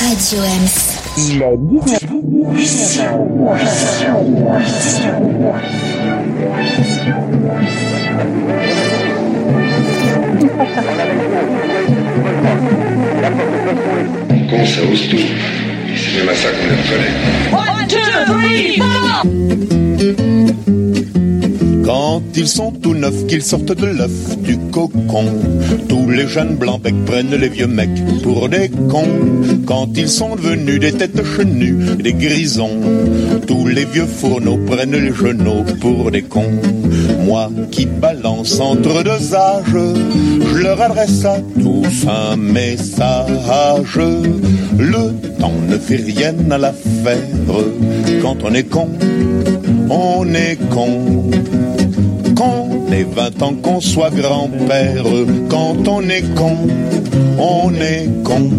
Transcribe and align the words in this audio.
Radio 0.00 0.40
Ems. 0.42 0.98
Il 1.18 1.42
est 1.42 1.58
19 2.56 3.10
Con, 14.48 14.64
ça 14.66 14.80
ose 14.90 15.08
tout? 15.08 15.16
Et 15.16 15.96
c'est 15.96 16.18
même 16.18 16.28
à 16.28 16.34
ça 16.34 16.48
qu'on 16.50 16.66
est 16.66 16.88
collé. 16.88 17.10
Quand 21.92 22.22
ils 22.36 22.46
sont 22.46 22.70
tout 22.70 22.94
neufs, 22.94 23.26
qu'ils 23.26 23.42
sortent 23.42 23.72
de 23.72 23.86
l'œuf 23.86 24.38
du 24.38 24.56
cocon, 24.70 25.24
tous 25.88 26.08
les 26.08 26.28
jeunes 26.28 26.54
blancs 26.54 26.80
becs 26.80 27.04
prennent 27.04 27.34
les 27.34 27.48
vieux 27.48 27.66
mecs 27.66 28.00
pour 28.22 28.48
des 28.48 28.68
cons. 28.88 29.18
Quand 29.66 29.88
ils 29.96 30.08
sont 30.08 30.36
devenus 30.36 30.78
des 30.78 30.92
têtes 30.92 31.20
chenues, 31.24 31.96
des 31.96 32.12
grisons, 32.12 32.78
tous 33.48 33.66
les 33.66 33.86
vieux 33.86 34.06
fourneaux 34.06 34.60
prennent 34.68 34.92
les 34.92 35.12
genoux 35.12 35.64
pour 35.80 36.12
des 36.12 36.22
cons. 36.22 36.60
Moi 37.26 37.50
qui 37.72 37.86
balance 37.86 38.60
entre 38.60 39.02
deux 39.02 39.34
âges, 39.34 39.74
je 39.74 40.58
leur 40.58 40.80
adresse 40.80 41.24
à 41.24 41.38
tous 41.60 42.06
un 42.06 42.36
message. 42.36 43.98
Le 44.78 45.12
temps 45.40 45.60
ne 45.68 45.76
fait 45.76 45.96
rien 45.96 46.36
à 46.52 46.58
l'affaire. 46.58 47.18
Quand 48.22 48.36
on 48.44 48.54
est 48.54 48.68
con, 48.68 48.90
on 49.90 50.32
est 50.34 50.56
con 50.70 51.30
qu'on 52.36 52.90
ait 52.92 53.04
20 53.04 53.42
ans, 53.42 53.54
qu'on 53.54 53.80
soit 53.80 54.10
grand-père. 54.10 55.04
Quand 55.50 55.86
on 55.88 56.08
est 56.08 56.34
con, 56.34 56.56
on 57.38 57.74
est 57.74 58.08
con. 58.24 58.50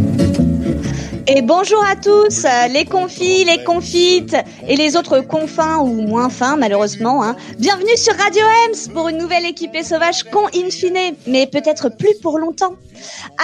Et 1.33 1.41
bonjour 1.41 1.81
à 1.85 1.95
tous, 1.95 2.45
les 2.73 2.83
confis, 2.83 3.45
les 3.45 3.63
confites 3.63 4.35
et 4.67 4.75
les 4.75 4.97
autres 4.97 5.21
confins 5.21 5.77
ou 5.77 6.01
moins 6.01 6.27
fins 6.27 6.57
malheureusement. 6.57 7.23
Hein. 7.23 7.37
Bienvenue 7.57 7.95
sur 7.95 8.13
Radio 8.17 8.41
Ems 8.67 8.91
pour 8.93 9.07
une 9.07 9.17
nouvelle 9.17 9.45
équipée 9.45 9.81
sauvage 9.81 10.23
con 10.23 10.47
in 10.53 10.69
fine, 10.69 11.15
mais 11.27 11.47
peut-être 11.47 11.87
plus 11.87 12.15
pour 12.21 12.37
longtemps. 12.37 12.75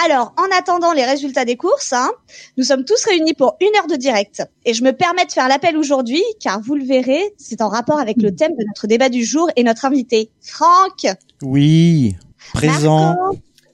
Alors, 0.04 0.34
en 0.36 0.58
attendant 0.58 0.92
les 0.92 1.06
résultats 1.06 1.46
des 1.46 1.56
courses, 1.56 1.94
hein, 1.94 2.10
nous 2.58 2.64
sommes 2.64 2.84
tous 2.84 3.02
réunis 3.06 3.32
pour 3.32 3.56
une 3.62 3.74
heure 3.78 3.86
de 3.86 3.96
direct. 3.96 4.42
Et 4.66 4.74
je 4.74 4.84
me 4.84 4.92
permets 4.92 5.24
de 5.24 5.32
faire 5.32 5.48
l'appel 5.48 5.78
aujourd'hui, 5.78 6.22
car 6.40 6.60
vous 6.60 6.74
le 6.74 6.84
verrez, 6.84 7.32
c'est 7.38 7.62
en 7.62 7.68
rapport 7.68 7.98
avec 7.98 8.20
le 8.20 8.36
thème 8.36 8.52
de 8.52 8.64
notre 8.66 8.86
débat 8.86 9.08
du 9.08 9.24
jour 9.24 9.48
et 9.56 9.62
notre 9.62 9.86
invité, 9.86 10.30
Franck. 10.42 11.06
Oui, 11.40 12.16
présent. 12.52 13.16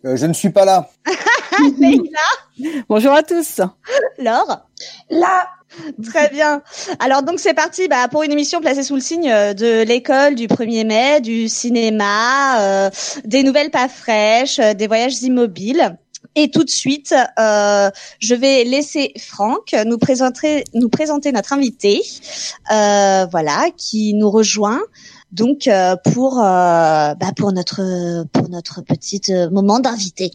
Euh, 0.04 0.16
je 0.16 0.26
ne 0.26 0.34
suis 0.34 0.50
pas 0.50 0.64
là. 0.64 0.88
Bonjour 2.88 3.12
à 3.12 3.22
tous. 3.22 3.60
Laure. 4.18 4.66
Là. 5.10 5.48
Très 6.04 6.28
bien. 6.28 6.62
Alors 7.00 7.24
donc 7.24 7.40
c'est 7.40 7.52
parti 7.52 7.88
bah, 7.88 8.06
pour 8.06 8.22
une 8.22 8.30
émission 8.30 8.60
placée 8.60 8.84
sous 8.84 8.94
le 8.94 9.00
signe 9.00 9.28
de 9.28 9.82
l'école 9.82 10.36
du 10.36 10.46
1er 10.46 10.86
mai, 10.86 11.20
du 11.20 11.48
cinéma, 11.48 12.60
euh, 12.60 12.90
des 13.24 13.42
nouvelles 13.42 13.72
pas 13.72 13.88
fraîches, 13.88 14.60
euh, 14.60 14.74
des 14.74 14.86
voyages 14.86 15.20
immobiles. 15.22 15.98
Et 16.36 16.50
tout 16.50 16.62
de 16.62 16.70
suite, 16.70 17.12
euh, 17.40 17.90
je 18.20 18.34
vais 18.36 18.62
laisser 18.62 19.12
Franck 19.18 19.74
nous 19.84 19.98
présenter, 19.98 20.62
nous 20.74 20.88
présenter 20.88 21.32
notre 21.32 21.52
invité, 21.52 22.02
euh, 22.72 23.26
voilà, 23.32 23.66
qui 23.76 24.14
nous 24.14 24.30
rejoint 24.30 24.80
donc 25.34 25.66
euh, 25.66 25.96
pour 26.12 26.38
euh, 26.38 27.14
bah, 27.14 27.32
pour 27.36 27.52
notre 27.52 28.24
pour 28.32 28.48
notre 28.48 28.82
petite 28.82 29.30
euh, 29.30 29.50
moment 29.50 29.80
d'invité. 29.80 30.30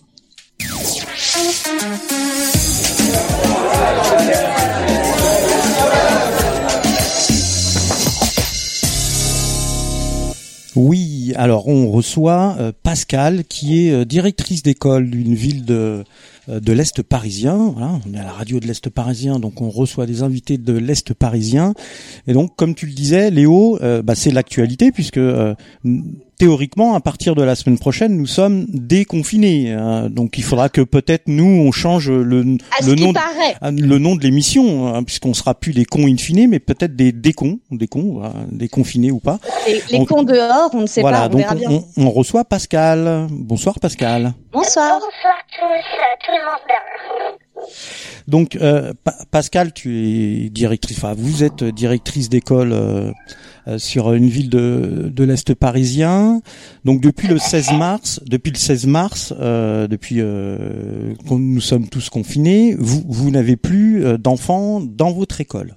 Oui, 10.76 11.34
alors 11.36 11.68
on 11.68 11.92
reçoit 11.92 12.56
euh, 12.60 12.72
Pascal 12.84 13.44
qui 13.44 13.86
est 13.86 13.92
euh, 13.92 14.06
directrice 14.06 14.64
d'école 14.64 15.10
d'une 15.10 15.34
ville 15.34 15.66
de 15.66 16.06
euh, 16.48 16.60
de 16.62 16.72
l'Est 16.72 17.04
parisien. 17.04 17.74
Voilà, 17.76 18.00
on 18.08 18.14
est 18.14 18.20
à 18.20 18.24
la 18.24 18.32
radio 18.32 18.62
de 18.62 18.66
l'Est 18.66 18.90
parisien, 18.90 19.40
donc 19.40 19.62
on 19.62 19.70
reçoit 19.70 20.06
des 20.06 20.24
invités 20.24 20.58
de 20.58 20.74
l'Est 20.74 21.14
parisien. 21.14 21.74
Et 22.28 22.34
donc, 22.34 22.56
comme 22.56 22.76
tu 22.76 22.86
le 22.86 22.94
disais, 22.94 23.30
Léo, 23.30 23.78
bah, 24.04 24.16
c'est 24.16 24.32
l'actualité 24.32 24.92
puisque 24.92 25.20
théoriquement, 26.40 26.96
à 26.96 27.00
partir 27.02 27.36
de 27.36 27.44
la 27.44 27.54
semaine 27.54 27.78
prochaine, 27.78 28.18
nous 28.18 28.26
sommes 28.26 28.66
déconfinés. 28.70 29.74
hein. 29.74 30.10
donc, 30.10 30.40
il 30.40 30.44
faudra 30.44 30.70
que 30.70 30.82
peut-être 30.82 31.28
nous 31.28 31.46
on 31.46 31.72
change 31.72 32.10
le, 32.10 32.44
nom, 32.44 32.56
de, 32.56 33.20
ah, 33.62 33.70
le 33.70 33.98
nom 34.00 34.16
de 34.16 34.24
l'émission, 34.24 34.88
hein, 34.96 35.04
puisqu'on 35.04 35.36
sera 35.36 35.54
plus 35.54 35.74
des 35.74 35.86
cons 35.86 36.08
in 36.08 36.18
fine, 36.18 36.48
mais 36.50 36.60
peut-être 36.60 36.96
des 36.96 37.12
décons, 37.12 37.60
des 37.70 37.88
cons, 37.88 38.14
voilà, 38.16 38.34
des 38.52 38.68
confinés 38.70 39.12
ou 39.12 39.20
pas. 39.20 39.38
Les, 39.68 39.82
les 39.92 40.00
On- 40.00 40.06
cons 40.06 40.24
dehors, 40.24 40.72
on 40.74 40.82
ne 40.82 40.88
sait 40.88 41.02
voilà, 41.02 41.20
pas, 41.20 41.26
on 41.28 41.30
donc 41.30 41.42
verra 41.42 41.56
bien. 41.56 41.70
on, 41.70 41.84
on 41.98 42.10
reçoit 42.10 42.46
Pascal. 42.46 43.28
Bonsoir 43.30 43.80
Pascal. 43.80 44.34
Bonsoir. 44.52 45.00
Bonsoir 45.00 45.36
tous, 45.52 46.26
tout 46.26 46.32
le 46.32 46.46
monde. 46.46 47.68
Donc 48.28 48.56
euh, 48.56 48.94
Pa- 49.04 49.16
Pascal, 49.32 49.74
tu 49.74 50.46
es 50.46 50.50
directrice, 50.50 50.98
enfin 50.98 51.14
vous 51.18 51.44
êtes 51.44 51.64
directrice 51.64 52.30
d'école 52.30 52.72
euh, 52.72 53.12
sur 53.78 54.14
une 54.14 54.28
ville 54.28 54.50
de, 54.50 55.12
de 55.14 55.24
l'est 55.24 55.54
parisien. 55.54 56.42
Donc 56.86 57.02
depuis 57.02 57.28
le 57.28 57.38
16 57.38 57.74
mars, 57.74 58.20
depuis 58.26 58.52
le 58.52 58.58
16 58.58 58.86
mars, 58.88 59.34
euh, 59.40 59.88
depuis 59.88 60.16
euh, 60.20 61.14
qu'on- 61.28 61.40
nous 61.40 61.62
sommes 61.62 61.88
tous 61.90 62.10
confinés, 62.10 62.76
vous 62.80 63.04
vous 63.08 63.32
n'avez 63.32 63.56
plus 63.56 64.04
euh, 64.06 64.18
d'enfants 64.18 64.80
dans 64.82 65.12
votre 65.12 65.42
école. 65.42 65.76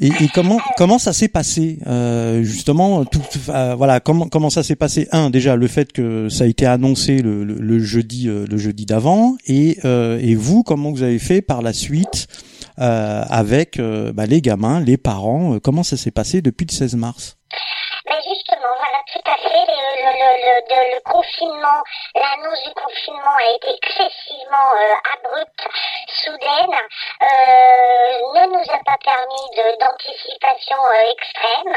Et, 0.00 0.08
et 0.08 0.28
comment 0.34 0.58
comment 0.76 0.98
ça 0.98 1.12
s'est 1.12 1.28
passé 1.28 1.78
euh, 1.86 2.42
justement 2.42 3.04
tout, 3.04 3.20
euh, 3.50 3.74
voilà 3.76 4.00
comment 4.00 4.26
comment 4.28 4.50
ça 4.50 4.62
s'est 4.62 4.74
passé? 4.76 5.06
Un 5.12 5.30
déjà 5.30 5.54
le 5.54 5.66
fait 5.68 5.92
que 5.92 6.28
ça 6.28 6.44
a 6.44 6.46
été 6.46 6.66
annoncé 6.66 7.22
le, 7.22 7.44
le, 7.44 7.54
le 7.54 7.78
jeudi 7.78 8.28
euh, 8.28 8.44
le 8.50 8.56
jeudi 8.58 8.86
d'avant 8.86 9.36
et 9.46 9.78
euh, 9.84 10.18
et 10.20 10.34
vous 10.34 10.62
comment 10.62 10.90
vous 10.90 11.02
avez 11.02 11.18
fait 11.18 11.42
par 11.42 11.62
la 11.62 11.72
suite 11.72 12.26
euh, 12.28 12.51
avec 12.78 13.78
euh, 13.78 14.12
bah, 14.12 14.26
les 14.26 14.40
gamins 14.40 14.80
les 14.80 14.96
parents 14.96 15.54
euh, 15.54 15.60
comment 15.60 15.82
ça 15.82 15.96
s'est 15.96 16.10
passé 16.10 16.42
depuis 16.42 16.66
le 16.66 16.72
16 16.72 16.96
mars? 16.96 17.38
Tout 19.12 19.30
à 19.30 19.36
fait. 19.36 19.66
Le, 19.68 20.08
le, 20.08 20.30
le, 20.42 20.94
le, 20.94 21.00
confinement, 21.00 21.82
l'annonce 22.14 22.62
du 22.64 22.72
confinement 22.74 23.36
a 23.36 23.50
été 23.54 23.76
excessivement 23.82 24.72
euh, 24.74 24.94
abrupte, 25.14 25.68
soudaine, 26.08 26.76
euh, 27.22 27.26
ne 28.34 28.46
nous 28.46 28.72
a 28.72 28.78
pas 28.84 28.98
permis 29.04 29.78
d'anticipation 29.78 30.76
euh, 30.86 31.12
extrême. 31.12 31.76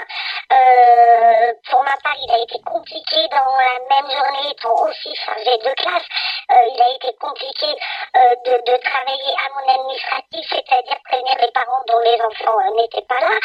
Euh, 0.51 1.53
pour 1.69 1.83
ma 1.83 1.97
part, 2.03 2.15
il 2.21 2.31
a 2.31 2.39
été 2.39 2.59
compliqué 2.61 3.27
dans 3.29 3.57
la 3.57 3.79
même 3.89 4.09
journée, 4.11 4.51
étant 4.51 4.73
aussi 4.85 5.13
chargé 5.15 5.57
de 5.57 5.73
classe, 5.73 6.07
euh, 6.51 6.67
il 6.73 6.81
a 6.81 6.89
été 6.95 7.13
compliqué 7.19 7.67
euh, 8.15 8.35
de, 8.45 8.71
de 8.71 8.77
travailler 8.77 9.33
à 9.43 9.49
mon 9.53 9.73
administratif, 9.73 10.45
c'est-à-dire 10.49 10.97
prévenir 11.09 11.35
les 11.41 11.51
parents 11.51 11.83
dont 11.87 11.99
les 11.99 12.21
enfants 12.21 12.57
n'étaient 12.75 13.05
pas 13.07 13.19
là, 13.19 13.35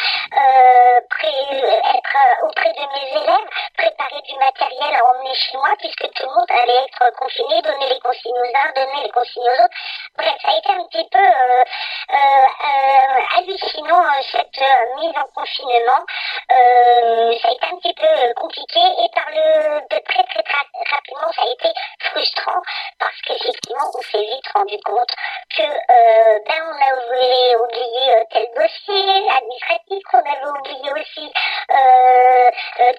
être 1.95 2.17
auprès 2.43 2.73
de 2.73 2.85
mes 2.93 3.21
élèves, 3.21 3.49
préparer 3.81 4.21
du 4.21 4.35
matériel 4.37 4.95
à 4.95 5.05
emmener 5.09 5.33
chez 5.33 5.57
moi, 5.57 5.69
puisque 5.79 6.07
tout 6.13 6.23
le 6.23 6.33
monde 6.33 6.51
allait 6.51 6.85
être 6.85 7.17
confiné, 7.17 7.61
donner 7.61 7.89
les 7.89 7.99
consignes 7.99 8.37
aux 8.37 8.57
uns, 8.57 8.71
donner 8.75 9.03
les 9.03 9.09
consignes 9.09 9.49
aux 9.49 9.63
autres. 9.63 9.77
Bref, 10.17 10.35
ça 10.41 10.51
a 10.51 10.57
été 10.57 10.69
un 10.69 10.85
petit 10.85 11.07
peu 11.09 11.17
euh, 11.17 11.63
euh, 12.11 12.15
euh, 12.15 13.37
hallucinant 13.37 14.03
cette 14.31 14.61
mise 14.97 15.17
en 15.17 15.27
confinement. 15.33 16.05
Ça 16.49 17.47
a 17.47 17.51
été 17.51 17.65
un 17.71 17.77
petit 17.77 17.93
peu 17.93 18.33
compliqué 18.35 18.79
et 18.79 19.09
par 19.15 19.25
le 19.29 19.81
de 19.81 19.99
très 20.03 20.23
très 20.23 20.43
très 20.43 20.61
rapidement 20.91 21.31
ça 21.31 21.43
a 21.43 21.51
été 21.51 21.69
frustrant 21.99 22.61
parce 22.99 23.19
qu'effectivement 23.21 23.87
on 23.97 24.01
s'est 24.01 24.25
vite 24.25 24.47
rendu 24.53 24.77
compte 24.83 25.11
que 25.55 25.63
ben 25.63 26.61
on 26.67 26.75
avait 26.75 27.55
oublié 27.55 28.25
tel 28.31 28.47
dossier 28.55 29.29
administratif, 29.31 30.03
qu'on 30.11 30.19
avait 30.19 30.59
oublié 30.59 30.91
aussi 30.91 31.31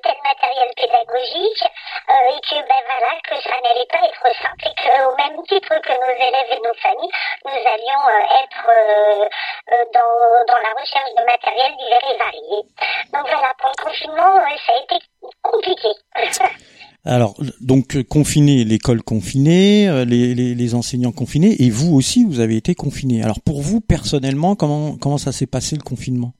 tel 0.02 0.16
matériel 0.24 0.71
pédagogique 0.76 1.62
euh, 1.62 2.32
et 2.32 2.40
que 2.40 2.58
ben 2.68 2.82
voilà 2.86 3.12
que 3.24 3.36
ça 3.42 3.56
n'allait 3.62 3.88
pas 3.90 4.02
être 4.06 4.26
simple 4.40 4.64
et 4.66 4.74
qu'au 4.76 5.16
même 5.16 5.42
titre 5.48 5.74
que 5.80 5.92
nos 5.92 6.14
élèves 6.16 6.50
et 6.50 6.60
nos 6.60 6.74
familles, 6.74 7.12
nous 7.44 7.62
allions 7.64 8.04
euh, 8.08 8.42
être 8.42 8.64
euh, 8.68 9.84
dans, 9.94 10.52
dans 10.52 10.60
la 10.60 10.72
recherche 10.80 11.12
de 11.16 11.24
matériel 11.24 11.72
divers 11.78 12.06
et 12.12 12.18
varié. 12.18 12.58
Donc 13.12 13.24
voilà, 13.28 13.52
pour 13.58 13.70
le 13.70 13.84
confinement, 13.84 14.40
ça 14.66 14.72
a 14.72 14.82
été 14.82 15.04
compliqué. 15.42 15.88
alors 17.04 17.34
donc 17.60 18.00
confiné 18.08 18.62
l'école 18.62 19.02
confinée 19.02 20.04
les, 20.06 20.36
les, 20.36 20.54
les 20.54 20.74
enseignants 20.76 21.10
confinés 21.10 21.56
et 21.60 21.68
vous 21.68 21.96
aussi 21.96 22.22
vous 22.22 22.38
avez 22.38 22.56
été 22.56 22.76
confinés 22.76 23.24
alors 23.24 23.40
pour 23.40 23.60
vous 23.60 23.80
personnellement 23.80 24.54
comment 24.54 24.96
comment 24.98 25.18
ça 25.18 25.32
s'est 25.32 25.48
passé 25.48 25.74
le 25.74 25.82
confinement? 25.82 26.32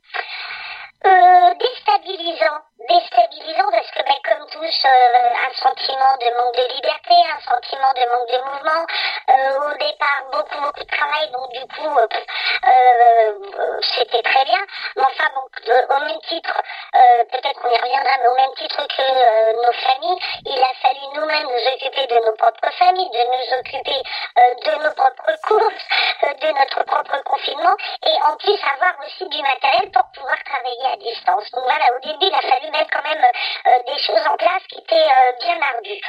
Euh, 1.05 1.55
déstabilisant. 1.59 2.63
Déstabilisant 2.93 3.71
parce 3.71 3.91
que, 3.91 4.03
ben, 4.05 4.21
comme 4.29 4.47
tous, 4.51 4.85
euh, 4.85 5.49
un 5.49 5.53
sentiment 5.55 6.15
de 6.21 6.29
manque 6.37 6.57
de 6.57 6.75
liberté, 6.75 7.15
un 7.33 7.41
sentiment 7.41 7.91
de 7.95 8.05
manque 8.05 8.29
de 8.29 8.37
mouvement. 8.37 8.85
Euh, 9.31 9.73
au 9.73 9.73
départ, 9.79 10.21
beaucoup, 10.31 10.61
beaucoup 10.61 10.85
de 10.85 10.93
travail, 10.95 11.31
donc 11.31 11.49
du 11.53 11.65
coup, 11.73 11.89
euh, 11.89 12.07
c'était 13.97 14.21
très 14.21 14.45
bien. 14.45 14.61
Mais 14.97 15.05
enfin, 15.05 15.31
donc, 15.35 15.49
au 15.89 16.01
même 16.05 16.21
titre, 16.29 16.53
peut-être 16.93 17.63
qu'on 17.63 17.71
y 17.71 17.79
reviendra, 17.79 18.13
mais 18.21 18.29
au 18.29 18.35
même 18.35 18.55
titre 18.57 18.87
que 18.87 19.07
nos 19.57 19.73
familles, 19.73 20.19
il 20.45 20.61
a 20.61 20.75
fallu 20.83 21.01
nous-mêmes 21.15 21.49
nous 21.49 21.73
occuper 21.73 22.07
de 22.09 22.19
nos 22.27 22.37
propres 22.37 22.73
familles, 22.79 23.09
de 23.09 23.25
nous 23.25 23.59
occuper 23.59 24.03
de 24.37 24.83
nos 24.83 24.93
propres 24.93 25.33
courses, 25.49 25.87
de 26.23 26.59
notre 26.59 26.85
propre 26.85 27.23
confinement, 27.25 27.77
et 28.05 28.17
en 28.29 28.37
plus 28.37 28.59
avoir 28.75 28.95
aussi 29.07 29.29
du 29.29 29.41
matériel 29.43 29.91
pour 29.93 30.05
pouvoir 30.13 30.37
travailler 30.45 30.93
à 30.93 30.97
distance. 30.97 31.51
Donc 31.53 31.65
voilà, 31.65 31.87
au 31.97 32.01
début, 32.01 32.27
il 32.27 32.35
a 32.35 32.43
fallu 32.43 32.71
mettre 32.71 32.82
quand 32.91 33.03
même 33.03 33.25
des 33.87 33.99
choses 34.03 34.27
en 34.27 34.37
place 34.37 34.63
qui 34.69 34.79
étaient 34.79 35.09
bien 35.41 35.59
ardues. 35.61 36.01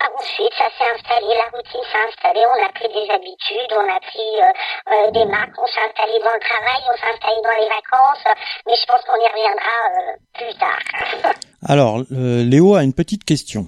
Ensuite, 0.00 0.52
ça 0.56 0.64
s'est 0.78 0.90
installé, 0.94 1.26
la 1.36 1.50
routine 1.52 1.84
s'est 1.92 2.04
installée, 2.08 2.44
on 2.46 2.64
a 2.64 2.72
pris 2.72 2.88
des 2.88 3.10
habitudes, 3.12 3.72
on 3.72 3.84
a 3.84 4.00
pris 4.00 4.32
euh, 4.40 4.52
euh, 4.92 5.10
des 5.10 5.26
marques, 5.26 5.52
on 5.58 5.66
s'est 5.66 5.80
installé 5.86 6.18
dans 6.24 6.32
le 6.32 6.40
travail, 6.40 6.80
on 6.88 6.96
s'est 6.96 7.12
installé 7.12 7.36
dans 7.44 7.60
les 7.60 7.68
vacances, 7.68 8.24
mais 8.66 8.74
je 8.76 8.86
pense 8.86 9.02
qu'on 9.04 9.20
y 9.20 9.28
reviendra 9.28 9.76
euh, 9.90 10.16
plus 10.32 10.54
tard. 10.58 11.32
Alors, 11.68 11.98
Léo 12.10 12.74
a 12.74 12.82
une 12.82 12.94
petite 12.94 13.24
question. 13.24 13.66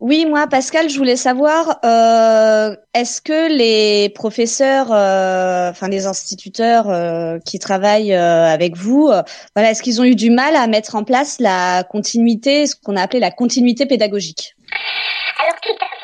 Oui, 0.00 0.26
moi, 0.26 0.46
Pascal, 0.46 0.88
je 0.88 0.96
voulais 0.96 1.16
savoir, 1.16 1.80
euh, 1.84 2.76
est-ce 2.94 3.20
que 3.20 3.48
les 3.52 4.10
professeurs, 4.10 4.92
euh, 4.92 5.70
enfin 5.70 5.88
les 5.88 6.06
instituteurs 6.06 6.88
euh, 6.88 7.40
qui 7.44 7.58
travaillent 7.58 8.14
avec 8.14 8.76
vous, 8.76 9.10
voilà, 9.56 9.70
est-ce 9.70 9.82
qu'ils 9.82 10.00
ont 10.00 10.04
eu 10.04 10.14
du 10.14 10.30
mal 10.30 10.54
à 10.54 10.68
mettre 10.68 10.94
en 10.94 11.02
place 11.02 11.40
la 11.40 11.82
continuité, 11.82 12.68
ce 12.68 12.76
qu'on 12.76 12.94
a 12.94 13.02
appelé 13.02 13.18
la 13.18 13.32
continuité 13.32 13.86
pédagogique? 13.86 14.54
Alors 15.40 15.60
tout 15.60 15.72
à 15.80 15.86
fait. 15.86 15.98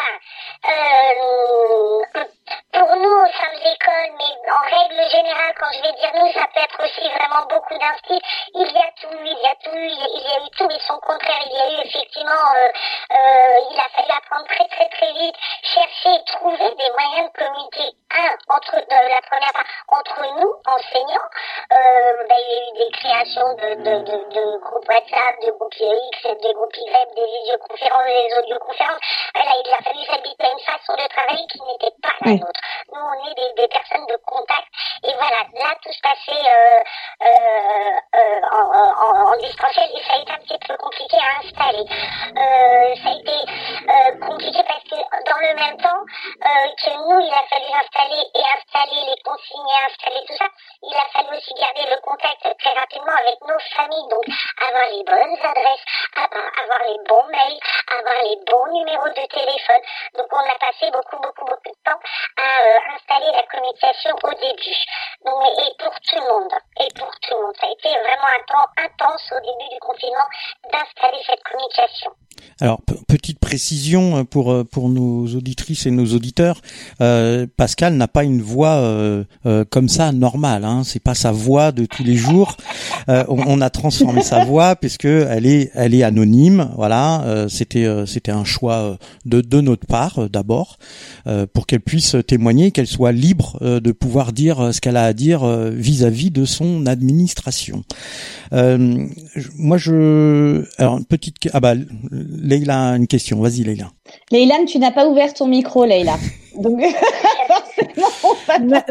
Pour 2.75 2.97
nous, 2.97 3.09
au 3.09 3.27
sein 3.31 3.55
de 3.55 3.63
l'école, 3.63 4.11
mais 4.19 4.51
en 4.51 4.63
règle 4.67 5.09
générale, 5.09 5.55
quand 5.61 5.71
je 5.75 5.83
vais 5.83 5.93
dire 5.93 6.11
nous, 6.15 6.33
ça 6.33 6.49
peut 6.53 6.61
être 6.61 6.83
aussi 6.83 7.09
vraiment 7.09 7.47
beaucoup 7.49 7.79
d'instits. 7.79 8.21
Il 8.55 8.67
y 8.67 8.79
a 8.79 8.91
tout 9.01 9.15
il 9.23 9.39
y 9.39 9.47
a 9.47 9.55
tout 9.63 9.77
eu, 9.77 9.87
il 9.87 10.23
y 10.23 10.33
a 10.35 10.45
eu 10.45 10.51
tout 10.59 10.69
et 10.69 10.81
son 10.81 10.99
contraire. 10.99 11.39
Il 11.47 11.53
y 11.53 11.61
a 11.61 11.71
eu 11.71 11.87
effectivement, 11.87 12.33
euh, 12.35 12.73
euh, 13.15 13.71
il 13.71 13.79
a 13.79 13.89
fallu 13.95 14.11
apprendre 14.11 14.47
très 14.47 14.67
très 14.67 14.89
très 14.89 15.13
vite, 15.13 15.37
chercher, 15.63 16.25
trouver 16.27 16.75
des 16.75 16.91
moyens 16.99 17.31
de 17.31 17.39
communiquer. 17.39 17.95
Un, 18.15 18.31
entre 18.55 18.77
euh, 18.77 19.09
la 19.09 19.23
première 19.23 19.53
part, 19.53 19.67
entre 19.89 20.23
nous, 20.39 20.55
enseignants, 20.67 21.31
euh, 21.73 22.27
ben, 22.29 22.37
il 22.39 22.51
y 22.51 22.55
a 22.55 22.71
eu 22.71 22.87
des 22.87 22.91
créations 22.93 23.55
de, 23.55 23.75
de, 23.75 23.95
de, 24.03 24.17
de 24.35 24.59
groupes 24.63 24.89
WhatsApp, 24.89 25.35
de 25.43 25.51
groupes 25.51 25.75
X, 25.75 26.23
des 26.43 26.53
groupes 26.55 26.77
Y, 26.77 27.15
des 27.15 27.27
visioconférences, 27.27 28.07
des 28.07 28.39
audioconférences. 28.39 29.01
Là, 29.35 29.53
il 29.65 29.73
a 29.73 29.83
fallu 29.83 30.05
s'habituer 30.05 30.47
à 30.47 30.53
une 30.53 30.61
façon 30.61 30.95
de 30.95 31.07
travailler 31.09 31.47
qui 31.49 31.61
n'était 31.63 31.95
pas 32.03 32.15
la 32.21 32.33
nôtre. 32.35 32.61
Nous, 32.93 33.01
on 33.01 33.31
est 33.31 33.55
des, 33.57 33.69
personnes 33.69 34.07
de 34.07 34.17
contact. 34.25 34.69
Et 35.05 35.13
voilà, 35.15 35.45
là, 35.55 35.75
tout 35.83 35.93
se 35.93 36.01
passait 36.01 36.33
euh, 36.33 36.83
euh, 37.23 38.01
euh 38.15 38.41
en, 38.53 39.33
en, 39.33 39.37
distanciel 39.37 39.91
et 39.95 40.03
ça 40.03 40.15
a 40.15 40.19
été 40.19 40.33
un 40.33 40.39
petit 40.39 40.59
peu 40.67 40.77
compliqué 40.77 41.17
à 41.19 41.39
installer. 41.39 41.85
Euh, 41.85 42.95
ça 43.03 43.09
a 43.09 43.15
été 43.15 43.35
euh, 43.35 44.27
compliqué 44.27 44.63
parce 44.67 44.85
que 44.85 44.97
dans 44.97 45.41
le 45.41 45.55
même 45.55 45.77
temps 45.77 46.05
que 46.45 46.91
nous, 46.91 47.21
il 47.21 47.33
a 47.33 47.43
fallu 47.49 47.67
installer 47.73 48.23
et 48.35 48.43
installer 48.57 49.01
les 49.11 49.23
consignes 49.23 49.69
et 49.69 49.85
installer 49.85 50.25
tout 50.27 50.37
ça, 50.37 50.49
il 50.83 50.95
a 50.95 51.09
fallu 51.13 51.37
aussi 51.37 51.55
garder 51.55 51.91
le 51.91 52.01
contact 52.01 52.43
très 52.59 52.73
rapidement 52.73 53.17
avec 53.19 53.41
nos 53.43 53.59
familles. 53.77 54.09
Donc, 54.11 54.25
avoir 54.61 54.89
les 54.89 55.05
bonnes 55.05 55.37
adresses, 55.43 55.85
avoir 56.17 56.83
les 56.87 56.99
bons 57.09 57.27
mails, 57.29 57.59
avoir 57.99 58.23
les 58.23 58.37
bons 58.47 58.67
numéros 58.73 59.09
de 59.09 59.27
téléphone. 59.27 59.83
Donc, 60.15 60.27
on 60.33 60.39
a 60.39 60.59
passé 60.59 60.91
beaucoup, 60.91 61.19
beaucoup, 61.19 61.45
beaucoup 61.45 61.69
de 61.69 61.83
temps 61.85 62.01
à 62.37 62.54
euh, 62.55 62.95
installer 62.95 63.31
la 63.33 63.43
communication 63.51 64.15
au 64.23 64.35
début. 64.35 64.79
Et 65.25 65.73
pour 65.79 65.95
tout 66.01 66.21
le 66.21 66.29
monde. 66.29 66.53
Et 66.81 66.89
pour 66.95 67.11
tout 67.21 67.35
le 67.35 67.43
monde. 67.43 67.57
Ça 67.61 67.67
a 67.67 67.71
été 67.71 67.89
vraiment 67.89 68.31
un 68.31 68.45
temps 68.47 68.69
intense 68.77 69.33
au 69.33 69.41
début 69.41 69.71
du 69.73 69.81
confinement 69.81 70.29
d'installer 70.71 71.23
cette 71.27 71.43
communication. 71.43 72.13
Alors 72.61 72.81
petite 73.09 73.41
précision 73.41 74.19
euh, 74.19 74.25
pour 74.25 74.53
euh, 74.53 74.65
pour 74.65 74.89
nos 74.89 75.27
auditrices 75.27 75.87
et 75.87 75.91
nos 75.91 76.07
auditeurs, 76.15 76.61
euh, 77.01 77.47
Pascal 77.57 77.95
n'a 77.95 78.07
pas 78.07 78.23
une 78.23 78.43
voix 78.43 78.77
euh, 78.77 79.25
comme 79.71 79.89
ça 79.89 80.13
normale. 80.13 80.65
Hein, 80.65 80.83
c'est 80.85 81.03
pas 81.03 81.15
sa 81.15 81.33
voix 81.33 81.73
de 81.73 81.87
tous 81.87 82.05
les 82.05 82.17
jours. 82.17 82.57
On, 83.09 83.25
on, 83.29 83.61
a 83.61 83.71
transformé 83.71 84.23
sa 84.23 84.45
voix 84.45 84.77
puisque 84.77 85.05
elle 85.05 85.47
est 85.47 85.71
elle 85.75 85.95
est 85.95 86.03
anonyme. 86.03 86.71
Voilà, 86.77 87.47
c'était 87.49 87.87
c'était 88.07 88.33
un 88.33 88.45
choix 88.45 88.97
de 89.25 89.41
de 89.41 89.61
notre 89.61 89.87
part 89.87 90.29
d'abord 90.31 90.79
pour 91.53 91.67
qu'elle 91.67 91.81
puisse 91.81 92.17
témoigner, 92.27 92.44
qu'elle 92.73 92.87
soit 92.87 93.13
libre 93.13 93.59
de 93.61 93.93
pouvoir 93.93 94.33
dire 94.33 94.73
ce 94.73 94.81
qu'elle 94.81 94.97
a 94.97 95.05
à 95.05 95.13
dire 95.13 95.47
vis-à-vis 95.71 96.31
de 96.31 96.45
son 96.45 96.87
administration. 96.87 97.85
moi 98.53 99.79
je 99.79 100.65
alors 100.79 101.01
petite 101.09 101.37
ah 101.53 101.61
bah 101.61 101.75
Leïla 102.11 102.91
a 102.91 102.97
une 102.97 103.07
question. 103.07 103.41
Vas-y, 103.41 103.65
Leïla. 103.65 103.91
Leïla, 104.31 104.57
tu 104.67 104.79
n'as 104.79 104.93
pas 104.93 105.07
ouvert 105.09 105.33
ton 105.35 105.47
micro, 105.47 105.85
Leïla. 105.85 106.19
Donc, 106.57 106.81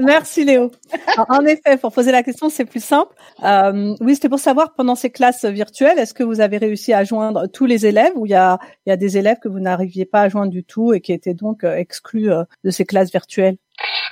Merci, 0.01 0.45
Léo. 0.45 0.71
En 1.29 1.45
effet, 1.45 1.77
pour 1.77 1.91
poser 1.91 2.11
la 2.11 2.23
question, 2.23 2.49
c'est 2.49 2.65
plus 2.65 2.83
simple. 2.83 3.13
Euh, 3.43 3.95
oui, 4.01 4.15
c'était 4.15 4.29
pour 4.29 4.39
savoir, 4.39 4.73
pendant 4.73 4.95
ces 4.95 5.11
classes 5.11 5.45
virtuelles, 5.45 5.99
est-ce 5.99 6.13
que 6.13 6.23
vous 6.23 6.41
avez 6.41 6.57
réussi 6.57 6.93
à 6.93 7.03
joindre 7.03 7.47
tous 7.47 7.65
les 7.65 7.85
élèves 7.85 8.13
ou 8.15 8.25
il 8.25 8.31
y 8.31 8.35
a, 8.35 8.57
il 8.85 8.89
y 8.89 8.93
a 8.93 8.97
des 8.97 9.17
élèves 9.17 9.39
que 9.39 9.49
vous 9.49 9.59
n'arriviez 9.59 10.05
pas 10.05 10.21
à 10.21 10.29
joindre 10.29 10.51
du 10.51 10.63
tout 10.63 10.93
et 10.93 11.01
qui 11.01 11.13
étaient 11.13 11.33
donc 11.33 11.63
euh, 11.63 11.75
exclus 11.75 12.31
euh, 12.31 12.43
de 12.63 12.69
ces 12.69 12.85
classes 12.85 13.11
virtuelles? 13.11 13.57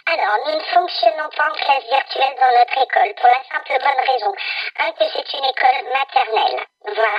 Alors, 0.08 0.38
nous 0.48 0.56
ne 0.58 0.64
fonctionnons 0.74 1.30
pas 1.38 1.50
en 1.50 1.54
classe 1.54 1.86
virtuelle 1.90 2.36
dans 2.40 2.52
notre 2.58 2.78
école 2.78 3.14
pour 3.16 3.30
la 3.30 3.44
simple 3.48 3.78
bonne 3.80 4.02
raison. 4.14 4.34
Un, 4.80 4.92
que 4.92 5.06
c'est 5.14 5.30
une 5.38 5.46
école 5.46 5.84
maternelle. 5.94 6.66
Voilà. 6.84 7.18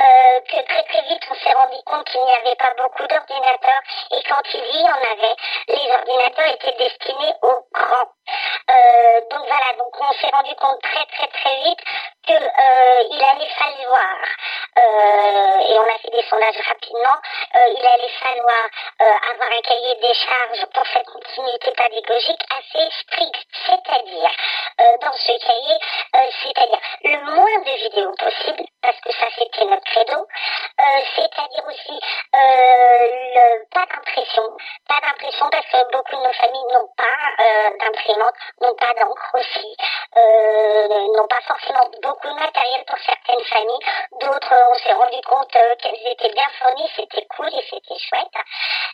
Euh, 0.00 0.40
que 0.40 0.64
très 0.66 0.82
très 0.82 1.02
vite 1.02 1.22
on 1.30 1.34
s'est 1.34 1.52
rendu 1.52 1.76
compte 1.84 2.04
qu'il 2.06 2.24
n'y 2.24 2.32
avait 2.32 2.56
pas 2.56 2.72
beaucoup 2.76 3.06
d'ordinateurs 3.06 3.82
et 4.10 4.22
quand 4.28 4.42
il 4.54 4.80
y 4.80 4.84
en 4.84 4.96
avait, 5.12 5.36
les 5.68 5.90
ordinateurs 5.92 6.54
étaient 6.54 6.76
destinés 6.76 7.34
aux 7.42 7.66
grands. 7.72 8.10
Euh, 8.70 9.20
donc 9.30 9.46
voilà, 9.46 9.74
donc 9.78 9.94
on 10.00 10.12
s'est 10.14 10.30
rendu 10.32 10.54
compte 10.56 10.80
très 10.82 11.06
très 11.06 11.28
très 11.28 11.56
vite 11.62 11.80
qu'il 12.30 12.46
euh, 12.46 13.28
allait 13.30 13.48
falloir, 13.48 14.16
euh, 14.78 15.58
et 15.68 15.78
on 15.78 15.82
a 15.82 15.98
fait 15.98 16.10
des 16.10 16.22
sondages 16.22 16.60
rapidement, 16.66 17.16
euh, 17.56 17.74
il 17.76 17.86
allait 17.86 18.14
falloir 18.22 18.68
avoir 19.32 19.50
un 19.50 19.60
cahier 19.62 19.94
des 19.96 20.14
charges 20.14 20.66
pour 20.72 20.86
cette 20.86 21.06
continuité 21.06 21.72
pédagogique 21.72 22.42
assez 22.50 22.88
strict, 23.02 23.46
c'est-à-dire 23.66 24.30
dans 25.00 25.12
ce 25.12 25.32
cahier, 25.46 25.78
c'est-à-dire 26.42 26.78
le 27.04 27.34
moins 27.34 27.58
de 27.60 27.70
vidéos 27.82 28.12
possible, 28.18 28.64
parce 28.82 29.00
que 29.00 29.12
ça 29.12 29.26
c'était 29.38 29.64
notre 29.64 29.84
credo, 29.84 30.26
c'est-à-dire 31.16 31.64
aussi 31.66 32.00
pas 33.72 33.86
d'impression, 33.86 34.42
pas 34.88 35.00
d'impression 35.02 35.48
parce 35.50 35.66
que 35.66 35.92
beaucoup 35.92 36.16
de 36.16 36.26
nos 36.26 36.32
familles 36.32 36.72
n'ont 36.72 36.90
pas 36.96 37.44
d'imprimante, 37.80 38.34
n'ont 38.60 38.74
pas 38.74 38.92
d'encre 38.94 39.30
aussi, 39.34 39.76
n'ont 41.16 41.28
pas 41.28 41.40
forcément 41.40 41.88
beaucoup 42.02 42.19
de 42.22 42.30
matériel 42.34 42.84
pour 42.86 42.98
certaines 42.98 43.44
familles, 43.44 43.86
d'autres 44.20 44.54
on 44.70 44.74
s'est 44.74 44.92
rendu 44.92 45.20
compte 45.26 45.56
euh, 45.56 45.74
qu'elles 45.76 46.12
étaient 46.12 46.32
bien 46.32 46.48
fournies, 46.58 46.90
c'était 46.96 47.26
cool 47.26 47.48
et 47.48 47.64
c'était 47.68 47.98
chouette. 47.98 48.36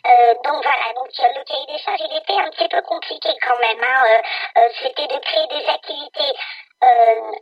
Euh, 0.05 0.33
donc 0.43 0.63
voilà, 0.63 0.93
donc 0.95 1.07
le 1.07 1.43
cahier 1.43 1.65
des 1.67 1.77
charges, 1.79 2.01
il 2.01 2.17
était 2.17 2.39
un 2.39 2.49
petit 2.49 2.67
peu 2.67 2.81
compliqué 2.81 3.29
quand 3.45 3.59
même. 3.59 3.83
Hein. 3.83 4.21
Euh, 4.57 4.69
c'était 4.81 5.07
de 5.07 5.19
créer 5.19 5.47
des 5.47 5.67
activités 5.67 6.33
euh, 6.33 6.66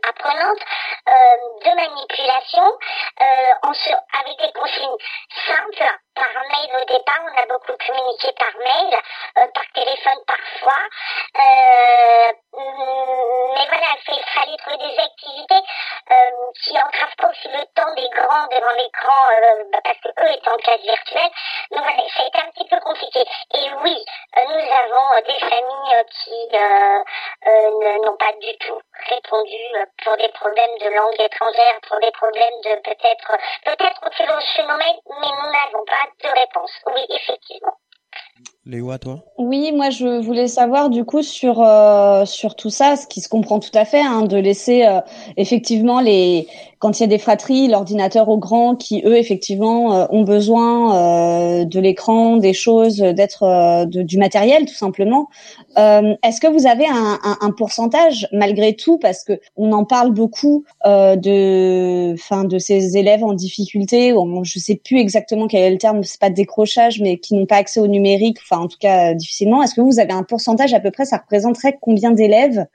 apprenante 0.08 0.58
euh, 1.08 1.36
de 1.64 1.74
manipulation 1.76 2.66
euh, 3.20 3.52
en 3.62 3.72
avec 4.20 4.38
des 4.38 4.52
consignes 4.52 4.96
simples 5.46 5.90
par 6.14 6.32
mail 6.50 6.70
au 6.82 6.84
départ. 6.84 7.20
On 7.22 7.42
a 7.42 7.46
beaucoup 7.46 7.76
communiqué 7.86 8.32
par 8.32 8.56
mail, 8.58 8.98
par 9.34 9.64
téléphone 9.74 10.18
parfois. 10.26 10.82
mais 13.54 13.66
voilà, 13.68 13.96
il 14.08 14.24
fallait 14.34 14.56
trouver 14.56 14.78
des 14.78 14.98
activités 14.98 15.62
qui 16.62 16.72
entravent 16.78 17.16
pas 17.18 17.28
aussi 17.30 17.48
le 17.48 17.64
temps 17.74 17.94
des 17.94 18.08
grands 18.08 18.46
devant 18.48 18.72
l'écran 18.72 19.28
bah, 19.70 19.80
parce 19.84 19.98
que 19.98 20.08
eux 20.08 20.32
étaient 20.32 20.50
en 20.50 20.56
classe 20.56 20.80
virtuelle. 20.80 21.30
Donc 21.70 21.82
voilà, 21.82 22.08
ça 22.08 22.22
a 22.22 22.26
été 22.26 22.38
un 22.38 22.50
petit 22.50 22.68
peu 22.68 22.80
compliqué. 22.80 23.20
Et 23.54 23.70
oui, 23.82 24.04
nous 24.36 24.72
avons 24.72 25.20
des 25.20 25.38
familles 25.38 26.04
qui 26.10 26.48
n'ont 28.02 28.16
pas 28.16 28.32
du 28.40 28.56
tout 28.58 28.80
euh, 29.12 29.84
pour 30.04 30.16
des 30.16 30.28
problèmes 30.34 30.76
de 30.80 30.88
langue 30.94 31.20
étrangère, 31.20 31.78
pour 31.88 31.98
des 32.00 32.10
problèmes 32.12 32.58
de 32.64 32.74
peut-être, 32.82 33.32
peut-être 33.64 34.00
l'on 34.02 34.40
se 34.40 34.62
mais 34.62 34.92
nous 35.08 35.50
n'avons 35.52 35.84
pas 35.84 36.06
de 36.22 36.40
réponse. 36.40 36.72
Oui, 36.86 37.06
effectivement. 37.10 37.76
Léo, 38.64 38.90
à 38.90 38.98
toi 38.98 39.22
Oui, 39.38 39.70
moi 39.72 39.90
je 39.90 40.20
voulais 40.20 40.48
savoir 40.48 40.90
du 40.90 41.04
coup 41.04 41.22
sur 41.22 41.62
euh, 41.62 42.24
sur 42.24 42.56
tout 42.56 42.70
ça, 42.70 42.96
ce 42.96 43.06
qui 43.06 43.20
se 43.20 43.28
comprend 43.28 43.60
tout 43.60 43.70
à 43.74 43.84
fait, 43.84 44.00
hein, 44.00 44.22
de 44.22 44.36
laisser 44.36 44.84
euh, 44.84 45.00
effectivement 45.36 46.00
les 46.00 46.48
quand 46.78 46.98
il 46.98 47.02
y 47.02 47.04
a 47.04 47.08
des 47.08 47.18
fratries, 47.18 47.68
l'ordinateur 47.68 48.28
aux 48.28 48.38
grands 48.38 48.76
qui 48.76 49.02
eux 49.06 49.16
effectivement 49.16 49.94
euh, 49.94 50.06
ont 50.10 50.22
besoin 50.24 50.96
euh, 51.60 51.64
de 51.64 51.80
l'écran, 51.80 52.36
des 52.36 52.52
choses, 52.52 52.98
d'être 52.98 53.44
euh, 53.44 53.86
de- 53.86 54.02
du 54.02 54.18
matériel 54.18 54.66
tout 54.66 54.74
simplement. 54.74 55.28
Est-ce 55.76 56.40
que 56.40 56.46
vous 56.46 56.66
avez 56.66 56.86
un, 56.86 57.18
un, 57.22 57.36
un 57.40 57.50
pourcentage 57.50 58.28
malgré 58.32 58.74
tout 58.74 58.98
parce 58.98 59.24
que 59.24 59.40
on 59.56 59.72
en 59.72 59.84
parle 59.84 60.10
beaucoup 60.10 60.64
de 60.84 62.12
enfin 62.14 62.44
de 62.44 62.58
ces 62.58 62.96
élèves 62.96 63.22
en 63.24 63.32
difficulté, 63.34 64.12
ou 64.12 64.44
je 64.44 64.58
sais 64.58 64.76
plus 64.76 64.98
exactement 64.98 65.46
quel 65.48 65.62
est 65.62 65.70
le 65.70 65.78
terme, 65.78 66.02
c'est 66.02 66.20
pas 66.20 66.30
décrochage, 66.30 67.00
mais 67.00 67.18
qui 67.18 67.34
n'ont 67.34 67.46
pas 67.46 67.56
accès 67.56 67.80
au 67.80 67.86
numérique, 67.88 68.38
enfin 68.42 68.62
en 68.62 68.68
tout 68.68 68.78
cas 68.78 69.14
difficilement. 69.14 69.62
Est-ce 69.62 69.74
que 69.74 69.80
vous 69.82 69.98
avez 69.98 70.12
un 70.12 70.22
pourcentage 70.22 70.72
à 70.74 70.80
peu 70.80 70.90
près 70.90 71.04
Ça 71.04 71.18
représenterait 71.18 71.76
combien 71.80 72.10
d'élèves? 72.10 72.66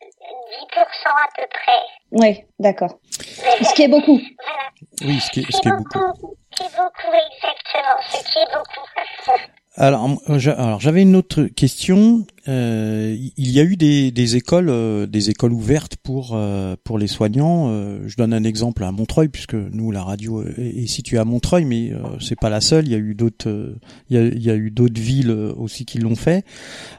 10% 0.00 1.08
à 1.08 1.28
peu 1.36 1.46
près. 1.50 1.80
Oui, 2.14 2.44
d'accord. 2.58 2.98
Ce 3.10 3.74
qui 3.74 3.82
est 3.82 3.88
beaucoup. 3.88 4.18
Voilà. 4.18 5.12
Oui, 5.12 5.20
ce 5.20 5.30
qui 5.30 5.40
est, 5.40 5.46
ce 5.46 5.52
Ce 5.52 5.60
qui 5.60 5.68
est 5.68 5.72
beaucoup. 5.72 6.36
Ce 6.52 6.56
qui 6.56 6.62
est 6.62 6.76
beaucoup, 6.76 7.12
exactement. 7.26 7.96
Ce 8.08 8.24
qui 8.24 8.38
est 8.38 8.52
beaucoup. 8.54 9.50
Alors, 9.76 10.08
euh, 10.28 10.38
alors 10.56 10.78
j'avais 10.78 11.02
une 11.02 11.16
autre 11.16 11.44
question. 11.44 12.24
Euh, 12.46 13.16
il 13.36 13.50
y 13.50 13.58
a 13.58 13.64
eu 13.64 13.76
des, 13.76 14.36
écoles, 14.36 14.68
euh, 14.68 15.06
des 15.06 15.30
écoles 15.30 15.52
ouvertes 15.52 15.96
pour 15.96 16.32
euh, 16.34 16.76
pour 16.84 16.96
les 16.96 17.08
soignants. 17.08 17.70
Euh, 17.70 18.06
je 18.06 18.16
donne 18.16 18.32
un 18.32 18.44
exemple 18.44 18.84
à 18.84 18.92
Montreuil, 18.92 19.28
puisque 19.28 19.54
nous 19.54 19.90
la 19.90 20.04
radio 20.04 20.44
est, 20.44 20.86
située 20.86 21.18
à 21.18 21.24
Montreuil, 21.24 21.64
mais 21.64 21.90
euh, 21.90 22.02
c'est 22.20 22.38
pas 22.38 22.50
la 22.50 22.60
seule. 22.60 22.86
Il 22.86 22.92
y 22.92 22.94
a 22.94 22.98
eu 22.98 23.16
d'autres, 23.16 23.74
il, 24.10 24.32
il 24.36 24.42
y 24.44 24.50
a 24.50 24.54
eu 24.54 24.70
d'autres 24.70 25.00
villes 25.00 25.32
aussi 25.32 25.84
qui 25.84 25.98
l'ont 25.98 26.16
fait. 26.16 26.44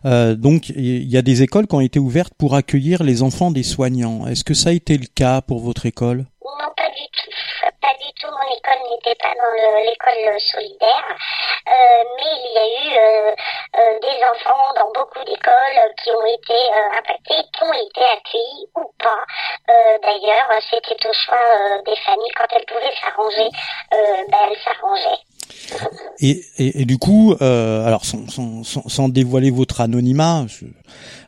Donc, 0.03 0.69
il 0.69 1.09
y 1.09 1.17
a 1.17 1.21
des 1.21 1.43
écoles 1.43 1.67
qui 1.67 1.75
ont 1.75 1.81
été 1.81 1.99
ouvertes 1.99 2.33
pour 2.37 2.55
accueillir 2.55 3.03
les 3.03 3.21
enfants 3.21 3.51
des 3.51 3.63
soignants. 3.63 4.27
Est-ce 4.27 4.43
que 4.43 4.53
ça 4.53 4.69
a 4.69 4.73
été 4.73 4.97
le 4.97 5.05
cas 5.05 5.41
pour 5.41 5.59
votre 5.59 5.85
école? 5.85 6.25
Non, 6.43 6.71
pas 6.75 6.89
du 6.89 7.05
tout. 7.11 7.24
Pas 7.85 7.93
du 8.01 8.09
tout. 8.17 8.31
Mon 8.33 8.49
école 8.49 8.81
n'était 8.89 9.13
pas 9.21 9.33
dans 9.37 9.51
le- 9.53 9.85
l'école 9.85 10.39
solidaire. 10.41 11.05
Euh, 11.69 12.03
mais 12.17 12.33
il 12.41 12.51
y 12.53 12.57
a 12.57 12.67
eu 12.81 12.87
euh, 12.97 13.31
euh, 13.77 13.99
des 14.01 14.17
enfants 14.25 14.73
dans 14.75 14.89
beaucoup 14.97 15.23
d'écoles 15.25 15.81
qui 16.03 16.09
ont 16.09 16.25
été 16.25 16.53
euh, 16.53 16.97
impactés, 16.97 17.41
qui 17.53 17.61
ont 17.63 17.73
été 17.73 18.01
accueillis 18.01 18.65
ou 18.75 18.89
pas. 18.97 19.21
Euh, 19.69 19.97
D'ailleurs, 20.01 20.49
c'était 20.69 20.97
au 21.07 21.13
choix 21.13 21.37
euh, 21.37 21.81
des 21.85 21.95
familles. 21.97 22.31
Quand 22.35 22.47
elles 22.55 22.65
pouvaient 22.65 22.95
s'arranger, 23.01 23.49
euh, 23.93 24.23
ben, 24.29 24.37
elles 24.49 24.57
s'arrangeaient. 24.65 25.21
Et, 26.21 26.41
et, 26.57 26.85
du 26.85 26.97
coup, 26.97 27.35
euh, 27.41 27.85
alors 27.85 28.03
sans, 28.05 28.27
sans, 28.29 28.63
sans, 28.63 28.87
sans 28.89 29.09
dévoiler 29.09 29.51
votre 29.51 29.81
anonymat, 29.81 30.45
je- 30.47 30.65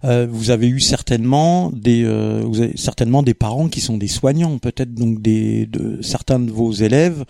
euh, 0.04 0.28
vous 0.30 0.50
avez 0.52 0.68
eu 0.68 0.80
certainement 0.80 1.70
des, 1.74 2.04
euh, 2.06 2.42
vous 2.46 2.62
avez 2.62 2.78
certainement 2.78 3.24
des 3.24 3.34
parents 3.34 3.68
qui 3.70 3.82
sont 3.82 3.98
des 3.98 4.08
soignants, 4.08 4.58
peut-être 4.60 4.94
donc 4.94 5.22
des, 5.22 5.66
de 5.66 6.02
certains 6.02 6.40
de 6.40 6.52
vos 6.52 6.72
élèves 6.72 7.24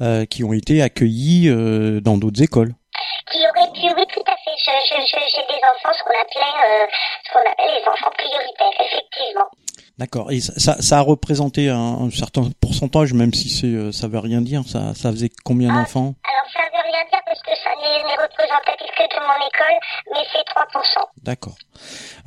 euh, 0.00 0.24
qui 0.26 0.44
ont 0.44 0.52
été 0.52 0.82
accueillis 0.82 1.48
euh, 1.48 2.00
dans 2.00 2.16
d'autres 2.18 2.42
écoles. 2.42 2.74
qui 3.30 3.38
aurait 3.38 3.70
pu, 3.72 3.94
oui, 3.96 4.04
tout 4.14 4.24
à 4.26 4.36
fait. 4.44 4.56
Je- 4.58 4.86
je- 4.88 5.02
je- 5.02 5.30
J'ai 5.34 5.46
des 5.54 5.60
enfants, 5.62 5.94
ce 5.96 6.02
qu'on 6.02 6.18
appelait, 6.18 6.58
euh, 6.66 6.86
ce 7.26 7.32
qu'on 7.32 7.40
appelle 7.40 7.74
les 7.80 7.86
enfants 7.86 8.10
prioritaires, 8.16 8.86
effectivement. 8.86 9.48
D'accord. 9.98 10.30
Et 10.32 10.40
ça, 10.40 10.80
ça, 10.80 10.98
a 10.98 11.00
représenté 11.00 11.68
un, 11.68 11.76
un 12.06 12.10
certain 12.10 12.48
pourcentage, 12.60 13.12
même 13.12 13.34
si 13.34 13.48
c'est, 13.48 13.92
ça 13.92 14.06
veut 14.08 14.18
rien 14.20 14.40
dire. 14.40 14.62
Ça, 14.66 14.94
ça 14.94 15.10
faisait 15.10 15.30
combien 15.44 15.70
Ah. 15.70 15.80
d'enfants? 15.80 16.14
Alors, 16.24 16.48
ça 16.52 16.60
parce 17.38 17.56
que 17.56 17.62
ça 17.62 17.70
n'est 17.76 18.02
n'est 18.04 18.22
représentatif 18.22 18.90
que 18.96 19.02
de 19.02 19.20
mon 19.20 19.46
école, 19.46 19.78
mais 20.12 20.24
c'est 20.32 20.44
3%. 20.44 21.06
D'accord. 21.22 21.54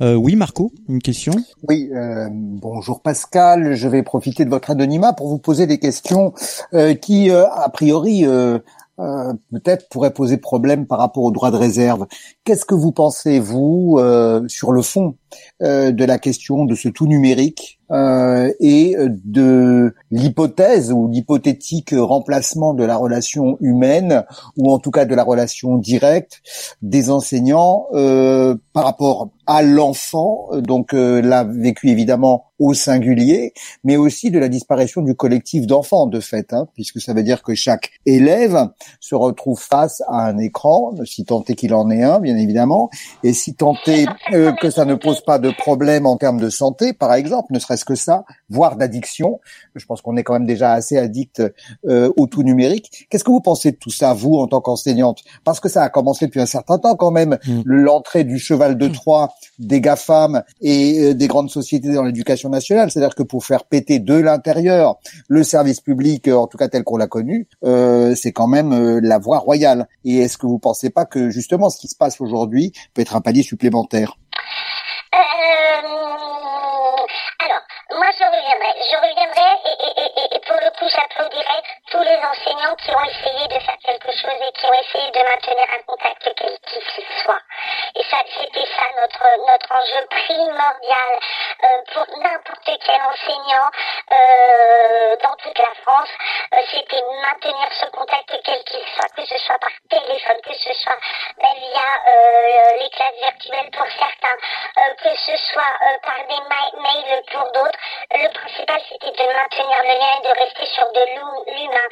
Euh, 0.00 0.14
oui, 0.14 0.36
Marco, 0.36 0.72
une 0.88 1.00
question? 1.00 1.32
Oui, 1.68 1.90
euh, 1.94 2.28
bonjour 2.30 3.02
Pascal. 3.02 3.74
Je 3.74 3.88
vais 3.88 4.02
profiter 4.02 4.44
de 4.44 4.50
votre 4.50 4.70
anonymat 4.70 5.12
pour 5.12 5.28
vous 5.28 5.38
poser 5.38 5.66
des 5.66 5.78
questions 5.78 6.32
euh, 6.74 6.94
qui, 6.94 7.30
euh, 7.30 7.46
a 7.50 7.68
priori, 7.68 8.24
euh, 8.26 8.58
euh, 8.98 9.32
peut-être 9.50 9.88
pourraient 9.88 10.12
poser 10.12 10.36
problème 10.36 10.86
par 10.86 10.98
rapport 10.98 11.24
au 11.24 11.30
droit 11.30 11.50
de 11.50 11.56
réserve. 11.56 12.06
Qu'est-ce 12.44 12.64
que 12.64 12.74
vous 12.74 12.90
pensez, 12.90 13.38
vous, 13.38 13.98
euh, 14.00 14.42
sur 14.48 14.72
le 14.72 14.82
fond 14.82 15.14
euh, 15.62 15.92
de 15.92 16.04
la 16.04 16.18
question 16.18 16.64
de 16.64 16.74
ce 16.74 16.88
tout 16.88 17.06
numérique 17.06 17.78
euh, 17.92 18.50
et 18.58 18.96
de 19.08 19.94
l'hypothèse 20.10 20.92
ou 20.92 21.08
l'hypothétique 21.08 21.94
remplacement 21.94 22.72
de 22.72 22.84
la 22.84 22.96
relation 22.96 23.58
humaine 23.60 24.24
ou 24.56 24.72
en 24.72 24.78
tout 24.78 24.90
cas 24.90 25.04
de 25.04 25.14
la 25.14 25.22
relation 25.22 25.76
directe 25.76 26.40
des 26.80 27.10
enseignants 27.10 27.86
euh, 27.92 28.56
par 28.72 28.84
rapport 28.84 29.28
à 29.46 29.62
l'enfant, 29.62 30.48
donc 30.54 30.94
euh, 30.94 31.20
l'a 31.20 31.44
vécu 31.44 31.90
évidemment 31.90 32.46
au 32.58 32.72
singulier, 32.72 33.52
mais 33.84 33.96
aussi 33.96 34.30
de 34.30 34.38
la 34.38 34.48
disparition 34.48 35.02
du 35.02 35.14
collectif 35.14 35.66
d'enfants 35.66 36.06
de 36.06 36.20
fait, 36.20 36.52
hein, 36.52 36.68
puisque 36.74 37.00
ça 37.00 37.12
veut 37.12 37.24
dire 37.24 37.42
que 37.42 37.54
chaque 37.54 37.90
élève 38.06 38.68
se 39.00 39.16
retrouve 39.16 39.60
face 39.60 40.00
à 40.06 40.28
un 40.28 40.38
écran, 40.38 40.94
si 41.04 41.24
tant 41.24 41.44
est 41.48 41.56
qu'il 41.56 41.74
en 41.74 41.90
ait 41.90 42.04
un, 42.04 42.20
évidemment, 42.36 42.90
et 43.22 43.32
si 43.32 43.54
tant 43.54 43.76
est 43.86 44.06
euh, 44.32 44.52
que 44.52 44.70
ça 44.70 44.84
ne 44.84 44.94
pose 44.94 45.20
pas 45.20 45.38
de 45.38 45.50
problème 45.50 46.06
en 46.06 46.16
termes 46.16 46.40
de 46.40 46.50
santé, 46.50 46.92
par 46.92 47.14
exemple, 47.14 47.52
ne 47.52 47.58
serait-ce 47.58 47.84
que 47.84 47.94
ça, 47.94 48.24
voire 48.50 48.76
d'addiction. 48.76 49.40
Je 49.74 49.84
pense 49.86 50.02
qu'on 50.02 50.16
est 50.16 50.22
quand 50.22 50.34
même 50.34 50.46
déjà 50.46 50.72
assez 50.72 50.96
addict 50.98 51.42
euh, 51.86 52.12
au 52.16 52.26
tout 52.26 52.42
numérique. 52.42 53.06
Qu'est-ce 53.10 53.24
que 53.24 53.30
vous 53.30 53.40
pensez 53.40 53.72
de 53.72 53.76
tout 53.76 53.90
ça, 53.90 54.14
vous, 54.14 54.34
en 54.34 54.46
tant 54.46 54.60
qu'enseignante? 54.60 55.20
Parce 55.44 55.60
que 55.60 55.68
ça 55.68 55.82
a 55.82 55.88
commencé 55.88 56.26
depuis 56.26 56.40
un 56.40 56.46
certain 56.46 56.78
temps 56.78 56.96
quand 56.96 57.10
même, 57.10 57.38
Mm. 57.46 57.62
l'entrée 57.64 58.24
du 58.24 58.38
cheval 58.38 58.76
de 58.76 58.88
Troie 58.88 59.34
des 59.58 59.80
GAFAM 59.80 60.42
et 60.60 60.98
euh, 61.00 61.14
des 61.14 61.28
grandes 61.28 61.50
sociétés 61.50 61.92
dans 61.92 62.04
l'éducation 62.04 62.48
nationale. 62.48 62.90
C'est-à-dire 62.90 63.14
que 63.14 63.22
pour 63.22 63.44
faire 63.44 63.64
péter 63.64 63.98
de 63.98 64.14
l'intérieur 64.14 64.98
le 65.28 65.42
service 65.42 65.80
public, 65.80 66.28
euh, 66.28 66.34
en 66.34 66.46
tout 66.46 66.58
cas 66.58 66.68
tel 66.68 66.84
qu'on 66.84 66.96
l'a 66.96 67.06
connu, 67.06 67.48
euh, 67.64 68.14
c'est 68.14 68.32
quand 68.32 68.48
même 68.48 68.72
euh, 68.72 69.00
la 69.02 69.18
voie 69.18 69.38
royale. 69.38 69.88
Et 70.04 70.18
est-ce 70.18 70.38
que 70.38 70.46
vous 70.46 70.58
pensez 70.58 70.90
pas 70.90 71.04
que 71.04 71.30
justement 71.30 71.70
ce 71.70 71.78
qui 71.78 71.88
se 71.88 71.96
passe 71.96 72.20
aujourd'hui 72.22 72.72
peut 72.94 73.02
être 73.02 73.16
un 73.16 73.20
palier 73.20 73.42
supplémentaire 73.42 74.14
Euh, 75.14 75.82
alors, 77.44 77.64
moi 77.98 78.08
je 78.16 78.24
reviendrai. 78.24 78.72
Je 78.90 78.96
reviendrai 78.96 79.50
et, 80.32 80.40
pour 80.46 80.56
le 80.56 80.70
coup 80.78 80.88
j'applaudirai 80.88 81.58
tous 81.90 82.00
les 82.02 82.18
enseignants 82.24 82.76
qui 82.76 82.90
ont 82.90 83.04
essayé 83.04 83.44
de 83.48 83.58
faire 83.60 83.76
quelque 83.84 84.12
chose 84.12 84.38
et 84.40 84.52
qui 84.56 84.66
ont 84.66 84.74
essayé 84.74 85.10
de 85.10 85.22
maintenir 85.28 85.66
un 85.76 85.82
contact 85.86 86.22
quel 86.36 86.56
qu'il 86.64 87.04
soit. 87.22 87.42
Et 87.96 88.04
ça, 88.10 88.18
c'était 88.26 88.66
ça 88.66 88.86
notre 89.00 89.26
notre 89.46 89.70
enjeu 89.72 90.02
primordial 90.08 91.12
pour 91.92 92.06
n'importe 92.18 92.70
quel 92.84 93.00
enseignant 93.02 93.68
euh, 94.12 95.16
dans 95.16 95.34
toute 95.36 95.58
la 95.58 95.74
France. 95.82 96.08
Euh, 96.54 96.58
c'était 96.70 97.02
maintenir 97.22 97.68
ce 97.80 97.86
contact 97.86 98.30
quel 98.44 98.62
qu'il 98.64 98.84
soit, 98.94 99.08
que 99.16 99.24
ce 99.26 99.38
soit 99.38 99.58
par 99.58 99.70
téléphone, 99.90 100.40
que 100.42 100.54
ce 100.54 100.72
soit 100.74 100.98
ben, 101.38 101.54
via 101.56 101.88
euh, 102.08 102.76
les 102.78 102.90
classes 102.90 103.18
virtuelles 103.20 103.70
pour 103.70 103.86
certains, 103.86 104.36
que 105.02 105.16
ce 105.16 105.36
soit 105.36 105.72
par 106.02 106.18
des 106.28 106.40
ma- 106.48 106.80
mails 106.82 107.22
pour 107.32 107.44
d'autres. 107.52 107.78
Le 108.10 108.28
principal, 108.32 108.80
c'était 108.88 109.10
de 109.10 109.32
maintenir 109.32 109.78
le 109.82 109.98
lien 109.98 110.18
et 110.18 110.28
de 110.28 110.40
rester 110.40 110.66
sur 110.66 110.90
de 110.92 111.00
l'hu- 111.00 111.54
l'humain. 111.54 111.88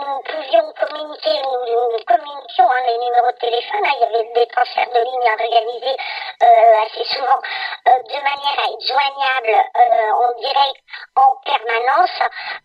Nous 0.00 0.20
pouvions 0.22 0.72
communiquer, 0.78 1.40
nous, 1.42 2.04
communiquions 2.06 2.70
hein, 2.70 2.82
les 2.86 2.98
numéros 2.98 3.32
de 3.32 3.38
téléphone. 3.38 3.80
hein, 3.84 3.92
il 3.96 4.00
y 4.00 4.04
avait 4.04 4.32
des 4.34 4.46
transferts 4.46 4.90
de 4.90 5.00
lignes 5.00 5.20
euh, 6.42 6.82
assez 6.84 7.04
souvent 7.04 7.38
de 7.86 8.14
manière 8.22 8.58
à 8.58 8.70
être 8.72 8.80
joignable 8.92 9.56
euh, 9.76 10.12
en 10.12 10.32
direct 10.40 10.78
en 11.16 11.36
permanence. 11.44 12.18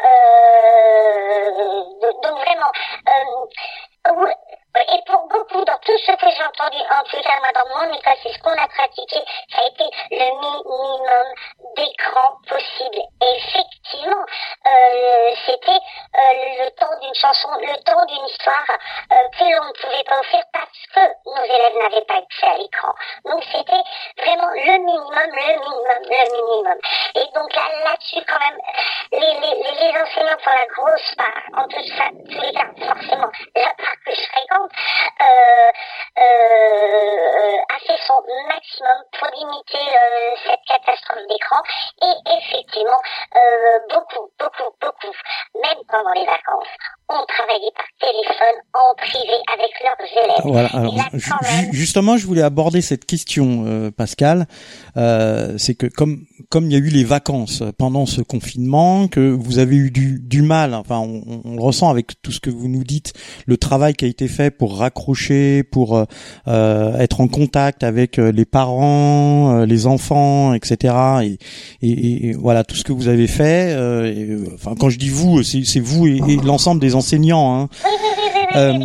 Euh, 0.05 1.51
donc 2.01 2.39
vraiment, 2.39 2.71
euh, 3.07 3.47
et 4.79 5.01
pour 5.05 5.27
beaucoup, 5.27 5.63
dans 5.65 5.77
tout 5.79 5.97
ce 5.97 6.11
que 6.11 6.29
j'ai 6.29 6.43
entendu, 6.43 6.77
en 6.89 7.03
tout 7.03 7.21
cas 7.21 7.39
moi 7.39 7.51
dans 7.53 7.67
mon 7.69 7.93
école, 7.93 8.13
c'est 8.23 8.33
ce 8.33 8.39
qu'on 8.39 8.51
a 8.51 8.67
pratiqué, 8.67 9.23
ça 9.51 9.61
a 9.61 9.67
été 9.67 9.83
le 10.11 10.27
minimum 10.39 11.27
d'écran 11.75 12.37
possible. 12.47 13.01
Effectivement, 13.21 14.25
euh, 14.65 15.31
c'était 15.45 15.71
euh, 15.71 16.63
le 16.63 16.69
temps 16.71 16.99
d'une 17.01 17.15
chanson, 17.15 17.49
le 17.61 17.83
temps 17.83 18.05
d'une 18.05 18.25
histoire 18.25 18.65
euh, 19.11 19.15
que 19.37 19.43
l'on 19.43 19.67
ne 19.67 19.73
pouvait 19.73 20.03
pas 20.03 20.19
offrir 20.19 20.43
parce 20.53 20.85
que 20.93 21.01
nos 21.25 21.43
élèves 21.43 21.77
n'avaient 21.77 22.05
pas 22.05 22.17
accès 22.17 22.47
à 22.47 22.57
l'écran. 22.57 22.93
Donc 23.25 23.43
c'était 23.51 23.83
vraiment 24.17 24.51
le 24.53 24.77
minimum, 24.79 25.11
le 25.13 25.59
minimum, 25.59 26.01
le 26.03 26.23
minimum. 26.31 26.79
Et 27.15 27.25
donc 27.33 27.53
là, 27.55 27.63
là-dessus 27.85 28.23
quand 28.27 28.39
même, 28.39 28.59
les, 29.11 29.19
les, 29.19 29.91
les, 29.91 30.01
enseignants 30.01 30.37
pour 30.43 30.53
la 30.53 30.65
grosse 30.67 31.15
part, 31.15 31.63
en 31.63 31.67
tout 31.67 31.83
ça, 31.95 32.09
tous 32.29 32.41
les 32.41 32.53
cas, 32.53 32.67
forcément, 32.77 33.31
la 33.55 33.73
part 33.73 33.95
que 34.05 34.11
je 34.13 34.21
fréquente 34.21 34.66
euh, 34.67 35.69
euh, 36.17 37.75
a 37.75 37.79
fait 37.79 37.99
son 38.07 38.21
maximum 38.47 38.99
pour 39.17 39.27
limiter 39.35 39.85
euh, 39.87 40.35
cette 40.45 40.63
catastrophe 40.67 41.25
d'écran. 41.29 41.61
Et 42.01 42.15
effectivement, 42.37 43.01
euh, 43.35 43.79
beaucoup, 43.89 44.29
beaucoup, 44.39 44.71
beaucoup, 44.81 45.13
même 45.55 45.81
pendant 45.87 46.13
les 46.13 46.25
vacances, 46.25 46.73
ont 47.09 47.25
travaillé 47.27 47.71
par 47.75 47.85
téléphone 47.99 48.57
en 48.73 48.93
privé 48.95 49.37
avec 49.53 49.71
leurs 49.81 50.23
élèves. 50.23 50.41
Voilà. 50.43 50.69
Alors, 50.73 50.95
là, 50.95 51.03
même, 51.11 51.73
justement, 51.73 52.17
je 52.17 52.27
voulais 52.27 52.41
aborder 52.41 52.81
cette 52.81 53.05
question, 53.05 53.63
euh, 53.65 53.91
Pascal. 53.91 54.45
Euh, 54.97 55.57
c'est 55.57 55.75
que 55.75 55.87
comme 55.87 56.25
comme 56.49 56.65
il 56.65 56.71
y 56.71 56.75
a 56.75 56.79
eu 56.79 56.89
les 56.89 57.03
vacances 57.03 57.61
pendant 57.77 58.05
ce 58.05 58.21
confinement, 58.21 59.07
que 59.07 59.31
vous 59.31 59.59
avez 59.59 59.75
eu 59.75 59.91
du, 59.91 60.19
du 60.23 60.41
mal. 60.41 60.73
Enfin, 60.73 60.99
on, 60.99 61.41
on- 61.43 61.55
le 61.55 61.61
ressent 61.61 61.89
avec 61.89 62.21
tout 62.21 62.31
ce 62.31 62.39
que 62.39 62.49
vous 62.49 62.67
nous 62.69 62.83
dites, 62.83 63.13
le 63.45 63.57
travail 63.57 63.93
qui 63.95 64.05
a 64.05 64.07
été 64.07 64.27
fait 64.27 64.51
pour 64.51 64.77
raccrocher, 64.77 65.63
pour 65.63 65.97
euh, 65.97 66.05
euh, 66.47 66.97
être 66.99 67.19
en 67.21 67.27
contact 67.27 67.83
avec 67.83 68.17
euh, 68.19 68.31
les 68.31 68.45
parents, 68.45 69.57
euh, 69.59 69.65
les 69.65 69.87
enfants, 69.87 70.53
etc. 70.53 70.93
Et, 71.23 71.37
et, 71.81 72.27
et 72.29 72.33
voilà 72.33 72.63
tout 72.63 72.75
ce 72.75 72.83
que 72.83 72.93
vous 72.93 73.07
avez 73.07 73.27
fait. 73.27 73.73
euh, 73.75 74.45
enfin, 74.53 74.73
quand 74.79 74.89
je 74.89 74.97
dis 74.97 75.09
vous, 75.09 75.43
c'est 75.43 75.79
vous 75.79 76.07
et 76.07 76.19
l'ensemble 76.43 76.79
des 76.79 76.95
enseignants. 76.95 77.59
Hein. 77.61 77.69
Euh, 78.57 78.79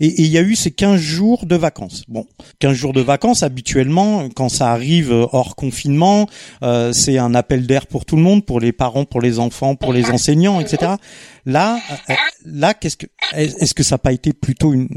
et 0.00 0.22
il 0.22 0.26
y 0.28 0.38
a 0.38 0.42
eu 0.42 0.56
ces 0.56 0.70
15 0.70 1.00
jours 1.00 1.46
de 1.46 1.56
vacances. 1.56 2.04
Bon, 2.08 2.26
15 2.58 2.72
jours 2.76 2.92
de 2.92 3.00
vacances, 3.00 3.42
habituellement, 3.42 4.28
quand 4.34 4.48
ça 4.48 4.70
arrive 4.72 5.12
euh, 5.12 5.26
hors 5.32 5.56
confinement, 5.56 6.26
euh, 6.62 6.92
c'est 6.92 7.18
un 7.18 7.34
appel 7.34 7.66
d'air 7.66 7.86
pour 7.86 8.04
tout 8.04 8.16
le 8.16 8.22
monde, 8.22 8.44
pour 8.44 8.60
les 8.60 8.72
parents, 8.72 9.04
pour 9.04 9.20
les 9.20 9.38
enfants, 9.38 9.74
pour 9.76 9.92
les 9.92 10.06
enseignants, 10.10 10.60
etc. 10.60 10.92
Là, 11.46 11.78
euh, 12.10 12.14
là, 12.46 12.74
qu'est-ce 12.74 12.96
que, 12.96 13.06
est- 13.34 13.60
est-ce 13.62 13.74
que 13.74 13.82
ça 13.82 13.94
n'a 13.94 13.98
pas 13.98 14.12
été 14.12 14.32
plutôt 14.32 14.72
une, 14.72 14.88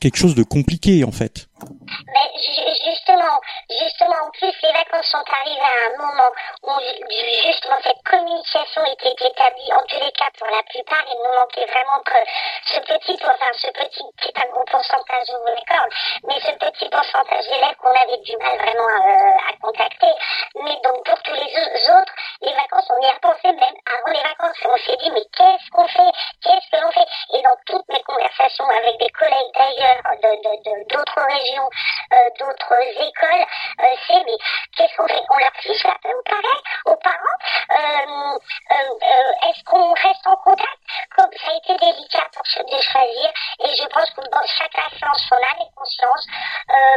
quelque 0.00 0.16
chose 0.16 0.34
de 0.34 0.42
compliqué, 0.42 1.04
en 1.04 1.12
fait? 1.12 1.48
Mais 1.60 2.30
ju- 2.36 2.76
justement, 2.84 3.40
justement, 3.70 4.26
en 4.26 4.30
plus, 4.30 4.52
les 4.62 4.72
vacances 4.72 5.06
sont 5.06 5.24
arrivées 5.32 5.60
à 5.60 5.86
un 5.88 5.96
moment 5.96 6.30
où 6.62 6.70
ju- 6.80 7.42
justement 7.46 7.78
cette 7.82 8.02
communication 8.04 8.84
était 8.86 9.14
établie, 9.26 9.72
en 9.72 9.82
tous 9.86 10.00
les 10.00 10.12
cas 10.12 10.30
pour 10.38 10.46
la 10.48 10.62
plupart, 10.64 11.04
il 11.08 11.16
nous 11.16 11.34
manquait 11.38 11.64
vraiment 11.66 12.00
que 12.04 12.18
ce 12.66 12.80
petit, 12.80 13.18
enfin 13.24 13.50
ce 13.54 13.68
petit, 13.68 14.04
c'est 14.22 14.38
un 14.38 14.50
gros 14.50 14.64
pourcentage, 14.64 15.26
je 15.28 15.32
vous 15.36 15.46
l'accorde, 15.46 15.90
mais 16.24 16.40
ce 16.40 16.52
petit 16.52 16.88
pourcentage 16.88 17.46
d'élèves 17.48 17.76
qu'on 17.80 17.94
avait 17.94 18.18
du 18.18 18.36
mal 18.36 18.56
vraiment 18.58 18.88
euh, 18.88 19.48
à 19.48 19.52
contacter. 19.62 20.12
Mais 20.56 20.76
donc 20.84 21.04
pour 21.04 21.22
tous 21.22 21.34
les 21.34 21.50
au- 21.56 22.00
autres, 22.00 22.12
les 22.42 22.52
vacances, 22.54 22.90
on 22.90 23.00
y 23.02 23.06
a 23.10 23.18
pensé 23.20 23.52
même 23.52 23.76
avant 23.86 24.12
les 24.12 24.22
vacances, 24.22 24.56
on 24.64 24.76
s'est 24.76 24.96
dit, 24.96 25.10
mais 25.10 25.24
qu'est-ce 25.36 25.70
qu'on 25.70 25.88
fait? 25.88 26.12
Qu'est-ce 26.42 26.68
que 26.70 26.82
l'on 26.82 26.90
fait? 26.92 27.06
Et 27.34 27.42
dans 27.42 27.56
toutes 27.66 27.88
mes 27.88 28.02
conversations 28.02 28.66
avec 28.68 28.98
des 28.98 29.10
collègues 29.10 29.52
d'ailleurs, 29.54 30.02
de 30.22 30.30
de- 30.36 30.84
d'autres 30.88 31.20
euh, 31.54 32.30
d'autres 32.38 32.74
écoles, 33.02 33.46
euh, 33.80 33.94
c'est 34.06 34.24
mais 34.24 34.38
qu'est-ce 34.76 34.96
qu'on 34.96 35.06
fait 35.08 35.22
On 35.30 35.36
leur 35.38 35.52
fiche 35.60 35.84
la 35.84 35.96
paix 36.02 36.14
au 36.14 36.22
pareil, 36.22 36.60
aux 36.86 36.96
parents 36.96 37.38
euh, 37.70 39.48
Est-ce 39.48 39.64
qu'on 39.64 39.92
reste 39.94 40.26
en 40.26 40.36
contact? 40.36 40.80
Comme 41.16 41.30
ça 41.32 41.50
a 41.52 41.56
été 41.56 41.76
délicat 41.76 42.26
pour 42.34 42.46
ch- 42.46 42.64
de 42.66 42.80
choisir, 42.82 43.30
et 43.64 43.76
je 43.76 43.86
pense 43.88 44.10
que 44.10 44.20
dans 44.30 44.46
chaque 44.46 44.70
classe 44.72 45.02
en 45.02 45.14
son 45.14 45.36
âme 45.36 45.60
et 45.60 45.74
conscience, 45.76 46.26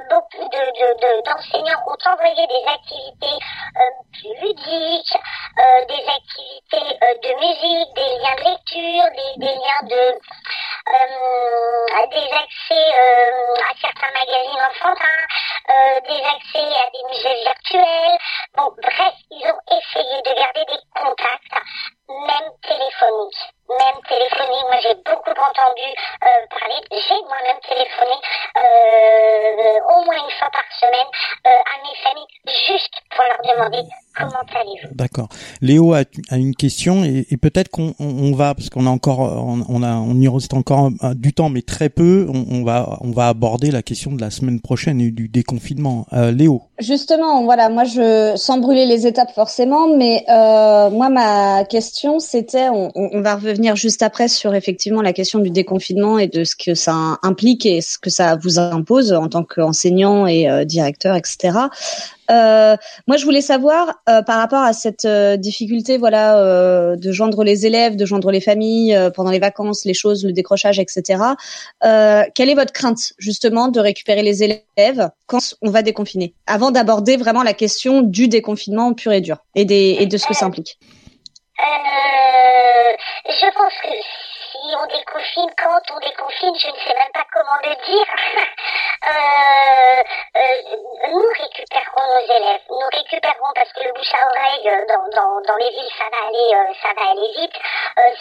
beaucoup 0.09 0.43
de, 0.49 0.63
de, 1.01 1.21
d'enseignants 1.23 1.83
ont 1.87 2.09
envoyé 2.11 2.47
des 2.47 2.63
activités 2.67 3.37
plus 4.13 4.35
ludiques, 4.41 5.17
des 5.87 6.05
activités 6.07 6.99
de 6.99 7.33
musique, 7.39 7.93
des 7.95 8.17
liens 8.19 8.35
de 8.35 8.43
lecture, 8.49 9.05
des, 9.15 9.45
des 9.45 9.55
liens 9.55 9.83
de 9.83 10.19
des 12.11 12.29
accès 12.31 12.93
à 13.61 13.73
certains 13.81 14.11
enfantins, 14.47 15.25
euh, 15.69 15.99
des 16.01 16.21
accès 16.23 16.59
à 16.59 16.89
des 16.91 17.03
musées 17.09 17.43
virtuels. 17.43 18.19
Bon, 18.55 18.71
bref, 18.81 19.13
ils 19.31 19.45
ont 19.45 19.77
essayé 19.77 20.21
de 20.21 20.35
garder 20.35 20.65
des 20.65 20.79
contacts, 20.95 21.65
même 22.09 22.49
téléphoniques. 22.61 23.43
Même 23.69 24.01
téléphoniques. 24.09 24.65
Moi, 24.65 24.79
j'ai 24.81 24.95
beaucoup 25.05 25.29
entendu 25.29 25.87
euh, 26.25 26.41
parler. 26.49 26.81
J'ai 26.89 27.21
moi-même 27.29 27.61
téléphoné 27.69 28.17
euh, 28.57 29.79
au 29.93 30.05
moins 30.05 30.15
une 30.17 30.33
fois 30.39 30.49
par 30.51 30.65
semaine 30.79 31.09
euh, 31.45 31.49
à 31.49 31.75
mes 31.83 31.95
familles, 32.03 32.25
juste 32.67 32.93
pour 33.11 33.23
leur 33.29 33.55
demander 33.55 33.87
comment 34.17 34.43
allez-vous. 34.59 34.95
D'accord. 34.95 35.29
Léo 35.61 35.93
a, 35.93 35.99
a 36.31 36.37
une 36.37 36.55
question 36.55 37.03
et, 37.03 37.25
peut-être 37.37 37.69
qu'on 37.69 37.93
on, 37.99 38.05
on 38.31 38.35
va 38.35 38.55
parce 38.55 38.69
qu'on 38.69 38.85
a 38.87 38.89
encore 38.89 39.19
on, 39.19 39.63
on 39.69 39.83
a 39.83 39.93
on 39.95 40.15
y 40.15 40.27
reste 40.27 40.53
encore 40.53 40.89
un- 41.01 41.13
du 41.15 41.33
temps 41.33 41.49
mais 41.49 41.61
très 41.61 41.89
peu. 41.89 42.27
On, 42.33 42.45
on 42.49 42.63
va 42.63 42.97
on 43.01 43.11
va 43.11 43.27
aborder 43.27 43.69
la 43.71 43.81
question 43.83 44.11
de 44.11 44.19
la 44.21 44.31
semaine 44.31 44.61
prochaine 44.61 44.99
et 44.99 45.11
du 45.11 45.29
déconfinement. 45.29 46.05
Euh, 46.13 46.31
Léo. 46.31 46.63
Justement, 46.79 47.43
voilà, 47.43 47.67
moi 47.67 47.83
je 47.83 48.33
sans 48.37 48.57
brûler 48.57 48.85
les 48.85 49.05
étapes 49.05 49.33
forcément, 49.35 49.93
mais 49.97 50.23
euh, 50.29 50.89
moi 50.89 51.09
ma 51.09 51.65
question 51.65 52.19
c'était, 52.19 52.69
on, 52.69 53.21
va 53.21 53.35
revenir 53.35 53.75
juste 53.75 54.01
après 54.01 54.29
sur 54.29 54.55
effectivement 54.55 55.01
la 55.01 55.11
question 55.11 55.39
du 55.39 55.49
déconfinement 55.49 56.19
et 56.19 56.27
de 56.27 56.45
ce 56.45 56.55
que 56.55 56.75
ça 56.75 57.17
implique 57.21 57.65
et 57.65 57.81
ce 57.81 57.97
que 57.97 58.09
ça 58.09 58.37
vous 58.37 58.59
impose 58.59 59.11
en 59.11 59.27
tant 59.27 59.43
qu'enseignant 59.43 60.25
et 60.25 60.49
euh, 60.49 60.63
directeur, 60.63 61.17
etc. 61.17 61.51
Euh, 62.29 62.75
moi, 63.07 63.17
je 63.17 63.25
voulais 63.25 63.41
savoir 63.41 63.95
euh, 64.07 64.21
par 64.21 64.37
rapport 64.37 64.61
à 64.61 64.73
cette 64.73 65.05
euh, 65.05 65.37
difficulté, 65.37 65.97
voilà, 65.97 66.37
euh, 66.37 66.95
de 66.95 67.11
joindre 67.11 67.43
les 67.43 67.65
élèves, 67.65 67.95
de 67.95 68.05
joindre 68.05 68.31
les 68.31 68.41
familles 68.41 68.95
euh, 68.95 69.09
pendant 69.09 69.31
les 69.31 69.39
vacances, 69.39 69.85
les 69.85 69.93
choses, 69.93 70.25
le 70.25 70.33
décrochage, 70.33 70.79
etc. 70.79 71.23
Quelle 71.81 72.49
est 72.49 72.55
votre 72.55 72.73
crainte 72.73 73.13
justement 73.17 73.67
de 73.67 73.79
récupérer 73.79 74.21
les 74.23 74.43
élèves 74.43 75.09
quand 75.27 75.55
on 75.61 75.69
va 75.69 75.81
déconfiner, 75.81 76.33
avant 76.47 76.71
d'aborder 76.71 77.17
vraiment 77.17 77.43
la 77.43 77.53
question 77.53 78.01
du 78.01 78.27
déconfinement 78.27 78.93
pur 78.93 79.11
et 79.11 79.21
dur 79.21 79.37
et 79.55 79.65
des 79.65 79.97
et 79.99 80.05
de 80.05 80.17
ce 80.17 80.25
que 80.25 80.33
ça 80.33 80.45
implique. 80.45 80.77
Je 83.27 83.53
pense 83.53 83.73
que 83.83 83.89
on 84.75 84.85
déconfine, 84.87 85.49
quand 85.57 85.81
on 85.91 85.99
déconfine, 85.99 86.55
je 86.55 86.67
ne 86.67 86.77
sais 86.77 86.93
même 86.93 87.11
pas 87.13 87.25
comment 87.33 87.57
le 87.63 87.75
dire. 87.85 88.05
euh, 89.07 90.03
euh, 90.35 91.09
nous 91.11 91.29
récupérons 91.39 92.05
nos 92.13 92.35
élèves. 92.35 92.61
Nous 92.69 92.89
récupérons 92.91 93.51
parce 93.55 93.71
que 93.73 93.83
le 93.83 93.93
bouche 93.93 94.13
à 94.13 94.27
oreille 94.27 94.69
euh, 94.69 94.85
dans, 94.87 95.07
dans, 95.15 95.41
dans 95.41 95.55
les 95.55 95.69
villes, 95.69 95.91
ça 95.97 96.05
va 96.11 96.27
aller, 96.27 96.75
ça 96.81 96.89
va 96.95 97.11
aller 97.11 97.31
vite. 97.37 97.55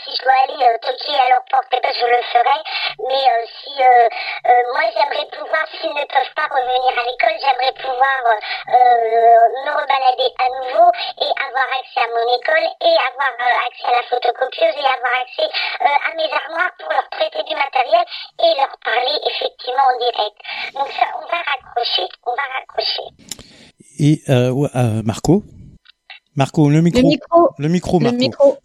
Si 0.05 0.15
je 0.15 0.23
dois 0.23 0.35
aller 0.45 0.79
toquer 0.79 1.15
à 1.19 1.29
leur 1.31 1.45
porte, 1.51 1.69
eh 1.73 1.81
ben, 1.81 1.93
je 1.93 2.07
le 2.07 2.23
ferai. 2.23 2.59
Mais 3.09 3.47
si 3.63 3.75
moi 4.73 4.83
j'aimerais 4.93 5.27
pouvoir, 5.37 5.67
s'ils 5.71 5.95
ne 5.95 6.05
peuvent 6.05 6.35
pas 6.35 6.49
revenir 6.51 6.93
à 6.99 7.05
l'école, 7.05 7.37
j'aimerais 7.41 7.73
pouvoir 7.73 8.19
me 8.69 9.71
rebalader 9.71 10.35
à 10.39 10.49
nouveau 10.49 10.91
et 11.21 11.31
avoir 11.47 11.67
accès 11.79 12.01
à 12.01 12.09
mon 12.09 12.27
école 12.39 12.67
et 12.81 12.97
avoir 13.07 13.33
accès 13.67 13.87
à 13.87 13.93
la 13.93 14.03
photocopieuse 14.03 14.75
et 14.77 14.87
avoir 14.87 15.15
accès 15.23 15.49
à 15.81 16.15
mes 16.15 16.29
pour 16.79 16.89
leur 16.91 17.09
prêter 17.11 17.43
du 17.49 17.55
matériel 17.55 18.05
et 18.41 18.55
leur 18.57 18.73
parler 18.85 19.17
effectivement 19.27 19.87
en 19.93 19.99
direct. 19.99 20.37
Donc 20.75 20.89
ça, 20.93 21.07
on 21.17 21.27
va 21.27 21.39
raccrocher, 21.51 22.09
on 22.27 22.35
va 22.35 22.43
raccrocher. 22.59 23.07
Et 23.99 24.23
euh, 24.29 24.69
euh, 24.75 25.03
Marco? 25.05 25.43
Marco, 26.37 26.71
le 26.71 26.81
micro. 26.83 27.01
Le 27.03 27.09
micro, 27.09 27.49
Le 27.59 27.69
micro, 27.69 27.99
le 27.99 28.05
Marco. 28.05 28.19
micro. 28.19 28.59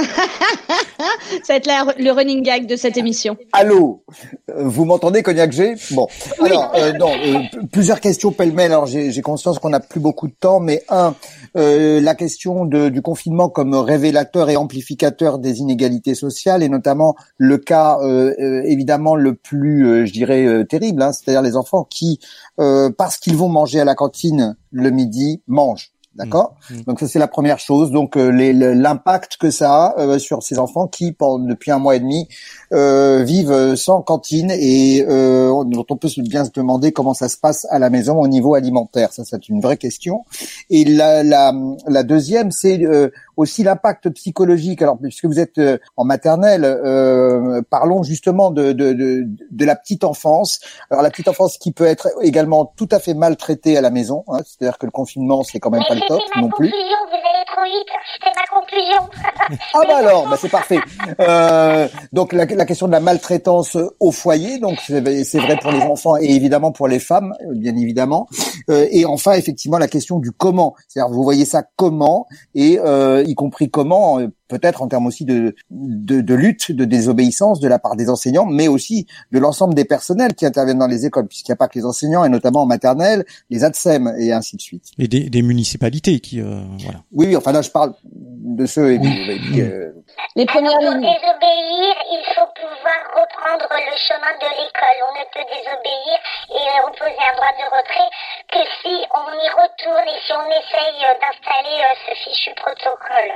ça 1.44 1.52
va 1.52 1.54
être 1.56 1.66
la- 1.66 1.94
le 1.98 2.10
running 2.10 2.42
gag 2.42 2.66
de 2.66 2.76
cette 2.76 2.96
émission. 2.96 3.36
Allô, 3.52 4.02
Euh, 4.50 4.64
vous 4.64 4.84
m'entendez, 4.84 5.22
Cognac 5.22 5.52
G? 5.52 5.74
Bon, 5.92 6.06
alors 6.44 6.72
euh, 6.76 6.92
non, 6.92 7.10
euh, 7.10 7.38
plusieurs 7.72 8.00
questions 8.00 8.32
pêle-mêle. 8.32 8.72
Alors 8.72 8.86
j'ai 8.86 9.20
conscience 9.22 9.58
qu'on 9.58 9.70
n'a 9.70 9.80
plus 9.80 10.00
beaucoup 10.00 10.26
de 10.28 10.34
temps, 10.38 10.60
mais 10.60 10.82
un, 10.88 11.14
euh, 11.56 12.00
la 12.00 12.14
question 12.14 12.64
de, 12.64 12.88
du 12.88 13.02
confinement 13.02 13.48
comme 13.48 13.74
révélateur 13.74 14.50
et 14.50 14.56
amplificateur 14.56 15.38
des 15.38 15.58
inégalités 15.58 16.14
sociales, 16.14 16.62
et 16.62 16.68
notamment 16.68 17.14
le 17.36 17.58
cas 17.58 17.98
euh, 18.02 18.34
euh, 18.40 18.62
évidemment 18.64 19.14
le 19.16 19.34
plus, 19.34 19.86
euh, 19.86 20.06
je 20.06 20.12
dirais, 20.12 20.44
euh, 20.46 20.64
terrible, 20.64 21.02
hein, 21.02 21.12
c'est-à-dire 21.12 21.42
les 21.42 21.56
enfants 21.56 21.84
qui, 21.88 22.18
euh, 22.58 22.90
parce 22.96 23.16
qu'ils 23.18 23.36
vont 23.36 23.48
manger 23.48 23.80
à 23.80 23.84
la 23.84 23.94
cantine 23.94 24.56
le 24.72 24.90
midi, 24.90 25.42
mangent. 25.46 25.92
D'accord. 26.16 26.56
Mmh. 26.70 26.80
Donc 26.88 27.00
ça 27.00 27.06
c'est 27.06 27.20
la 27.20 27.28
première 27.28 27.58
chose. 27.60 27.92
Donc 27.92 28.16
euh, 28.16 28.30
l'impact 28.30 29.36
que 29.38 29.50
ça 29.50 29.72
a 29.72 30.00
euh, 30.00 30.18
sur 30.18 30.42
ces 30.42 30.58
enfants 30.58 30.88
qui, 30.88 31.12
pendant, 31.12 31.44
depuis 31.44 31.70
un 31.70 31.78
mois 31.78 31.94
et 31.96 32.00
demi, 32.00 32.28
euh, 32.72 33.22
vivent 33.22 33.76
sans 33.76 34.02
cantine 34.02 34.50
et 34.50 35.04
euh, 35.08 35.50
dont 35.64 35.86
on 35.88 35.96
peut 35.96 36.08
bien 36.18 36.44
se 36.44 36.50
demander 36.50 36.92
comment 36.92 37.14
ça 37.14 37.28
se 37.28 37.36
passe 37.36 37.66
à 37.70 37.78
la 37.78 37.90
maison 37.90 38.20
au 38.20 38.26
niveau 38.26 38.54
alimentaire. 38.54 39.12
Ça, 39.12 39.24
c'est 39.24 39.48
une 39.48 39.60
vraie 39.60 39.76
question. 39.76 40.24
Et 40.68 40.84
la, 40.84 41.22
la, 41.22 41.54
la 41.86 42.02
deuxième, 42.02 42.50
c'est 42.50 42.82
euh, 42.82 43.10
aussi 43.36 43.62
l'impact 43.62 44.10
psychologique. 44.10 44.82
Alors, 44.82 44.98
puisque 44.98 45.26
vous 45.26 45.38
êtes 45.38 45.58
euh, 45.58 45.78
en 45.96 46.04
maternelle, 46.04 46.64
euh, 46.64 47.62
parlons 47.70 48.02
justement 48.02 48.50
de, 48.50 48.72
de, 48.72 48.92
de, 48.92 49.28
de 49.50 49.64
la 49.64 49.76
petite 49.76 50.04
enfance. 50.04 50.60
Alors, 50.90 51.02
la 51.02 51.10
petite 51.10 51.28
enfance 51.28 51.56
qui 51.56 51.72
peut 51.72 51.86
être 51.86 52.08
également 52.22 52.72
tout 52.76 52.88
à 52.90 52.98
fait 52.98 53.14
maltraitée 53.14 53.76
à 53.76 53.80
la 53.80 53.90
maison. 53.90 54.24
Hein, 54.28 54.38
C'est-à-dire 54.44 54.76
que 54.78 54.86
le 54.86 54.92
confinement, 54.92 55.44
c'est 55.44 55.60
quand 55.60 55.70
même 55.70 55.84
pas 55.88 55.99
top 56.06 56.22
ma 56.34 56.42
conclusion, 56.42 56.98
vous 57.08 57.16
allez 57.16 57.44
trop 57.46 57.64
vite. 57.64 57.90
Ah 59.74 59.80
bah 59.86 59.96
alors, 59.98 60.28
bah 60.28 60.36
c'est 60.40 60.48
parfait. 60.48 60.78
Euh, 61.18 61.88
donc 62.12 62.32
la, 62.32 62.44
la 62.44 62.64
question 62.64 62.86
de 62.86 62.92
la 62.92 63.00
maltraitance 63.00 63.76
au 63.98 64.10
foyer, 64.12 64.58
donc 64.58 64.78
c'est 64.86 65.24
c'est 65.24 65.38
vrai 65.38 65.56
pour 65.60 65.72
les 65.72 65.80
enfants 65.82 66.16
et 66.16 66.26
évidemment 66.30 66.72
pour 66.72 66.88
les 66.88 66.98
femmes, 66.98 67.34
bien 67.54 67.76
évidemment. 67.76 68.28
Euh, 68.68 68.86
et 68.90 69.04
enfin 69.04 69.32
effectivement 69.32 69.78
la 69.78 69.88
question 69.88 70.18
du 70.18 70.30
comment, 70.32 70.74
c'est-à-dire 70.88 71.12
vous 71.12 71.22
voyez 71.22 71.44
ça 71.44 71.64
comment 71.76 72.26
et 72.54 72.78
euh, 72.78 73.24
y 73.26 73.34
compris 73.34 73.70
comment 73.70 74.20
euh, 74.20 74.28
peut-être 74.48 74.82
en 74.82 74.88
termes 74.88 75.06
aussi 75.06 75.24
de, 75.24 75.54
de 75.70 76.20
de 76.20 76.34
lutte, 76.34 76.72
de 76.72 76.84
désobéissance 76.84 77.60
de 77.60 77.68
la 77.68 77.78
part 77.78 77.96
des 77.96 78.08
enseignants, 78.08 78.46
mais 78.46 78.68
aussi 78.68 79.06
de 79.32 79.38
l'ensemble 79.38 79.74
des 79.74 79.84
personnels 79.84 80.34
qui 80.34 80.46
interviennent 80.46 80.78
dans 80.78 80.86
les 80.86 81.06
écoles, 81.06 81.26
puisqu'il 81.26 81.50
n'y 81.50 81.54
a 81.54 81.56
pas 81.56 81.68
que 81.68 81.78
les 81.78 81.84
enseignants 81.84 82.24
et 82.24 82.28
notamment 82.28 82.62
en 82.62 82.66
maternelle, 82.66 83.24
les 83.48 83.64
ADSEM 83.64 84.14
et 84.18 84.32
ainsi 84.32 84.56
de 84.56 84.60
suite. 84.62 84.84
Et 84.98 85.08
des, 85.08 85.30
des 85.30 85.42
municipalités 85.42 86.20
qui, 86.20 86.40
euh, 86.40 86.60
voilà. 86.82 87.02
Oui, 87.12 87.26
oui, 87.28 87.36
enfin 87.36 87.52
là 87.52 87.62
je 87.62 87.70
parle 87.70 87.94
de 88.60 88.66
ceux 88.66 88.92
et 88.92 88.98
puis, 88.98 89.30
et 89.30 89.38
puis, 89.40 89.60
euh, 89.62 89.90
Les 90.36 90.44
premières 90.46 90.76
pour 90.78 90.90
lignes. 90.92 91.00
désobéir, 91.00 91.94
il 92.12 92.22
faut 92.36 92.50
pouvoir 92.52 93.00
reprendre 93.16 93.66
le 93.72 93.94
chemin 93.96 94.34
de 94.36 94.48
l'école. 94.60 94.98
On 95.08 95.14
ne 95.16 95.24
peut 95.32 95.46
désobéir 95.48 96.16
et 96.52 96.66
opposer 96.84 97.22
un 97.24 97.34
droit 97.40 97.54
de 97.56 97.66
retrait 97.72 98.10
que 98.52 98.60
si 98.82 98.94
on 99.16 99.26
y 99.32 99.48
retourne 99.56 100.06
et 100.06 100.18
si 100.24 100.32
on 100.36 100.46
essaye 100.52 101.00
d'installer 101.20 101.76
euh, 101.80 101.94
ce 102.04 102.12
fichu 102.20 102.50
protocole. 102.54 103.32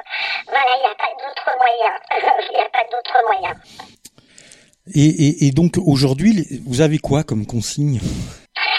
Voilà, 0.53 0.71
il 0.77 0.83
n'y 0.85 0.93
a 0.93 0.99
pas 1.01 1.13
d'autre 1.17 1.49
moyen. 1.57 1.93
Il 2.53 2.57
n'y 2.57 2.63
a 2.63 2.69
pas 2.69 2.85
d'autre 2.93 3.17
moyen. 3.27 3.55
Et, 4.95 5.01
et, 5.07 5.47
et 5.47 5.51
donc 5.51 5.79
aujourd'hui, 5.79 6.47
vous 6.67 6.83
avez 6.83 6.99
quoi 6.99 7.23
comme 7.25 7.47
consigne? 7.47 8.01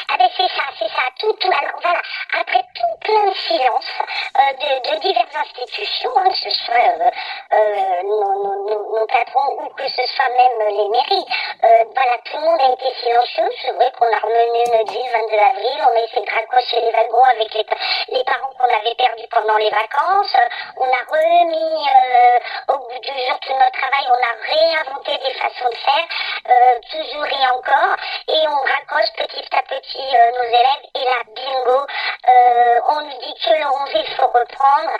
Ah 0.10 0.18
ben 0.18 0.30
c'est 0.36 0.48
ça, 0.50 0.64
c'est 0.78 0.90
ça. 0.90 1.04
Tout, 1.20 1.34
tout. 1.34 1.52
Alors 1.52 1.80
voilà, 1.82 2.02
après 2.40 2.64
tout 2.76 2.98
plein 3.02 3.26
de 3.30 3.36
silence 3.36 3.92
euh, 4.38 4.54
de, 4.54 4.96
de 4.96 5.00
diverses 5.02 5.36
institutions, 5.36 6.12
hein, 6.18 6.30
que 6.30 6.38
ce 6.38 6.50
soit 6.50 6.76
euh, 6.76 7.10
euh, 7.54 8.04
nos, 8.04 8.44
nos, 8.44 9.00
nos, 9.00 9.08
patrons 9.08 9.64
ou 9.64 9.70
que 9.76 9.88
ce 9.88 10.06
soit 10.08 10.30
même 10.30 10.68
les 10.70 10.90
mairies, 10.90 11.26
euh, 11.64 11.84
voilà, 11.94 12.18
tout 12.26 12.38
le 12.38 12.44
monde 12.46 12.62
a 12.62 12.74
été 12.74 12.94
silencieux. 13.02 13.50
C'est 13.62 13.72
vrai 13.72 13.92
qu'on 13.98 14.12
a 14.12 14.20
remenu 14.20 14.60
notre 14.72 14.92
vie 14.92 15.04
le 15.06 15.12
22 15.12 15.38
avril, 15.38 15.84
on 15.88 15.96
a 15.96 16.02
essayé 16.02 16.26
de 16.26 16.32
raccrocher 16.32 16.82
les 16.82 16.92
wagons 16.92 17.24
avec 17.24 17.54
les, 17.54 17.66
les 18.10 18.24
parents 18.24 18.52
qu'on 18.58 18.66
avait 18.66 18.96
perdus 18.96 19.28
pendant 19.32 19.58
les 19.58 19.70
vacances. 19.70 20.36
Euh, 20.36 20.50
On 20.78 20.86
a 20.86 21.04
remis 21.08 21.88
euh, 21.88 22.74
au 22.74 22.78
bout 22.80 23.00
du 23.00 23.08
jour 23.08 23.40
tout 23.42 23.54
notre 23.54 23.72
travail, 23.72 24.06
on 24.10 24.22
a 24.22 24.34
réinventé 24.56 25.18
des 25.18 25.34
façons 25.34 25.70
de 25.70 25.76
faire, 25.78 26.08
euh, 26.50 26.80
toujours 26.92 27.26
et 27.26 27.48
encore, 27.48 27.96
et 28.28 28.48
on 28.48 28.60
raccroche 28.64 29.12
petit 29.18 29.46
à 29.56 29.62
petit 29.64 29.75
euh, 29.76 30.32
nos 30.38 30.48
élèves. 30.48 30.86
Et 30.96 31.04
là, 31.04 31.22
bingo, 31.36 31.86
euh, 32.28 32.80
on 32.90 33.02
nous 33.02 33.20
dit 33.20 33.34
que 33.44 33.50
le 33.52 33.66
11 33.66 33.90
il 33.96 34.16
faut 34.16 34.28
reprendre, 34.28 34.92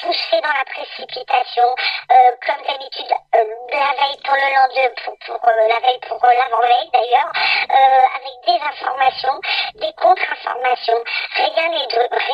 tout 0.00 0.12
se 0.12 0.26
fait 0.28 0.40
dans 0.40 0.48
la 0.48 0.64
précipitation, 0.64 1.74
euh, 2.10 2.30
comme 2.46 2.66
d'habitude, 2.66 3.12
la 3.34 3.92
veille 3.98 4.18
pour 4.24 4.34
le 4.34 4.48
lendemain, 4.54 4.94
pour, 5.04 5.18
pour 5.18 5.48
euh, 5.48 5.68
la 5.68 5.80
veille 5.80 5.98
pour 6.06 6.24
euh, 6.24 6.34
l'avant-veille 6.34 6.90
d'ailleurs, 6.92 7.32
euh, 7.70 8.04
avec 8.14 8.34
des 8.46 8.60
informations, 8.64 9.40
des 9.74 9.92
contre-informations, 9.94 11.02
rien 11.36 11.70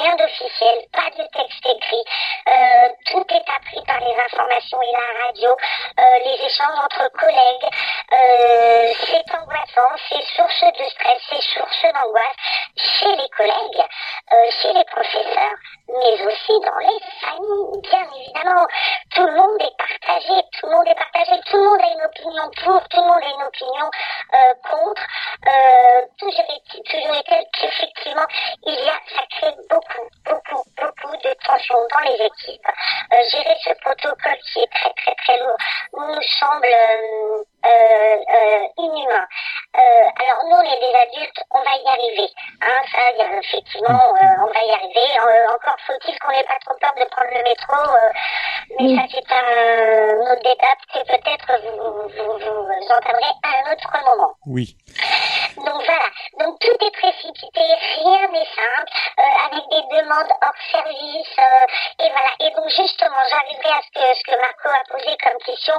rien 0.01 0.17
d'officiel, 0.17 0.85
pas 0.93 1.11
de 1.11 1.27
texte 1.29 1.67
écrit, 1.67 2.05
euh, 2.49 2.89
tout 3.07 3.25
est 3.31 3.49
appris 3.57 3.83
par 3.87 4.01
les 4.01 4.15
informations 4.15 4.83
et 4.83 4.93
la 4.93 5.27
radio, 5.27 5.51
euh, 5.51 6.19
les 6.25 6.47
échanges 6.47 6.79
entre 6.85 7.09
collègues, 7.19 7.69
euh, 8.13 8.93
c'est 9.07 9.35
angoissant, 9.35 9.97
c'est 10.09 10.23
source 10.37 10.65
de 10.79 10.85
stress, 10.91 11.23
c'est 11.31 11.43
source 11.43 11.83
d'angoisse 11.95 12.37
chez 12.77 13.17
les 13.17 13.29
collègues, 13.31 13.85
euh, 14.33 14.51
chez 14.63 14.73
les 14.73 14.85
professeurs, 14.85 15.57
mais 15.89 16.27
aussi 16.27 16.61
dans 16.61 16.79
les 16.79 17.01
familles, 17.21 17.81
bien 17.83 18.07
évidemment. 18.17 18.67
Tout 19.15 19.27
le 19.27 19.35
monde 19.35 19.61
est 19.61 19.77
partagé, 19.77 20.43
tout 20.53 20.67
le 20.67 20.73
monde 20.73 20.89
est 20.89 20.90
partagé, 20.95 21.41
tout 21.47 21.57
le 21.57 21.65
monde 21.65 21.81
a 21.81 21.93
une 21.93 22.05
opinion 22.05 22.51
pour, 22.63 22.89
tout 22.89 23.01
le 23.01 23.07
monde 23.07 23.23
a 23.23 23.29
une 23.29 23.47
opinion 23.47 23.91
euh, 24.35 24.55
contre. 24.69 25.03
Euh, 25.47 26.07
toujours 26.19 26.45
est 26.49 26.61
est-il 26.77 27.51
qu'effectivement, 27.53 28.27
il 28.67 28.75
y 28.75 28.89
a, 28.89 28.99
ça 29.15 29.23
crée 29.31 29.55
beaucoup, 29.69 30.09
beaucoup, 30.25 30.63
beaucoup 30.77 31.17
de 31.17 31.35
tensions 31.47 31.87
dans 31.93 32.11
les 32.11 32.25
équipes. 32.25 32.69
Euh, 33.13 33.17
gérer 33.31 33.57
ce 33.65 33.73
protocole 33.81 34.39
qui 34.53 34.61
est 34.61 34.71
très, 34.73 34.93
très, 34.95 35.15
très 35.15 35.39
lourd 35.39 35.57
nous 35.93 36.23
semble 36.23 36.67
euh, 36.67 37.45
inhumain. 38.79 39.27
Euh, 39.77 40.09
alors 40.25 40.45
nous, 40.51 40.63
les 40.63 40.95
adultes, 40.97 41.43
on 41.53 41.63
va 41.63 41.77
y 41.77 41.87
arriver. 41.89 42.29
Hein, 42.63 42.81
ça, 42.91 43.11
y 43.13 43.23
a- 43.23 43.39
effectivement, 43.39 44.15
euh, 44.15 44.43
on 44.43 44.53
va 44.53 44.63
y 44.65 44.71
arriver. 44.73 45.19
Euh, 45.21 45.55
encore 45.55 45.77
faut-il 45.87 46.19
qu'on 46.19 46.33
n'ait 46.33 46.45
pas 46.45 46.59
trop 46.65 46.75
peur 46.81 46.93
de 46.99 47.05
prendre 47.09 47.31
le 47.33 47.43
métro. 47.43 47.75
euh, 47.75 48.11
mais 48.79 48.97
ça, 48.97 49.03
c'est 49.11 49.33
un 49.33 50.33
autre 50.33 50.43
débat 50.43 50.75
que 50.93 51.01
peut-être 51.07 51.61
vous, 51.63 52.09
vous, 52.09 52.39
vous 52.39 52.93
entamerez 52.93 53.33
à 53.43 53.49
un 53.69 53.73
autre 53.73 53.91
moment. 54.05 54.35
Oui. 54.47 54.77
Donc 55.57 55.85
voilà, 55.85 56.09
donc 56.39 56.59
tout 56.61 56.85
est 56.87 56.91
précipité, 56.93 57.61
rien 57.99 58.29
n'est 58.29 58.47
simple, 58.47 58.91
euh, 59.19 59.47
avec 59.51 59.65
des 59.69 59.97
demandes 59.97 60.31
hors 60.43 60.61
service, 60.71 61.37
euh, 61.39 62.05
et 62.05 62.11
voilà. 62.11 62.31
Et 62.41 62.51
donc 62.55 62.69
justement, 62.69 63.17
j'arriverai 63.29 63.71
à 63.71 63.81
ce 63.83 63.91
que, 63.93 64.15
ce 64.19 64.23
que 64.25 64.41
Marco 64.41 64.69
a 64.69 64.83
posé 64.91 65.17
comme 65.23 65.39
question, 65.45 65.75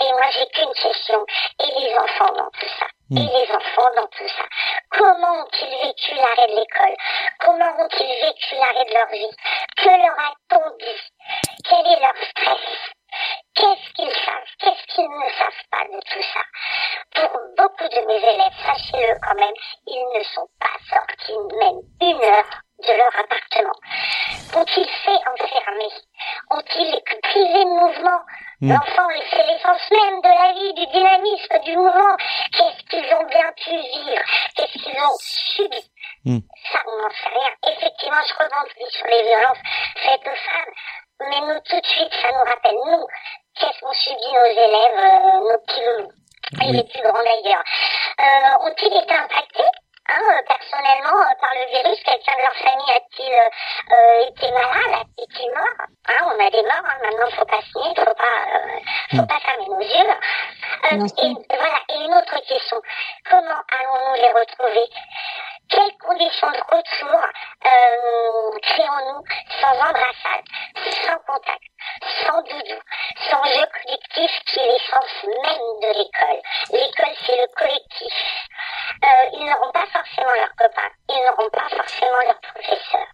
et 0.00 0.12
moi 0.12 0.26
j'ai 0.32 0.46
qu'une 0.48 0.72
question, 0.74 1.21
et 1.60 1.80
les 1.80 1.94
enfants 1.98 2.32
dans 2.32 2.50
tout 2.50 2.68
ça. 2.78 2.86
Et 3.10 3.20
les 3.20 3.54
enfants 3.54 3.90
dans 3.94 4.06
tout 4.06 4.28
ça. 4.28 4.44
Comment 4.90 5.42
ont-ils 5.42 5.86
vécu 5.86 6.14
l'arrêt 6.14 6.46
de 6.46 6.56
l'école? 6.56 6.96
Comment 7.40 7.72
ont-ils 7.78 8.26
vécu 8.26 8.54
l'arrêt 8.54 8.84
de 8.86 8.94
leur 8.94 9.08
vie? 9.08 9.36
Que 9.76 9.88
leur 9.88 10.18
a-t-on 10.18 10.76
dit? 10.78 11.02
Quel 11.68 11.86
est 11.86 12.00
leur 12.00 12.16
stress? 12.16 12.92
Qu'est-ce 13.54 13.92
qu'ils 13.92 14.14
savent? 14.24 14.52
Qu'est-ce 14.58 14.94
qu'ils 14.94 15.10
ne 15.10 15.28
savent 15.38 15.64
pas 15.70 15.84
de 15.84 16.00
tout 16.00 16.22
ça? 16.22 16.40
Pour 17.14 17.40
beaucoup 17.56 17.88
de 17.88 18.06
mes 18.06 18.16
élèves, 18.16 18.58
sachez-le 18.64 19.18
quand 19.20 19.34
même, 19.34 19.54
ils 19.86 20.18
ne 20.18 20.24
sont 20.24 20.48
pas 20.58 20.78
sortis 20.88 21.56
même 21.58 21.80
une 22.00 22.24
heure 22.24 22.50
de 22.86 22.92
leur 22.92 23.12
appartement. 23.18 23.72
Ont-ils 24.54 24.88
fait 24.88 25.20
enfermer 25.32 25.92
Ont-ils 26.50 26.94
été 26.94 27.20
privés 27.22 27.64
de 27.64 27.68
mouvement 27.80 28.20
L'enfant, 28.60 29.08
c'est 29.30 29.46
l'essence 29.46 29.90
même 29.90 30.20
de 30.20 30.28
la 30.28 30.52
vie, 30.52 30.74
du 30.74 30.86
dynamisme, 30.86 31.58
du 31.64 31.76
mouvement. 31.76 32.16
Qu'est-ce 32.52 32.82
qu'ils 32.90 33.14
ont 33.14 33.24
bien 33.24 33.50
pu 33.56 33.70
vivre 33.70 34.22
Qu'est-ce 34.56 34.78
qu'ils 34.82 35.00
ont 35.00 35.16
subi 35.20 35.90
Mm. 36.24 36.38
Ça, 36.70 36.78
on 36.86 37.02
n'en 37.02 37.10
sait 37.10 37.28
rien. 37.30 37.50
Effectivement, 37.66 38.22
je 38.28 38.34
rebondis 38.34 38.90
sur 38.92 39.06
les 39.06 39.22
violences 39.24 39.58
faites 39.96 40.20
aux 40.20 40.38
femmes. 40.46 40.74
Mais 41.28 41.40
nous, 41.40 41.60
tout 41.68 41.80
de 41.80 41.86
suite, 41.86 42.14
ça 42.14 42.28
nous 42.30 42.44
rappelle, 42.44 42.74
nous, 42.74 43.06
qu'est-ce 43.58 43.80
qu'ont 43.80 43.92
subi 43.92 44.32
nos 44.32 44.44
élèves, 44.46 44.98
euh, 44.98 45.50
nos 45.50 45.58
petits 45.66 45.80
loulous, 45.84 46.12
Oui. 46.60 46.72
les 46.76 46.84
plus 46.84 47.02
grands 47.02 47.24
d'ailleurs. 47.24 47.64
Euh, 48.20 48.66
ont-ils 48.68 48.96
été 49.02 49.14
impactés 49.14 49.70
euh, 50.20 50.42
personnellement 50.46 51.18
euh, 51.20 51.34
par 51.40 51.50
le 51.54 51.66
virus 51.70 52.02
Quelqu'un 52.04 52.36
de 52.36 52.42
leur 52.42 52.54
famille 52.54 52.92
a-t-il 52.92 53.32
euh, 53.32 54.28
été 54.28 54.50
malade 54.52 55.06
A-t-il 55.18 55.50
mort? 55.50 55.86
Hein, 56.08 56.26
On 56.26 56.46
a 56.46 56.50
des 56.50 56.62
morts, 56.62 56.84
hein, 56.84 56.98
maintenant, 57.02 57.30
faut 57.36 57.44
pas 57.44 57.60
se 57.60 57.78
nier, 57.78 57.94
faut 57.96 58.04
pas, 58.04 58.38
euh, 58.54 59.16
faut 59.16 59.26
pas 59.26 59.40
fermer 59.40 59.66
nos 59.68 59.80
yeux. 59.80 60.10
Euh, 60.92 61.06
et 61.22 61.56
voilà. 61.56 61.78
Et 61.88 62.04
une 62.04 62.14
autre 62.14 62.38
question 62.46 62.80
comment 63.28 63.62
allons-nous 63.72 64.14
les 64.20 64.32
retrouver? 64.32 64.88
Quelles 65.68 65.96
conditions 65.98 66.50
de 66.50 66.58
retour 66.58 67.20
euh, 67.64 68.58
créons-nous 68.62 69.24
sans 69.60 69.72
embrassade, 69.72 70.44
sans 70.90 71.18
contact, 71.26 71.62
sans 72.26 72.42
doudou, 72.42 72.80
sans 73.30 73.44
jeu 73.44 73.66
collectif 73.66 74.30
qui 74.46 74.60
est 74.60 74.66
l'essence 74.66 75.24
même 75.24 75.80
de 75.80 75.98
l'école? 75.98 76.42
L'école, 76.72 77.14
c'est 77.24 77.36
le 77.36 77.46
collectif. 77.56 78.12
Euh, 79.04 79.30
ils 79.32 79.44
n'auront 79.44 79.72
pas 79.72 79.86
forcément 79.86 80.32
leurs 80.32 80.54
copains, 80.56 80.90
ils 81.08 81.24
n'auront 81.24 81.50
pas 81.50 81.68
forcément 81.68 82.20
leurs 82.24 82.40
professeurs. 82.40 83.12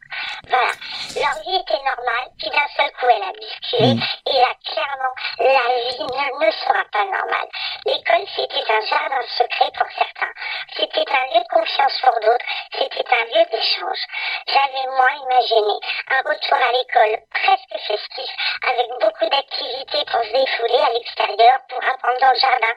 Voilà. 0.49 0.73
Leur 1.17 1.43
vie 1.43 1.57
était 1.57 1.83
normale, 1.85 2.29
puis 2.39 2.51
d'un 2.51 2.69
seul 2.77 2.91
coup, 2.93 3.07
elle 3.09 3.23
a 3.23 3.33
basculé, 3.33 3.97
et 4.27 4.41
là, 4.41 4.53
clairement, 4.65 5.15
la 5.39 5.91
vie 5.91 6.01
ne, 6.01 6.47
ne 6.47 6.51
sera 6.51 6.85
pas 6.93 7.05
normale. 7.05 7.49
L'école, 7.87 8.27
c'était 8.35 8.73
un 8.73 8.81
jardin 8.81 9.23
secret 9.37 9.71
pour 9.77 9.87
certains. 9.97 10.33
C'était 10.77 11.11
un 11.11 11.35
lieu 11.35 11.41
de 11.41 11.49
confiance 11.49 12.01
pour 12.03 12.15
d'autres. 12.21 12.38
C'était 12.72 13.14
un 13.14 13.24
lieu 13.24 13.44
d'échange. 13.51 14.03
J'avais, 14.46 14.87
moi, 14.87 15.09
imaginé 15.24 15.74
un 16.11 16.22
retour 16.22 16.59
à 16.59 16.72
l'école 16.72 17.18
presque 17.33 17.77
festif, 17.87 18.31
avec 18.62 18.88
beaucoup 19.01 19.29
d'activités 19.29 20.05
pour 20.11 20.22
se 20.22 20.33
défouler 20.33 20.81
à 20.81 20.92
l'extérieur, 20.92 21.59
pour 21.68 21.79
apprendre 21.85 22.20
dans 22.20 22.31
le 22.33 22.38
jardin. 22.38 22.74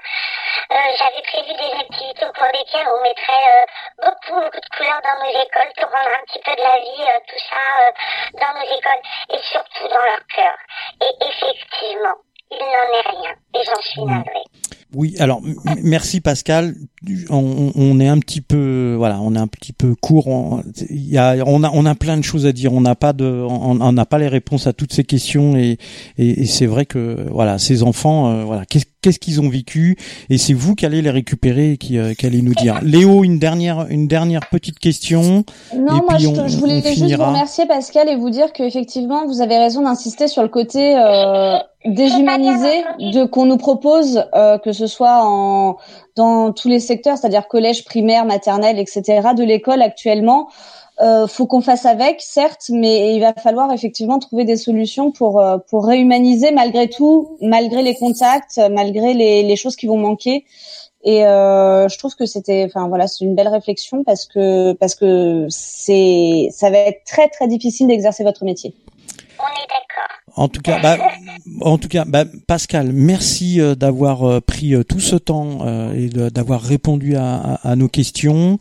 Euh, 0.71 0.75
J'avais 0.97 1.21
prévu 1.21 1.53
des 1.53 1.73
activités 1.79 2.25
au 2.25 2.33
cours 2.33 2.51
desquelles 2.53 2.87
on 2.87 3.01
mettrait 3.03 3.47
euh, 3.51 3.65
beaucoup, 4.03 4.41
beaucoup 4.41 4.59
de 4.59 4.75
couleurs 4.77 5.01
dans 5.01 5.23
nos 5.23 5.41
écoles 5.41 5.71
pour 5.77 5.89
rendre 5.91 6.11
un 6.15 6.25
petit 6.25 6.41
peu 6.43 6.55
de 6.55 6.61
la 6.61 6.77
vie, 6.79 7.01
euh, 7.01 7.19
tout 7.27 7.41
ça, 7.49 7.91
dans 8.33 8.53
nos 8.59 8.77
écoles, 8.77 9.01
et 9.29 9.37
surtout 9.39 9.87
dans 9.87 10.05
leur 10.05 10.25
cœur. 10.35 10.57
Et 11.01 11.13
effectivement, 11.25 12.17
il 12.51 12.59
n'en 12.59 12.93
est 12.93 13.09
rien, 13.09 13.35
et 13.55 13.63
j'en 13.63 13.81
suis 13.81 14.03
navrée. 14.03 14.43
Oui, 14.93 15.15
alors 15.19 15.41
merci 15.83 16.19
Pascal. 16.19 16.75
On, 17.29 17.71
on 17.75 17.99
est 17.99 18.07
un 18.07 18.19
petit 18.19 18.41
peu, 18.41 18.95
voilà, 18.97 19.19
on 19.21 19.33
est 19.35 19.39
un 19.39 19.47
petit 19.47 19.73
peu 19.73 19.95
court. 19.95 20.27
On, 20.27 20.61
y 20.89 21.17
a, 21.17 21.37
on 21.45 21.63
a, 21.63 21.71
on 21.73 21.85
a 21.85 21.95
plein 21.95 22.17
de 22.17 22.23
choses 22.23 22.45
à 22.45 22.51
dire. 22.51 22.73
On 22.73 22.81
n'a 22.81 22.95
pas 22.95 23.13
de, 23.13 23.25
on 23.25 23.91
n'a 23.93 24.05
pas 24.05 24.17
les 24.19 24.27
réponses 24.27 24.67
à 24.67 24.73
toutes 24.73 24.93
ces 24.93 25.03
questions 25.03 25.55
et, 25.55 25.77
et, 26.17 26.41
et 26.41 26.45
c'est 26.45 26.65
vrai 26.65 26.85
que 26.85 27.25
voilà, 27.31 27.57
ces 27.57 27.83
enfants, 27.83 28.29
euh, 28.31 28.43
voilà, 28.43 28.65
qu'est-ce 28.65 28.85
qu'est-ce 29.01 29.17
qu'ils 29.17 29.41
ont 29.41 29.49
vécu 29.49 29.97
et 30.29 30.37
c'est 30.37 30.53
vous 30.53 30.75
qui 30.75 30.85
allez 30.85 31.01
les 31.01 31.09
récupérer 31.09 31.71
et 31.71 31.77
qui, 31.77 31.97
euh, 31.97 32.13
qui 32.13 32.27
allez 32.27 32.43
nous 32.43 32.53
dire. 32.53 32.79
Léo, 32.83 33.23
une 33.23 33.39
dernière, 33.39 33.87
une 33.89 34.07
dernière 34.07 34.47
petite 34.51 34.77
question. 34.77 35.43
Non, 35.75 35.87
Et 35.97 36.01
moi 36.01 36.03
puis 36.09 36.23
je, 36.25 36.27
on- 36.27 36.45
voulais 36.59 36.81
juste 36.83 37.01
vous 37.15 37.23
remercier 37.25 37.65
Pascal 37.65 38.09
et 38.09 38.15
vous 38.15 38.29
dire 38.29 38.53
qu'effectivement 38.53 39.25
vous 39.25 39.41
avez 39.41 39.57
raison 39.57 39.81
d'insister 39.83 40.27
sur 40.27 40.43
le 40.43 40.49
côté 40.49 40.95
euh, 40.95 41.55
déshumanisé 41.85 42.83
de 42.99 43.25
qu'on 43.25 43.45
nous 43.45 43.57
propose, 43.57 44.23
euh, 44.35 44.57
que 44.57 44.71
ce 44.71 44.87
soit 44.87 45.23
en 45.23 45.77
dans 46.15 46.51
tous 46.51 46.67
les 46.67 46.79
secteurs, 46.79 47.17
c'est-à-dire 47.17 47.47
collège, 47.47 47.85
primaire, 47.85 48.25
maternelle, 48.25 48.79
etc. 48.79 49.29
de 49.35 49.43
l'école 49.43 49.81
actuellement. 49.81 50.49
Euh, 50.99 51.25
faut 51.25 51.47
qu'on 51.47 51.61
fasse 51.61 51.85
avec, 51.85 52.21
certes, 52.21 52.69
mais 52.69 53.15
il 53.15 53.21
va 53.21 53.33
falloir 53.33 53.71
effectivement 53.71 54.19
trouver 54.19 54.43
des 54.43 54.57
solutions 54.57 55.11
pour 55.11 55.39
euh, 55.39 55.57
pour 55.69 55.87
réhumaniser 55.87 56.51
malgré 56.51 56.89
tout, 56.89 57.37
malgré 57.41 57.81
les 57.81 57.95
contacts, 57.95 58.61
malgré 58.69 59.13
les, 59.13 59.41
les 59.41 59.55
choses 59.55 59.75
qui 59.75 59.87
vont 59.87 59.97
manquer. 59.97 60.45
Et 61.03 61.25
euh, 61.25 61.87
je 61.87 61.97
trouve 61.97 62.15
que 62.15 62.25
c'était, 62.25 62.63
enfin 62.65 62.87
voilà, 62.87 63.07
c'est 63.07 63.25
une 63.25 63.33
belle 63.33 63.47
réflexion 63.47 64.03
parce 64.03 64.25
que 64.25 64.73
parce 64.73 64.93
que 64.93 65.47
c'est, 65.49 66.49
ça 66.51 66.69
va 66.69 66.77
être 66.77 67.03
très 67.05 67.27
très 67.27 67.47
difficile 67.47 67.87
d'exercer 67.87 68.23
votre 68.23 68.45
métier. 68.45 68.75
On 69.39 69.47
est 69.47 69.67
d'accord. 69.67 70.20
En 70.35 70.47
tout 70.47 70.61
cas, 70.61 70.79
bah, 70.81 70.97
en 71.61 71.77
tout 71.77 71.87
cas, 71.87 72.05
bah, 72.05 72.25
Pascal, 72.47 72.91
merci 72.93 73.59
euh, 73.59 73.75
d'avoir 73.75 74.23
euh, 74.23 74.39
pris 74.39 74.73
euh, 74.73 74.83
tout 74.83 74.99
ce 74.99 75.15
temps 75.15 75.59
euh, 75.65 75.93
et 75.93 76.07
d'avoir 76.29 76.61
répondu 76.61 77.15
à, 77.15 77.35
à- 77.35 77.71
à 77.71 77.75
nos 77.75 77.87
questions. 77.87 78.57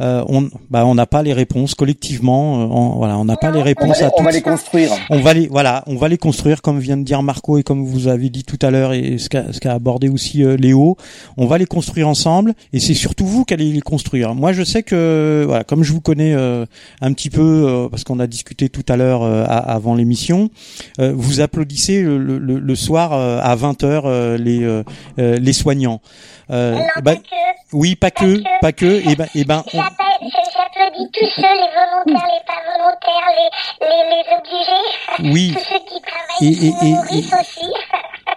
Euh, 0.00 0.24
on, 0.28 0.48
bah, 0.70 0.84
on 0.86 0.94
n'a 0.94 1.06
pas 1.06 1.22
les 1.22 1.32
réponses 1.32 1.74
collectivement. 1.74 2.62
euh, 2.62 2.66
on- 2.70 2.96
voilà, 2.96 3.18
on 3.18 3.24
n'a 3.24 3.36
pas 3.36 3.50
les 3.50 3.56
On 3.58 3.60
va, 3.60 3.64
réponses 3.64 3.98
les, 4.00 4.04
à 4.06 4.10
on 4.18 4.22
va 4.22 4.30
les 4.32 4.42
construire. 4.42 4.90
On 5.10 5.20
va 5.20 5.34
les, 5.34 5.46
voilà, 5.46 5.84
on 5.86 5.96
va 5.96 6.08
les 6.08 6.18
construire 6.18 6.60
comme 6.62 6.78
vient 6.80 6.96
de 6.96 7.04
dire 7.04 7.22
Marco 7.22 7.58
et 7.58 7.62
comme 7.62 7.84
vous 7.84 8.08
avez 8.08 8.28
dit 8.28 8.44
tout 8.44 8.58
à 8.62 8.70
l'heure 8.70 8.92
et 8.92 9.18
ce 9.18 9.28
qu'a 9.28 9.72
abordé 9.72 10.08
aussi 10.08 10.42
euh, 10.42 10.56
Léo. 10.56 10.96
On 11.36 11.46
va 11.46 11.58
les 11.58 11.66
construire 11.66 12.08
ensemble 12.08 12.54
et 12.72 12.80
c'est 12.80 12.94
surtout 12.94 13.26
vous 13.26 13.44
qui 13.44 13.54
allez 13.54 13.70
les 13.72 13.80
construire. 13.80 14.34
Moi, 14.34 14.52
je 14.52 14.64
sais 14.64 14.82
que, 14.82 15.44
voilà, 15.46 15.64
comme 15.64 15.82
je 15.84 15.92
vous 15.92 16.00
connais 16.00 16.34
euh, 16.34 16.66
un 17.00 17.12
petit 17.12 17.30
peu 17.30 17.40
euh, 17.42 17.88
parce 17.88 18.04
qu'on 18.04 18.18
a 18.20 18.26
discuté 18.26 18.68
tout 18.68 18.84
à 18.88 18.96
l'heure 18.96 19.22
euh, 19.22 19.44
avant 19.48 19.94
l'émission, 19.94 20.50
euh, 21.00 21.11
vous 21.12 21.40
applaudissez 21.40 22.02
le, 22.02 22.18
le- 22.18 22.58
le- 22.58 22.74
soir 22.74 23.12
euh, 23.12 23.38
à 23.42 23.54
20 23.54 23.82
h 23.82 24.36
les 24.36 24.62
euh, 24.64 24.82
euh, 25.18 25.36
les 25.38 25.52
soignants. 25.52 26.00
Euh, 26.50 26.74
non, 26.74 26.84
bah, 27.02 27.14
pas 27.14 27.16
que. 27.16 27.22
oui, 27.72 27.94
pas 27.96 28.10
que, 28.10 28.42
pas 28.60 28.72
que. 28.72 29.08
Et 29.10 29.14
ben, 29.16 29.26
et 29.34 29.44
ben, 29.44 29.62
on- 29.72 29.76
J'appelle- 29.78 30.06
J'applaudis 30.22 31.10
tous 31.12 31.26
ceux, 31.36 31.42
les 31.42 31.70
volontaires, 31.74 32.28
les 32.28 32.44
pas 32.46 32.60
volontaires, 32.76 33.28
les, 33.80 33.86
les, 33.86 34.04
les 34.10 34.24
obligés, 34.36 35.32
oui. 35.32 35.52
tous 35.54 35.60
ceux 35.60 35.78
qui 35.80 36.00
travaillent, 36.02 36.52
Et- 36.52 36.58
qui 36.58 36.66
et- 36.66 36.90
nous 36.90 37.04
et- 37.10 37.40
aussi. 37.40 37.72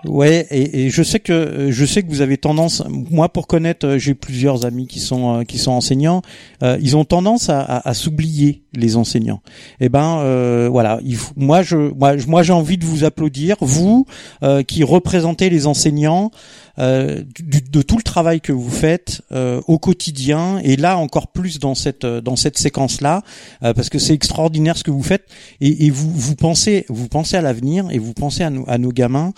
Ouais, 0.03 0.45
et, 0.51 0.85
et 0.85 0.89
je 0.89 1.01
sais 1.01 1.19
que 1.19 1.69
je 1.71 1.85
sais 1.85 2.03
que 2.03 2.09
vous 2.09 2.21
avez 2.21 2.37
tendance, 2.37 2.83
moi 2.89 3.29
pour 3.29 3.47
connaître, 3.47 3.87
euh, 3.87 3.97
j'ai 3.97 4.13
plusieurs 4.13 4.65
amis 4.65 4.85
qui 4.87 4.99
sont 4.99 5.39
euh, 5.39 5.43
qui 5.43 5.57
sont 5.57 5.71
enseignants, 5.71 6.21
euh, 6.61 6.77
ils 6.81 6.95
ont 6.95 7.05
tendance 7.05 7.49
à, 7.49 7.61
à, 7.61 7.89
à 7.89 7.93
s'oublier 7.95 8.61
les 8.75 8.97
enseignants. 8.97 9.41
Et 9.79 9.89
ben 9.89 10.19
euh, 10.19 10.67
voilà, 10.71 10.99
il 11.03 11.15
faut- 11.15 11.33
moi 11.37 11.63
je 11.63 11.75
moi 11.93 12.15
moi 12.27 12.43
j'ai 12.43 12.53
envie 12.53 12.77
de 12.77 12.85
vous 12.85 13.03
applaudir, 13.03 13.55
vous 13.61 14.05
euh, 14.43 14.61
qui 14.61 14.83
représentez 14.83 15.49
les 15.49 15.65
enseignants. 15.65 16.29
euh, 16.77 17.23
du- 17.39 17.61
de 17.61 17.81
tout 17.81 17.95
le 17.95 18.03
travail 18.03 18.41
que 18.41 18.51
vous 18.51 18.69
faites 18.69 19.21
au 19.67 19.79
quotidien 19.79 20.59
et 20.61 20.75
là 20.75 20.97
encore 20.97 21.27
plus 21.29 21.57
dans 21.59 21.73
cette 21.73 22.05
dans 22.05 22.35
cette 22.35 22.57
séquence 22.57 22.99
là 22.99 23.21
parce 23.61 23.89
que 23.89 23.97
c'est 23.97 24.13
extraordinaire 24.13 24.75
ce 24.77 24.83
que 24.83 24.91
vous 24.91 25.01
faites 25.03 25.23
et, 25.61 25.85
et 25.85 25.89
vous 25.89 26.11
vous 26.11 26.35
pensez 26.35 26.85
vous 26.89 27.07
pensez 27.07 27.37
à 27.37 27.41
l'avenir 27.41 27.87
et 27.91 27.97
vous 27.97 28.13
pensez 28.13 28.43
à 28.43 28.49
nos 28.49 28.65
à 28.67 28.77
nos 28.77 28.91
gamins 28.91 29.31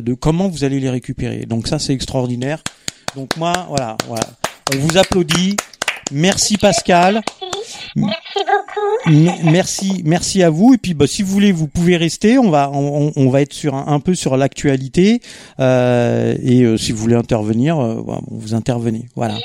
de 0.00 0.14
comment 0.14 0.48
vous 0.48 0.64
allez 0.64 0.80
les 0.80 0.90
récupérer. 0.90 1.46
Donc 1.46 1.68
ça 1.68 1.78
c'est 1.78 1.92
extraordinaire. 1.92 2.62
Donc 3.16 3.36
moi 3.36 3.52
voilà 3.68 3.96
voilà 4.06 4.24
on 4.74 4.78
vous 4.78 4.98
applaudit. 4.98 5.56
Merci 6.12 6.58
Pascal. 6.58 7.22
Merci 7.96 8.38
beaucoup. 8.38 9.50
Merci, 9.50 10.02
merci 10.04 10.42
à 10.42 10.50
vous. 10.50 10.74
Et 10.74 10.78
puis, 10.78 10.94
bah, 10.94 11.06
si 11.06 11.22
vous 11.22 11.32
voulez, 11.32 11.52
vous 11.52 11.68
pouvez 11.68 11.96
rester. 11.96 12.38
On 12.38 12.50
va, 12.50 12.70
on, 12.70 13.30
va 13.30 13.42
être 13.42 13.52
sur 13.52 13.74
un, 13.74 14.00
peu 14.00 14.14
sur 14.14 14.36
l'actualité. 14.36 15.20
Euh, 15.58 16.36
et 16.42 16.62
euh, 16.62 16.76
si 16.76 16.92
vous 16.92 16.98
voulez 16.98 17.16
intervenir, 17.16 17.78
euh, 17.78 18.02
vous 18.30 18.54
intervenez. 18.54 19.06
Voilà. 19.14 19.36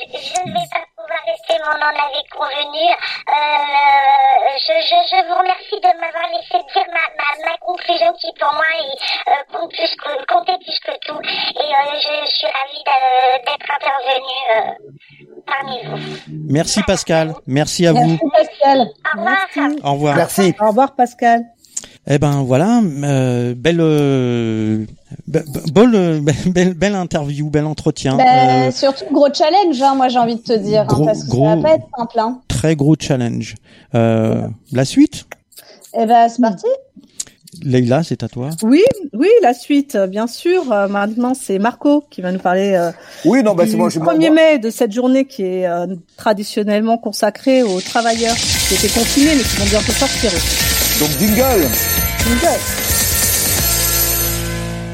On 1.67 1.77
en 1.81 1.95
avait 2.05 2.27
convenu. 2.31 2.85
Euh, 2.85 4.49
je, 4.65 4.73
je, 4.89 4.97
je 5.11 5.17
vous 5.27 5.37
remercie 5.39 5.79
de 5.81 5.91
m'avoir 6.01 6.27
laissé 6.33 6.57
dire 6.73 6.87
ma, 6.93 7.05
ma, 7.17 7.29
ma 7.51 7.57
conclusion 7.57 8.11
qui 8.19 8.29
pour 8.39 8.53
moi 8.53 8.69
est, 8.79 9.31
euh, 9.31 9.43
compte 9.51 9.71
plus 9.71 9.93
que, 9.95 10.25
comptait 10.31 10.59
plus 10.63 10.79
que 10.85 10.93
tout. 11.05 11.19
Et 11.23 11.69
euh, 11.69 11.99
je, 12.03 12.25
je 12.25 12.31
suis 12.31 12.47
ravie 12.47 12.83
d'être 13.45 13.69
intervenue 13.77 14.41
euh, 14.55 15.41
parmi 15.45 15.77
vous. 15.85 16.17
Merci 16.49 16.83
Pascal. 16.83 17.33
Merci 17.47 17.87
à 17.87 17.93
vous. 17.93 18.17
Merci 18.21 18.29
Pascal. 18.31 18.79
Au 18.81 19.17
revoir. 19.17 19.37
Merci. 19.55 19.79
Au 19.83 19.91
revoir. 19.93 20.15
Merci. 20.15 20.55
Au 20.61 20.67
revoir 20.67 20.95
Pascal. 20.95 21.41
Eh 22.07 22.19
ben 22.19 22.43
voilà, 22.43 22.81
euh, 23.03 23.53
belle, 23.55 23.79
euh, 23.81 24.77
be- 24.77 24.85
be- 24.85 25.04
belle, 25.27 26.21
belle, 26.47 26.73
belle 26.73 26.95
interview, 26.95 27.49
bel 27.49 27.65
entretien. 27.65 28.15
Ben, 28.15 28.67
Euh, 28.67 28.71
surtout 28.71 29.05
gros 29.11 29.27
challenge, 29.33 29.81
hein, 29.81 29.95
moi 29.95 30.07
j'ai 30.09 30.19
envie 30.19 30.35
de 30.35 30.41
te 30.41 30.53
dire, 30.57 30.81
hein, 30.89 31.01
parce 31.05 31.23
que 31.23 31.29
gros- 31.29 31.45
ça 31.49 31.55
va 31.55 31.61
pas 31.61 31.73
être 31.75 31.87
simple. 31.97 32.19
Hein. 32.19 32.41
très 32.47 32.75
gros 32.75 32.95
challenge. 32.99 33.55
Euh, 33.95 34.47
la 34.71 34.85
suite, 34.85 35.25
Eh 35.97 36.05
ben 36.05 36.27
c'est 36.29 36.41
parti. 36.41 36.67
Leïla, 37.63 38.03
c'est 38.03 38.21
à 38.21 38.27
toi. 38.27 38.49
Oui, 38.63 38.83
oui, 39.13 39.29
la 39.41 39.53
suite, 39.53 39.95
bien 40.09 40.27
sûr. 40.27 40.69
Euh, 40.73 40.89
maintenant, 40.89 41.33
c'est 41.33 41.57
Marco 41.57 42.03
qui 42.11 42.19
va 42.21 42.33
nous 42.33 42.39
parler 42.39 42.73
euh, 42.73 42.91
Oui, 43.23 43.43
non, 43.43 43.55
bah, 43.55 43.63
du 43.63 43.71
c'est 43.71 43.77
moi, 43.77 43.87
je 43.87 43.97
1er 43.99 44.29
mai 44.29 44.59
de 44.59 44.69
cette 44.69 44.91
journée 44.91 45.23
qui 45.23 45.43
est 45.43 45.65
euh, 45.65 45.87
traditionnellement 46.17 46.97
consacrée 46.97 47.63
aux 47.63 47.79
travailleurs 47.79 48.35
qui 48.35 48.73
étaient 48.73 48.89
confinés 48.89 49.35
mais 49.37 49.43
qui 49.43 49.55
vont 49.55 49.65
bientôt 49.69 49.93
sortir. 49.93 50.31
Donc, 50.99 51.09
jingle. 51.17 51.65
Jingle. 52.25 52.84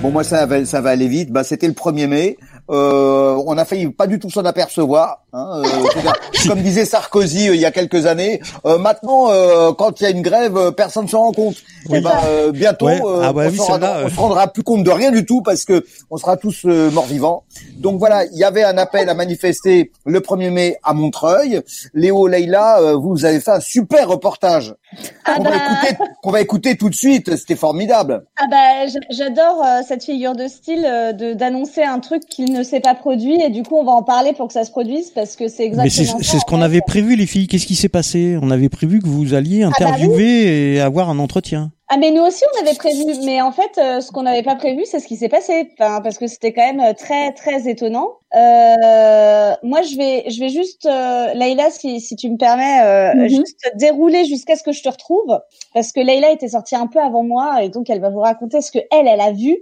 Bon, 0.02 0.10
moi, 0.10 0.24
ça 0.24 0.48
va, 0.48 0.66
ça 0.66 0.82
va 0.82 0.90
aller 0.90 1.08
vite. 1.08 1.32
Bah, 1.32 1.44
c'était 1.44 1.68
le 1.68 1.74
1er 1.74 2.08
mai. 2.08 2.38
Euh, 2.72 3.40
on 3.46 3.56
a 3.56 3.66
failli 3.66 3.88
pas 3.90 4.08
du 4.08 4.18
tout 4.18 4.32
s'en 4.32 4.44
apercevoir. 4.46 5.21
Hein, 5.34 5.62
euh, 5.64 6.48
comme 6.48 6.62
disait 6.62 6.84
Sarkozy 6.84 7.48
euh, 7.50 7.56
il 7.56 7.62
y 7.62 7.66
a 7.66 7.72
quelques 7.72 8.06
années. 8.06 8.42
Euh, 8.66 8.78
maintenant, 8.78 9.30
euh, 9.32 9.72
quand 9.72 10.02
il 10.02 10.04
y 10.04 10.08
a 10.08 10.10
une 10.10 10.22
grève, 10.22 10.58
euh, 10.58 10.72
personne 10.72 11.06
ne 11.06 11.10
s'en 11.10 11.20
rend 11.20 11.32
compte. 11.32 11.56
Oui. 11.90 12.00
Et 12.00 12.02
ben, 12.02 12.12
euh, 12.26 12.52
bientôt, 12.52 12.88
Ouais. 12.88 13.00
euh, 13.02 13.22
Ah 13.24 13.32
bah 13.32 13.44
on, 13.46 13.50
oui, 13.50 13.58
celle-là, 13.58 13.72
rendra- 13.94 13.98
euh. 14.00 14.06
on 14.08 14.10
se 14.10 14.20
rendra 14.20 14.48
plus 14.48 14.64
compte 14.64 14.84
de 14.84 14.92
rien 14.92 15.12
du 15.12 15.26
tout 15.26 15.42
parce 15.42 15.64
que 15.64 15.86
on 16.10 16.18
sera 16.18 16.36
tous 16.36 16.64
euh, 16.66 16.92
morts 16.92 17.06
vivants. 17.06 17.44
Donc 17.78 17.98
voilà, 17.98 18.26
il 18.26 18.38
y 18.38 18.44
avait 18.44 18.64
un 18.64 18.78
appel 18.78 19.08
à 19.08 19.14
manifester 19.14 19.92
le 20.06 20.20
1er 20.20 20.50
mai 20.50 20.78
à 20.84 20.94
Montreuil. 20.94 21.62
Léo, 21.94 22.28
Leïla, 22.28 22.80
euh, 22.82 22.96
vous 22.98 23.24
avez 23.24 23.40
fait 23.40 23.52
un 23.52 23.60
super 23.62 24.10
reportage 24.10 24.76
Ah 25.24 25.36
qu'on 25.38 25.44
bah, 25.44 25.50
va 25.52 25.56
écouter, 25.56 26.04
qu'on 26.22 26.32
va 26.32 26.42
écouter 26.42 26.76
tout 26.76 26.90
de 26.90 26.96
suite. 26.96 27.36
C'était 27.38 27.56
formidable. 27.56 28.26
ah 28.38 28.46
bah, 28.52 28.92
j'adore 29.12 29.64
euh, 29.64 29.80
cette 29.88 30.04
figure 30.04 30.36
de 30.36 30.48
style 30.48 30.86
euh, 30.86 31.14
de 31.14 31.34
d'annoncer 31.34 31.84
un 31.84 32.00
truc 32.00 32.26
qu'il 32.26 32.52
ne 32.52 32.64
s'est 32.64 32.82
pas 32.82 32.96
produit 32.96 33.42
et 33.42 33.50
du 33.50 33.64
coup 33.64 33.78
on 33.78 33.86
va 33.86 33.94
en 33.94 34.04
parler 34.04 34.34
pour 34.34 34.48
que 34.48 34.54
ça 34.54 34.66
se 34.66 34.72
produise 34.72 35.12
parce 35.12 35.21
que 35.38 35.48
c'est 35.48 35.70
Mais 35.70 35.90
c'est 35.90 36.02
exactement 36.02 36.20
ça. 36.24 36.32
c'est 36.32 36.40
ce 36.40 36.46
qu'on 36.46 36.58
fait. 36.60 36.64
avait 36.64 36.82
prévu, 36.82 37.16
les 37.16 37.26
filles. 37.26 37.48
Qu'est-ce 37.48 37.66
qui 37.66 37.76
s'est 37.76 37.90
passé? 37.90 38.38
On 38.42 38.52
avait 38.52 38.70
prévu 38.70 39.00
que 39.00 39.08
vous 39.08 39.34
alliez 39.34 39.62
bah 39.62 39.68
oui. 39.68 39.74
interviewer 39.86 40.74
et 40.76 40.80
avoir 40.82 41.10
un 41.10 41.20
entretien. 41.20 41.72
Ah 41.94 41.98
mais 42.00 42.10
nous 42.12 42.22
aussi 42.22 42.46
on 42.56 42.62
avait 42.66 42.74
prévu, 42.76 43.04
mais 43.26 43.42
en 43.42 43.52
fait 43.52 43.78
euh, 43.78 44.00
ce 44.00 44.14
qu'on 44.14 44.24
n'avait 44.24 44.44
pas 44.44 44.56
prévu 44.56 44.84
c'est 44.86 45.02
ce 45.02 45.08
qui 45.08 45.18
s'est 45.18 45.28
passé, 45.28 45.68
enfin, 45.78 46.00
parce 46.00 46.18
que 46.18 46.26
c'était 46.26 46.54
quand 46.54 46.66
même 46.66 46.80
euh, 46.80 46.94
très 46.94 47.34
très 47.34 47.70
étonnant. 47.70 48.08
Euh, 48.34 49.54
moi 49.64 49.82
je 49.82 49.98
vais 49.98 50.24
je 50.30 50.40
vais 50.40 50.48
juste 50.48 50.86
euh, 50.86 51.34
Leïla 51.34 51.70
si 51.70 52.00
si 52.00 52.16
tu 52.16 52.30
me 52.30 52.38
permets 52.38 52.82
euh, 52.86 53.14
Mhm. 53.16 53.28
juste 53.30 53.72
dérouler 53.76 54.24
jusqu'à 54.24 54.56
ce 54.56 54.64
que 54.64 54.72
je 54.72 54.82
te 54.82 54.88
retrouve 54.88 55.38
parce 55.74 55.92
que 55.92 56.00
Leïla 56.00 56.32
était 56.32 56.48
sortie 56.48 56.76
un 56.78 56.88
peu 56.88 57.00
avant 57.00 57.24
moi 57.24 57.62
et 57.62 57.68
donc 57.68 57.90
elle 57.90 58.00
va 58.00 58.10
vous 58.10 58.22
raconter 58.22 58.62
ce 58.62 58.72
que 58.72 58.80
elle 58.90 59.08
elle 59.10 59.20
a 59.20 59.34
vu, 59.34 59.58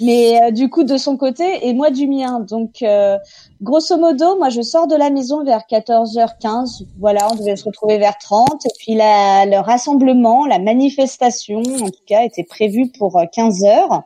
mais 0.00 0.42
euh, 0.42 0.50
du 0.50 0.68
coup 0.70 0.84
de 0.84 0.96
son 0.96 1.16
côté 1.16 1.66
et 1.66 1.72
moi 1.74 1.90
du 1.90 2.06
mien. 2.06 2.40
Donc 2.40 2.82
euh, 2.82 3.18
grosso 3.62 3.96
modo 3.96 4.36
moi 4.38 4.48
je 4.48 4.62
sors 4.62 4.86
de 4.86 4.96
la 4.96 5.10
maison 5.10 5.44
vers 5.44 5.62
14h15, 5.70 6.84
voilà 6.98 7.28
on 7.32 7.36
devait 7.36 7.56
se 7.56 7.64
retrouver 7.64 7.98
vers 7.98 8.18
30 8.18 8.66
et 8.66 8.70
puis 8.78 8.94
la, 8.94 9.46
le 9.46 9.58
rassemblement, 9.58 10.46
la 10.46 10.58
manifestation 10.58 11.60
en 11.60 11.90
tout 11.90 12.04
cas 12.06 12.22
était 12.22 12.44
prévue 12.44 12.90
pour 12.90 13.20
15 13.32 13.64
heures. 13.64 14.04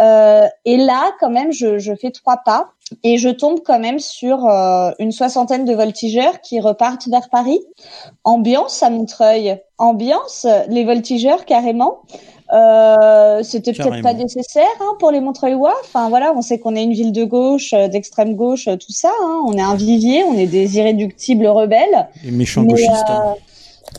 Euh, 0.00 0.46
et 0.64 0.76
là, 0.78 1.12
quand 1.20 1.30
même, 1.30 1.52
je, 1.52 1.78
je 1.78 1.94
fais 1.94 2.10
trois 2.10 2.38
pas 2.38 2.70
et 3.04 3.18
je 3.18 3.28
tombe 3.28 3.60
quand 3.64 3.78
même 3.78 3.98
sur 3.98 4.46
euh, 4.46 4.90
une 4.98 5.12
soixantaine 5.12 5.64
de 5.64 5.74
voltigeurs 5.74 6.40
qui 6.40 6.60
repartent 6.60 7.06
vers 7.08 7.28
Paris. 7.28 7.60
Ambiance 8.24 8.82
à 8.82 8.90
Montreuil, 8.90 9.60
ambiance, 9.78 10.46
les 10.68 10.84
voltigeurs 10.84 11.44
carrément. 11.44 12.00
Euh, 12.52 13.42
C'était 13.42 13.72
peut-être 13.72 14.02
pas 14.02 14.12
nécessaire 14.12 14.66
hein, 14.80 14.94
pour 14.98 15.10
les 15.10 15.20
Montreuillois. 15.20 15.74
Enfin 15.84 16.08
voilà, 16.08 16.32
on 16.36 16.42
sait 16.42 16.58
qu'on 16.58 16.74
est 16.74 16.82
une 16.82 16.92
ville 16.92 17.12
de 17.12 17.24
gauche, 17.24 17.72
euh, 17.74 17.88
d'extrême 17.88 18.34
gauche, 18.34 18.66
euh, 18.68 18.76
tout 18.76 18.92
ça. 18.92 19.10
Hein. 19.22 19.40
On 19.46 19.52
est 19.52 19.62
un 19.62 19.76
vivier, 19.76 20.24
on 20.24 20.34
est 20.34 20.46
des 20.46 20.76
irréductibles 20.76 21.46
rebelles. 21.46 22.08
Les 22.24 22.32
méchants 22.32 22.62
Mais, 22.62 22.68
gauchistes. 22.68 22.90
euh, 22.90 23.12
hein. 23.12 23.34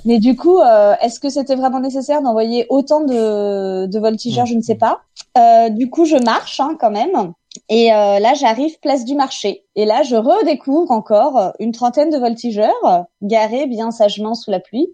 Mais 0.05 0.19
du 0.19 0.35
coup, 0.35 0.59
euh, 0.59 0.93
est-ce 1.01 1.19
que 1.19 1.29
c'était 1.29 1.55
vraiment 1.55 1.79
nécessaire 1.79 2.21
d'envoyer 2.21 2.65
autant 2.69 3.01
de, 3.01 3.85
de 3.85 3.99
voltigeurs 3.99 4.45
Je 4.45 4.55
ne 4.55 4.61
sais 4.61 4.75
pas. 4.75 5.01
Euh, 5.37 5.69
du 5.69 5.89
coup, 5.89 6.05
je 6.05 6.17
marche 6.17 6.59
hein, 6.59 6.75
quand 6.79 6.91
même. 6.91 7.33
Et 7.67 7.87
là, 7.87 8.33
j'arrive 8.33 8.79
place 8.79 9.03
du 9.03 9.13
marché. 9.15 9.65
Et 9.75 9.83
là, 9.85 10.03
je 10.03 10.15
redécouvre 10.15 10.89
encore 10.91 11.51
une 11.59 11.73
trentaine 11.73 12.09
de 12.09 12.17
voltigeurs 12.17 13.05
garés 13.21 13.67
bien 13.67 13.91
sagement 13.91 14.35
sous 14.35 14.51
la 14.51 14.61
pluie. 14.61 14.87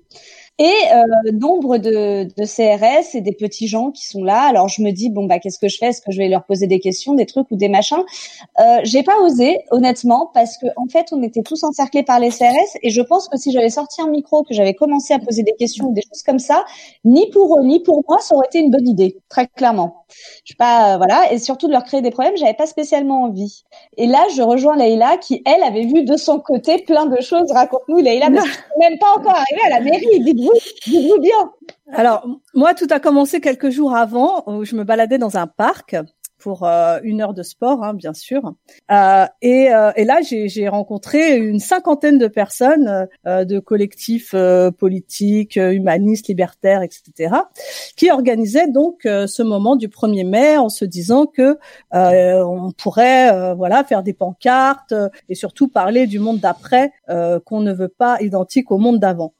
Et 0.60 0.74
euh, 0.92 1.32
nombre 1.34 1.78
de, 1.78 2.24
de 2.36 2.46
CRS 2.46 3.16
et 3.16 3.22
des 3.22 3.32
petits 3.34 3.68
gens 3.68 3.92
qui 3.92 4.08
sont 4.08 4.24
là. 4.24 4.42
Alors 4.42 4.70
je 4.70 4.82
me 4.82 4.90
dis 4.92 5.12
bon 5.12 5.26
bah 5.26 5.38
qu'est-ce 5.38 5.60
que 5.60 5.68
je 5.68 5.78
fais? 5.78 5.88
Est-ce 5.88 6.02
que 6.02 6.12
je 6.12 6.18
vais 6.18 6.30
leur 6.30 6.46
poser 6.46 6.66
des 6.66 6.80
questions, 6.80 7.14
des 7.14 7.28
trucs 7.28 7.46
ou 7.52 7.56
des 7.58 7.70
machins? 7.70 8.04
Euh, 8.60 8.80
J'ai 8.84 9.04
pas 9.04 9.20
osé 9.22 9.60
honnêtement 9.70 10.32
parce 10.34 10.58
que 10.58 10.66
en 10.78 10.88
fait 10.88 11.08
on 11.12 11.22
était 11.22 11.44
tous 11.44 11.64
encerclés 11.64 12.02
par 12.04 12.20
les 12.20 12.30
CRS 12.30 12.78
et 12.82 12.90
je 12.90 13.02
pense 13.02 13.30
que 13.30 13.38
si 13.38 13.52
j'avais 13.52 13.70
sorti 13.70 14.02
un 14.02 14.10
micro, 14.10 14.44
que 14.44 14.54
j'avais 14.56 14.74
commencé 14.74 15.14
à 15.14 15.20
poser 15.20 15.44
des 15.44 15.54
questions 15.54 15.88
ou 15.90 15.94
des 15.94 16.02
choses 16.02 16.24
comme 16.24 16.40
ça, 16.40 16.66
ni 17.06 17.30
pour 17.30 17.60
eux 17.60 17.64
ni 17.64 17.80
pour 17.82 18.04
moi 18.10 18.18
ça 18.20 18.36
aurait 18.36 18.48
été 18.48 18.60
une 18.60 18.72
bonne 18.72 18.88
idée 18.88 19.18
très 19.30 19.48
clairement. 19.48 20.06
Je 20.44 20.54
sais 20.54 20.58
pas 20.58 20.94
euh, 20.96 20.98
voilà 20.98 21.32
et 21.32 21.40
surtout 21.40 21.68
de 21.68 21.74
leur 21.74 21.84
créer 21.84 22.02
des 22.02 22.12
problèmes, 22.12 22.36
j'avais 22.38 22.56
pas 22.56 22.66
spécialement 22.66 23.24
envie. 23.26 23.64
Et 23.98 24.08
là 24.08 24.26
je 24.36 24.42
rejoins 24.42 24.76
Leïla 24.76 25.18
qui 25.18 25.44
elle 25.46 25.62
avait 25.64 25.86
vu 25.86 26.04
de 26.04 26.18
son 26.18 26.40
côté 26.40 26.80
plein 26.80 27.06
de 27.06 27.22
choses. 27.22 27.52
Raconte-nous 27.52 27.98
Leïla 27.98 28.32
parce 28.32 28.46
que 28.48 28.54
je 28.54 28.58
suis 28.58 28.90
même 28.90 28.98
pas 29.00 29.12
encore 29.18 29.36
arrivée 29.36 29.62
à 29.66 29.70
la 29.70 29.82
mairie. 29.82 30.08
Alors, 31.92 32.28
moi, 32.54 32.74
tout 32.74 32.88
a 32.90 33.00
commencé 33.00 33.40
quelques 33.42 33.70
jours 33.70 33.96
avant 33.96 34.44
où 34.48 34.66
je 34.66 34.76
me 34.76 34.84
baladais 34.84 35.18
dans 35.18 35.38
un 35.38 35.48
parc 35.48 35.96
pour 36.38 36.64
euh, 36.64 37.00
une 37.04 37.22
heure 37.22 37.34
de 37.34 37.44
sport, 37.44 37.84
hein, 37.84 37.94
bien 37.94 38.14
sûr. 38.14 38.54
Euh, 38.92 39.26
et, 39.42 39.74
euh, 39.74 39.92
et 39.96 40.06
là, 40.06 40.20
j'ai 40.22 40.68
rencontré 40.68 41.36
une 41.38 41.60
cinquantaine 41.60 42.18
de 42.18 42.28
personnes 42.28 43.08
euh, 43.26 43.44
de 43.44 43.60
collectifs 43.60 44.32
euh, 44.34 44.72
politiques, 44.72 45.58
euh, 45.58 45.72
humanistes, 45.72 46.28
libertaires, 46.28 46.84
etc., 46.84 47.34
qui 47.96 48.12
organisaient 48.12 48.70
donc 48.70 49.06
euh, 49.06 49.28
ce 49.28 49.44
moment 49.44 49.76
du 49.76 49.88
1er 49.88 50.28
mai 50.28 50.58
en 50.58 50.70
se 50.70 50.86
disant 50.86 51.26
que 51.26 51.58
euh, 51.94 52.44
on 52.44 52.72
pourrait, 52.72 53.34
euh, 53.34 53.54
voilà, 53.54 53.84
faire 53.84 54.04
des 54.04 54.14
pancartes 54.14 54.92
euh, 54.92 55.10
et 55.30 55.36
surtout 55.36 55.68
parler 55.68 56.08
du 56.08 56.20
monde 56.20 56.40
d'après 56.40 56.92
euh, 57.10 57.40
qu'on 57.40 57.62
ne 57.62 57.74
veut 57.74 57.88
pas 57.88 58.22
identique 58.22 58.72
au 58.72 58.78
monde 58.78 59.00
d'avant. 59.00 59.34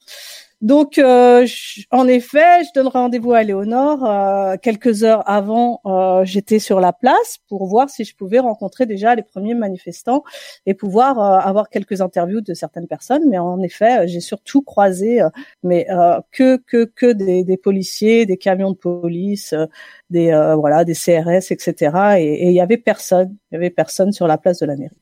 Donc, 0.62 0.98
euh, 0.98 1.46
je- 1.46 1.84
en 1.92 2.08
effet, 2.08 2.64
je 2.64 2.70
donne 2.74 2.88
rendez-vous 2.88 3.34
à 3.34 3.44
Léonore. 3.44 4.04
euh, 4.10 4.56
quelques 4.60 5.04
heures 5.04 5.22
avant, 5.30 5.82
euh, 5.86 6.26
j'étais 6.26 6.58
sur 6.58 6.80
la 6.80 6.94
place 6.94 7.38
pour 7.48 7.68
voir 7.68 7.92
si 7.92 8.04
je 8.06 8.16
pouvais 8.16 8.40
rencontrer 8.40 8.88
déjà 8.88 9.14
les 9.14 9.22
premiers 9.22 9.54
manifestants 9.54 10.24
et 10.66 10.74
pouvoir 10.74 11.20
euh, 11.20 11.38
avoir 11.48 11.70
quelques 11.70 12.02
interviews 12.02 12.42
de 12.42 12.56
certaines 12.56 12.88
personnes. 12.88 13.24
Mais 13.30 13.38
en 13.38 13.62
effet, 13.62 14.00
euh, 14.00 14.08
j'ai 14.08 14.20
surtout 14.20 14.64
croisé, 14.64 15.22
euh, 15.22 15.30
mais 15.62 15.86
euh, 15.92 16.20
que 16.32 16.58
que 16.66 16.86
que 16.86 17.12
des, 17.14 17.44
des 17.44 17.58
policiers, 17.58 18.26
des 18.26 18.38
camions 18.38 18.72
de 18.72 18.78
police, 18.78 19.54
euh, 19.54 19.68
des 20.10 20.32
euh, 20.32 20.56
voilà, 20.56 20.84
des 20.86 20.96
CRS, 20.96 21.52
etc. 21.52 22.16
Et 22.20 22.24
et 22.28 22.48
il 22.48 22.54
y 22.54 22.62
avait 22.62 22.78
personne, 22.78 23.36
il 23.52 23.56
y 23.56 23.58
avait 23.58 23.70
personne 23.70 24.12
sur 24.12 24.26
la 24.28 24.40
place 24.40 24.58
de 24.60 24.66
la 24.66 24.76
mairie. 24.76 24.96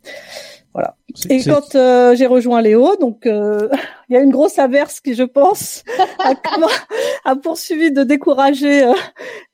Voilà. 0.73 0.95
Et 1.29 1.41
quand 1.41 1.75
euh, 1.75 2.15
j'ai 2.15 2.25
rejoint 2.25 2.61
Léo, 2.61 2.97
donc 2.97 3.25
euh, 3.27 3.69
il 4.09 4.15
y 4.15 4.17
a 4.17 4.21
une 4.21 4.31
grosse 4.31 4.59
averse 4.59 4.99
qui, 4.99 5.15
je 5.15 5.23
pense, 5.23 5.83
a, 6.19 6.33
a 7.31 7.35
poursuivi 7.35 7.91
de 7.91 8.03
décourager 8.03 8.83
euh, 8.83 8.93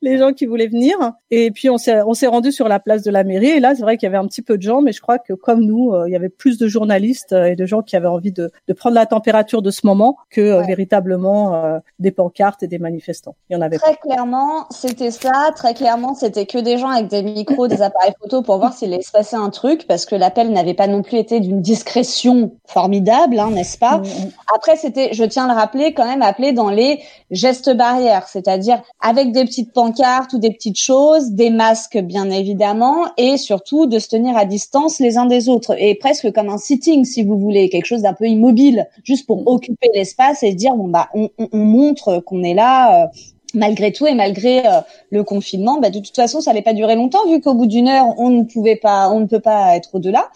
les 0.02 0.18
gens 0.18 0.34
qui 0.34 0.46
voulaient 0.46 0.68
venir. 0.68 0.98
Et 1.30 1.52
puis 1.52 1.70
on 1.70 1.78
s'est 1.78 2.02
on 2.06 2.14
s'est 2.14 2.28
rendu 2.28 2.52
sur 2.52 2.68
la 2.68 2.80
place 2.80 3.04
de 3.04 3.12
la 3.12 3.24
mairie. 3.24 3.50
Et 3.50 3.60
là, 3.60 3.74
c'est 3.76 3.82
vrai 3.82 3.98
qu'il 3.98 4.08
y 4.08 4.10
avait 4.10 4.18
un 4.18 4.28
petit 4.28 4.42
peu 4.42 4.58
de 4.58 4.62
gens, 4.62 4.82
mais 4.82 4.92
je 4.92 5.02
crois 5.02 5.20
que 5.20 5.34
comme 5.34 5.62
nous, 5.62 5.94
euh, 5.94 6.08
il 6.08 6.12
y 6.12 6.16
avait 6.16 6.30
plus 6.30 6.58
de 6.58 6.68
journalistes 6.68 7.34
euh, 7.34 7.46
et 7.46 7.56
de 7.56 7.66
gens 7.66 7.82
qui 7.82 7.96
avaient 7.96 8.08
envie 8.08 8.32
de, 8.32 8.52
de 8.68 8.74
prendre 8.74 8.96
la 8.96 9.06
température 9.06 9.62
de 9.62 9.72
ce 9.72 9.86
moment 9.86 10.18
que 10.30 10.42
euh, 10.42 10.62
véritablement 10.62 11.82
des 12.00 12.12
pancartes 12.12 12.64
et 12.64 12.68
des 12.68 12.80
manifestants. 12.80 13.36
Il 13.50 13.54
y 13.54 13.56
en 13.56 13.62
avait 13.62 13.78
pas. 13.78 13.88
Très 13.88 13.98
clairement, 13.98 14.68
c'était 14.70 15.12
ça. 15.12 15.52
Très 15.56 15.74
clairement, 15.74 16.14
c'était 16.14 16.46
que 16.46 16.58
des 16.58 16.78
gens 16.78 16.90
avec 16.90 17.08
des 17.08 17.24
micros, 17.24 17.68
des 17.68 17.82
appareils 17.82 18.14
photo 18.22 18.42
pour 18.42 18.58
voir 18.58 18.74
s'il 18.74 18.94
allait 18.94 19.02
se 19.02 19.12
passer 19.12 19.36
un 19.36 19.50
truc, 19.50 19.86
parce 19.88 20.06
que 20.06 20.16
l'appel 20.16 20.52
n'avait 20.52 20.74
pas 20.74 20.88
non 20.88 21.02
plus 21.02 21.18
été 21.18 21.40
d'une 21.40 21.62
discrétion 21.62 22.54
formidable, 22.66 23.40
hein, 23.40 23.52
n'est-ce 23.52 23.78
pas? 23.78 23.98
Mm, 23.98 24.04
mm. 24.04 24.32
Après, 24.56 24.76
c'était, 24.76 25.14
je 25.14 25.24
tiens 25.24 25.46
à 25.46 25.54
le 25.54 25.60
rappeler, 25.60 25.94
quand 25.94 26.06
même 26.06 26.22
appelé 26.22 26.52
dans 26.52 26.70
les 26.70 27.00
gestes 27.30 27.70
barrières, 27.76 28.28
c'est-à-dire 28.28 28.82
avec 29.00 29.32
des 29.32 29.46
petites 29.46 29.72
pancartes 29.72 30.34
ou 30.34 30.40
des 30.40 30.52
petites 30.52 30.80
choses, 30.80 31.32
des 31.32 31.50
masques 31.50 31.98
bien 32.00 32.30
évidemment, 32.30 33.06
et 33.18 33.38
surtout 33.38 33.86
de 33.86 34.00
se 34.00 34.10
tenir 34.10 34.36
à 34.36 34.46
distance 34.46 35.00
les 35.00 35.18
uns 35.18 35.26
des 35.26 35.48
autres, 35.48 35.76
et 35.80 35.96
presque 35.96 36.32
comme 36.34 36.50
un 36.50 36.58
sitting 36.58 37.06
si 37.06 37.24
vous 37.24 37.38
voulez, 37.38 37.70
quelque 37.70 37.86
chose 37.86 38.02
d'un 38.02 38.14
peu 38.14 38.26
immobile, 38.28 38.88
juste 39.04 39.26
pour 39.28 39.48
occuper 39.48 39.90
l'espace 39.94 40.44
et 40.44 40.52
se 40.52 40.56
dire 40.56 40.76
bon 40.76 40.88
bah 40.90 41.08
on, 41.14 41.30
on- 41.38 41.48
on 41.54 41.58
montre 41.60 42.20
qu'on 42.20 42.44
est 42.44 42.54
là. 42.54 43.04
euh, 43.04 43.08
Malgré 43.54 43.92
tout 43.92 44.08
et 44.08 44.14
malgré 44.14 44.66
euh, 44.66 44.80
le 45.10 45.26
confinement, 45.26 45.78
bah, 45.82 45.90
de 45.90 46.00
toute 46.00 46.16
façon, 46.16 46.40
ça 46.40 46.52
n'allait 46.52 46.62
pas 46.62 46.72
durer 46.72 46.96
longtemps 46.96 47.28
vu 47.28 47.42
qu'au 47.42 47.54
bout 47.54 47.66
d'une 47.66 47.90
heure, 47.90 48.06
on 48.18 48.30
ne 48.30 48.44
pouvait 48.44 48.78
pas, 48.78 49.10
on 49.10 49.20
ne 49.20 49.26
peut 49.26 49.42
pas 49.42 49.76
être 49.76 49.90
au-delà. 49.96 50.30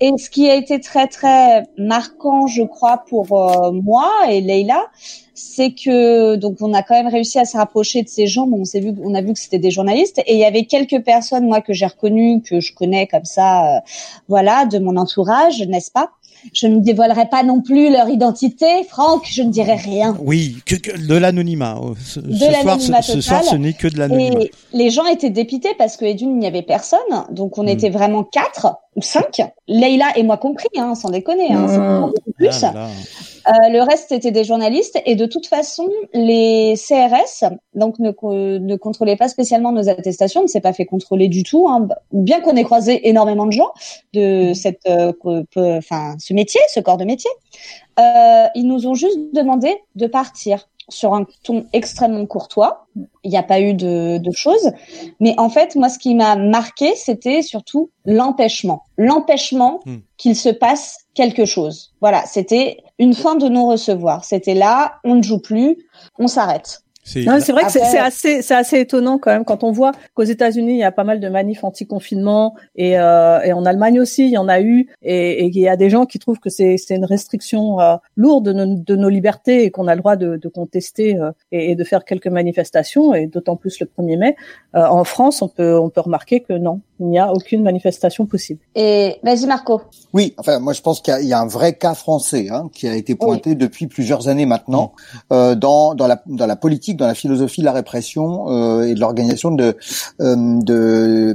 Et 0.00 0.12
ce 0.16 0.30
qui 0.30 0.48
a 0.48 0.54
été 0.54 0.78
très 0.78 1.08
très 1.08 1.64
marquant, 1.76 2.46
je 2.46 2.62
crois, 2.62 3.04
pour 3.08 3.32
euh, 3.32 3.72
moi 3.72 4.10
et 4.30 4.40
Leïla, 4.40 4.86
c'est 5.34 5.72
que 5.72 6.36
donc 6.36 6.58
on 6.60 6.72
a 6.72 6.82
quand 6.84 6.94
même 6.94 7.12
réussi 7.12 7.38
à 7.38 7.44
se 7.44 7.56
rapprocher 7.56 8.02
de 8.02 8.08
ces 8.08 8.28
gens. 8.28 8.46
Bon, 8.46 8.60
on 8.60 8.64
s'est 8.64 8.80
vu, 8.80 8.94
on 9.02 9.14
a 9.14 9.22
vu 9.22 9.32
que 9.32 9.38
c'était 9.40 9.58
des 9.58 9.72
journalistes 9.72 10.20
et 10.24 10.34
il 10.34 10.38
y 10.38 10.44
avait 10.44 10.66
quelques 10.66 11.02
personnes 11.02 11.46
moi 11.46 11.60
que 11.60 11.72
j'ai 11.72 11.86
reconnues, 11.86 12.42
que 12.42 12.60
je 12.60 12.72
connais 12.74 13.08
comme 13.08 13.24
ça, 13.24 13.76
euh, 13.76 13.80
voilà, 14.28 14.66
de 14.66 14.78
mon 14.78 14.96
entourage, 14.96 15.62
n'est-ce 15.62 15.90
pas? 15.90 16.10
Je 16.52 16.66
ne 16.66 16.80
dévoilerai 16.80 17.26
pas 17.30 17.42
non 17.42 17.60
plus 17.60 17.90
leur 17.90 18.08
identité, 18.08 18.84
Franck, 18.88 19.26
je 19.30 19.42
ne 19.42 19.50
dirai 19.50 19.74
rien. 19.74 20.16
Oui, 20.20 20.56
que, 20.66 20.74
que 20.76 20.96
de 21.06 21.14
l'anonymat. 21.16 21.76
Oh, 21.82 21.94
Ce, 22.04 22.20
De 22.20 22.32
ce 22.32 22.38
soir, 22.38 22.50
ce, 22.60 22.64
l'anonymat 22.66 23.02
ce 23.02 23.20
soir, 23.20 23.44
ce 23.44 23.56
n'est 23.56 23.72
que 23.72 23.88
de 23.88 23.98
l'anonymat. 23.98 24.40
Et 24.42 24.50
les 24.72 24.90
gens 24.90 25.06
étaient 25.06 25.30
dépités 25.30 25.74
parce 25.78 25.96
que 25.96 26.12
d'une, 26.14 26.30
il 26.30 26.38
n'y 26.38 26.46
avait 26.46 26.62
personne. 26.62 26.98
Donc, 27.30 27.58
on 27.58 27.64
Mm. 27.64 27.68
était 27.68 27.90
vraiment 27.90 28.24
quatre 28.24 28.76
ou 28.96 29.02
cinq. 29.02 29.40
Leïla 29.68 30.16
et 30.16 30.22
moi 30.22 30.36
compris, 30.38 30.68
hein, 30.76 30.94
sans 30.94 31.10
déconner. 31.10 31.52
Hein, 31.52 31.66
c'est 31.68 31.76
vraiment 31.76 32.06
beaucoup 32.08 32.32
plus. 32.36 32.48
Ah 32.62 32.66
là 32.66 32.72
là. 32.72 32.88
Euh, 33.48 33.68
le 33.70 33.80
reste 33.82 34.06
c'était 34.08 34.30
des 34.30 34.44
journalistes 34.44 35.00
et 35.06 35.14
de 35.14 35.24
toute 35.26 35.46
façon 35.46 35.88
les 36.12 36.74
CRS 36.76 37.50
donc 37.74 37.98
ne, 37.98 38.10
ne 38.58 38.76
contrôlaient 38.76 39.16
pas 39.16 39.28
spécialement 39.28 39.72
nos 39.72 39.88
attestations, 39.88 40.42
ne 40.42 40.46
s'est 40.48 40.60
pas 40.60 40.72
fait 40.72 40.84
contrôler 40.84 41.28
du 41.28 41.42
tout, 41.44 41.66
hein, 41.68 41.88
bien 42.12 42.40
qu'on 42.40 42.56
ait 42.56 42.64
croisé 42.64 43.08
énormément 43.08 43.46
de 43.46 43.52
gens 43.52 43.70
de 44.12 44.52
cette, 44.54 44.86
euh, 44.88 45.12
enfin 45.56 46.16
ce 46.18 46.34
métier, 46.34 46.60
ce 46.72 46.80
corps 46.80 46.98
de 46.98 47.04
métier. 47.04 47.30
Euh, 47.98 48.46
ils 48.54 48.66
nous 48.66 48.86
ont 48.86 48.94
juste 48.94 49.18
demandé 49.32 49.74
de 49.94 50.06
partir 50.06 50.68
sur 50.90 51.14
un 51.14 51.26
ton 51.42 51.66
extrêmement 51.72 52.24
courtois. 52.26 52.86
Il 53.22 53.30
n'y 53.30 53.36
a 53.36 53.42
pas 53.42 53.60
eu 53.60 53.74
de, 53.74 54.18
de 54.18 54.30
choses, 54.32 54.72
mais 55.20 55.34
en 55.38 55.50
fait 55.50 55.74
moi 55.76 55.88
ce 55.88 55.98
qui 55.98 56.14
m'a 56.14 56.36
marqué 56.36 56.94
c'était 56.96 57.42
surtout 57.42 57.90
l'empêchement, 58.04 58.82
l'empêchement 58.96 59.80
Hmm. 59.84 59.98
qu'il 60.16 60.36
se 60.36 60.48
passe 60.48 61.06
quelque 61.18 61.46
chose. 61.46 61.92
Voilà, 62.00 62.24
c'était 62.26 62.78
une 63.00 63.12
fin 63.12 63.34
de 63.34 63.48
non-recevoir. 63.48 64.24
C'était 64.24 64.54
là, 64.54 65.00
on 65.02 65.16
ne 65.16 65.22
joue 65.22 65.40
plus, 65.40 65.76
on 66.16 66.28
s'arrête. 66.28 66.84
C'est 67.02 67.24
vrai 67.24 67.62
que 67.64 67.72
c'est 67.72 67.98
assez, 67.98 68.42
c'est 68.42 68.54
assez 68.54 68.78
étonnant 68.78 69.18
quand 69.18 69.32
même 69.32 69.44
quand 69.46 69.64
on 69.64 69.72
voit 69.72 69.92
qu'aux 70.14 70.24
États-Unis 70.24 70.74
il 70.74 70.78
y 70.78 70.84
a 70.84 70.92
pas 70.92 71.04
mal 71.04 71.20
de 71.20 71.28
manifs 71.30 71.64
anti-confinement 71.64 72.54
et, 72.76 72.98
euh, 72.98 73.40
et 73.40 73.54
en 73.54 73.64
Allemagne 73.64 73.98
aussi 73.98 74.26
il 74.26 74.32
y 74.32 74.36
en 74.36 74.46
a 74.46 74.60
eu 74.60 74.88
et, 75.00 75.44
et 75.44 75.46
il 75.46 75.58
y 75.58 75.68
a 75.68 75.76
des 75.76 75.88
gens 75.88 76.04
qui 76.04 76.18
trouvent 76.18 76.38
que 76.38 76.50
c'est 76.50 76.76
c'est 76.76 76.94
une 76.96 77.06
restriction 77.06 77.80
euh, 77.80 77.96
lourde 78.16 78.44
de 78.44 78.52
nos, 78.52 78.74
de 78.74 78.94
nos 78.94 79.08
libertés 79.08 79.64
et 79.64 79.70
qu'on 79.70 79.88
a 79.88 79.94
le 79.94 80.00
droit 80.00 80.16
de, 80.16 80.36
de 80.36 80.48
contester 80.48 81.16
euh, 81.16 81.32
et, 81.50 81.70
et 81.70 81.74
de 81.76 81.84
faire 81.84 82.04
quelques 82.04 82.26
manifestations 82.26 83.14
et 83.14 83.26
d'autant 83.26 83.56
plus 83.56 83.80
le 83.80 83.86
1er 83.86 84.18
mai. 84.18 84.36
Euh, 84.74 84.84
en 84.84 85.04
France 85.04 85.40
on 85.40 85.48
peut 85.48 85.78
on 85.78 85.88
peut 85.88 86.02
remarquer 86.02 86.40
que 86.40 86.52
non 86.52 86.82
il 87.00 87.06
n'y 87.06 87.18
a 87.18 87.32
aucune 87.32 87.62
manifestation 87.62 88.26
possible. 88.26 88.60
Et 88.74 89.16
vas-y 89.22 89.46
Marco. 89.46 89.82
Oui, 90.12 90.34
enfin, 90.38 90.58
moi 90.58 90.72
je 90.72 90.80
pense 90.80 91.00
qu'il 91.00 91.12
y 91.12 91.16
a- 91.16 91.20
il 91.20 91.28
y, 91.28 91.32
a 91.32 91.40
un 91.40 91.46
vrai 91.46 91.74
cas 91.74 91.94
français 91.94 92.48
hein, 92.50 92.68
qui 92.72 92.88
a 92.88 92.94
été 92.94 93.14
pointé 93.14 93.54
depuis 93.54 93.86
plusieurs 93.86 94.28
années 94.28 94.46
maintenant 94.46 94.92
euh, 95.32 95.54
dans 95.54 95.94
dans 95.94 96.06
la 96.06 96.22
dans 96.26 96.46
la 96.46 96.56
politique, 96.56 96.96
dans 96.96 97.06
la 97.06 97.14
philosophie 97.14 97.60
de 97.60 97.66
la 97.66 97.72
répression 97.72 98.50
euh, 98.50 98.86
et 98.86 98.94
de 98.94 99.00
l'organisation 99.00 99.50
de 99.50 99.76
euh, 100.20 100.36
de 100.62 101.34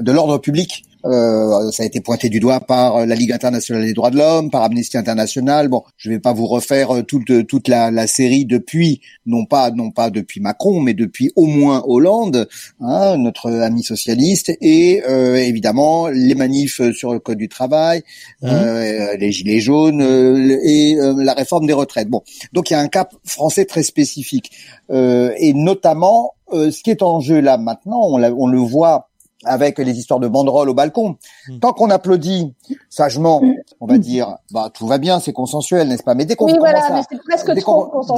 de 0.00 0.12
l'ordre 0.12 0.38
public. 0.38 0.84
Euh, 1.06 1.70
ça 1.70 1.82
a 1.82 1.86
été 1.86 2.00
pointé 2.00 2.28
du 2.28 2.40
doigt 2.40 2.60
par 2.60 3.06
la 3.06 3.14
Ligue 3.14 3.32
internationale 3.32 3.84
des 3.84 3.92
droits 3.94 4.10
de 4.10 4.16
l'homme, 4.18 4.50
par 4.50 4.62
Amnesty 4.62 4.96
International. 4.96 5.68
Bon, 5.68 5.82
je 5.96 6.10
vais 6.10 6.18
pas 6.18 6.32
vous 6.32 6.46
refaire 6.46 6.96
euh, 6.96 7.02
toute 7.02 7.46
toute 7.46 7.68
la, 7.68 7.90
la 7.90 8.06
série 8.06 8.44
depuis, 8.44 9.00
non 9.24 9.44
pas 9.46 9.70
non 9.70 9.90
pas 9.90 10.10
depuis 10.10 10.40
Macron, 10.40 10.80
mais 10.80 10.94
depuis 10.94 11.30
au 11.36 11.46
moins 11.46 11.82
Hollande, 11.86 12.48
hein, 12.80 13.16
notre 13.18 13.50
ami 13.50 13.82
socialiste, 13.82 14.52
et 14.60 15.02
euh, 15.08 15.36
évidemment 15.36 16.08
les 16.08 16.34
manifs 16.34 16.80
sur 16.92 17.12
le 17.12 17.20
code 17.20 17.38
du 17.38 17.48
travail, 17.48 18.02
Mhm. 18.42 18.50
euh, 18.50 19.16
les 19.16 19.32
gilets 19.32 19.60
jaunes 19.60 20.02
euh, 20.02 20.58
et 20.62 20.96
euh, 20.98 21.14
la 21.22 21.34
réforme 21.34 21.66
des 21.66 21.72
retraites. 21.72 22.08
Bon, 22.08 22.22
donc 22.52 22.70
il 22.70 22.74
y 22.74 22.76
a 22.76 22.80
un 22.80 22.88
cas 22.88 23.08
français 23.24 23.64
très 23.64 23.82
spécifique, 23.82 24.50
euh, 24.90 25.30
et 25.38 25.52
notamment 25.54 26.32
euh, 26.52 26.70
ce 26.70 26.82
qui 26.82 26.90
est 26.90 27.02
en 27.02 27.20
jeu 27.20 27.40
là 27.40 27.58
maintenant, 27.58 28.00
on 28.02 28.46
le 28.46 28.58
voit 28.58 29.08
avec 29.44 29.78
les 29.78 29.98
histoires 29.98 30.18
de 30.20 30.28
banderoles 30.28 30.68
au 30.70 30.74
balcon. 30.74 31.16
Mm. 31.48 31.58
Tant 31.60 31.72
qu'on 31.72 31.90
applaudit 31.90 32.52
sagement, 32.88 33.42
on 33.80 33.86
va 33.86 33.98
dire, 33.98 34.36
bah 34.50 34.70
tout 34.72 34.86
va 34.86 34.98
bien, 34.98 35.20
c'est 35.20 35.32
consensuel, 35.32 35.88
n'est-ce 35.88 36.02
pas? 36.02 36.14
Mais 36.14 36.24
dès 36.24 36.34
qu'on 36.36 36.46
Oui, 36.46 36.52
commence 36.52 36.68
voilà, 36.70 36.86
à- 36.86 37.02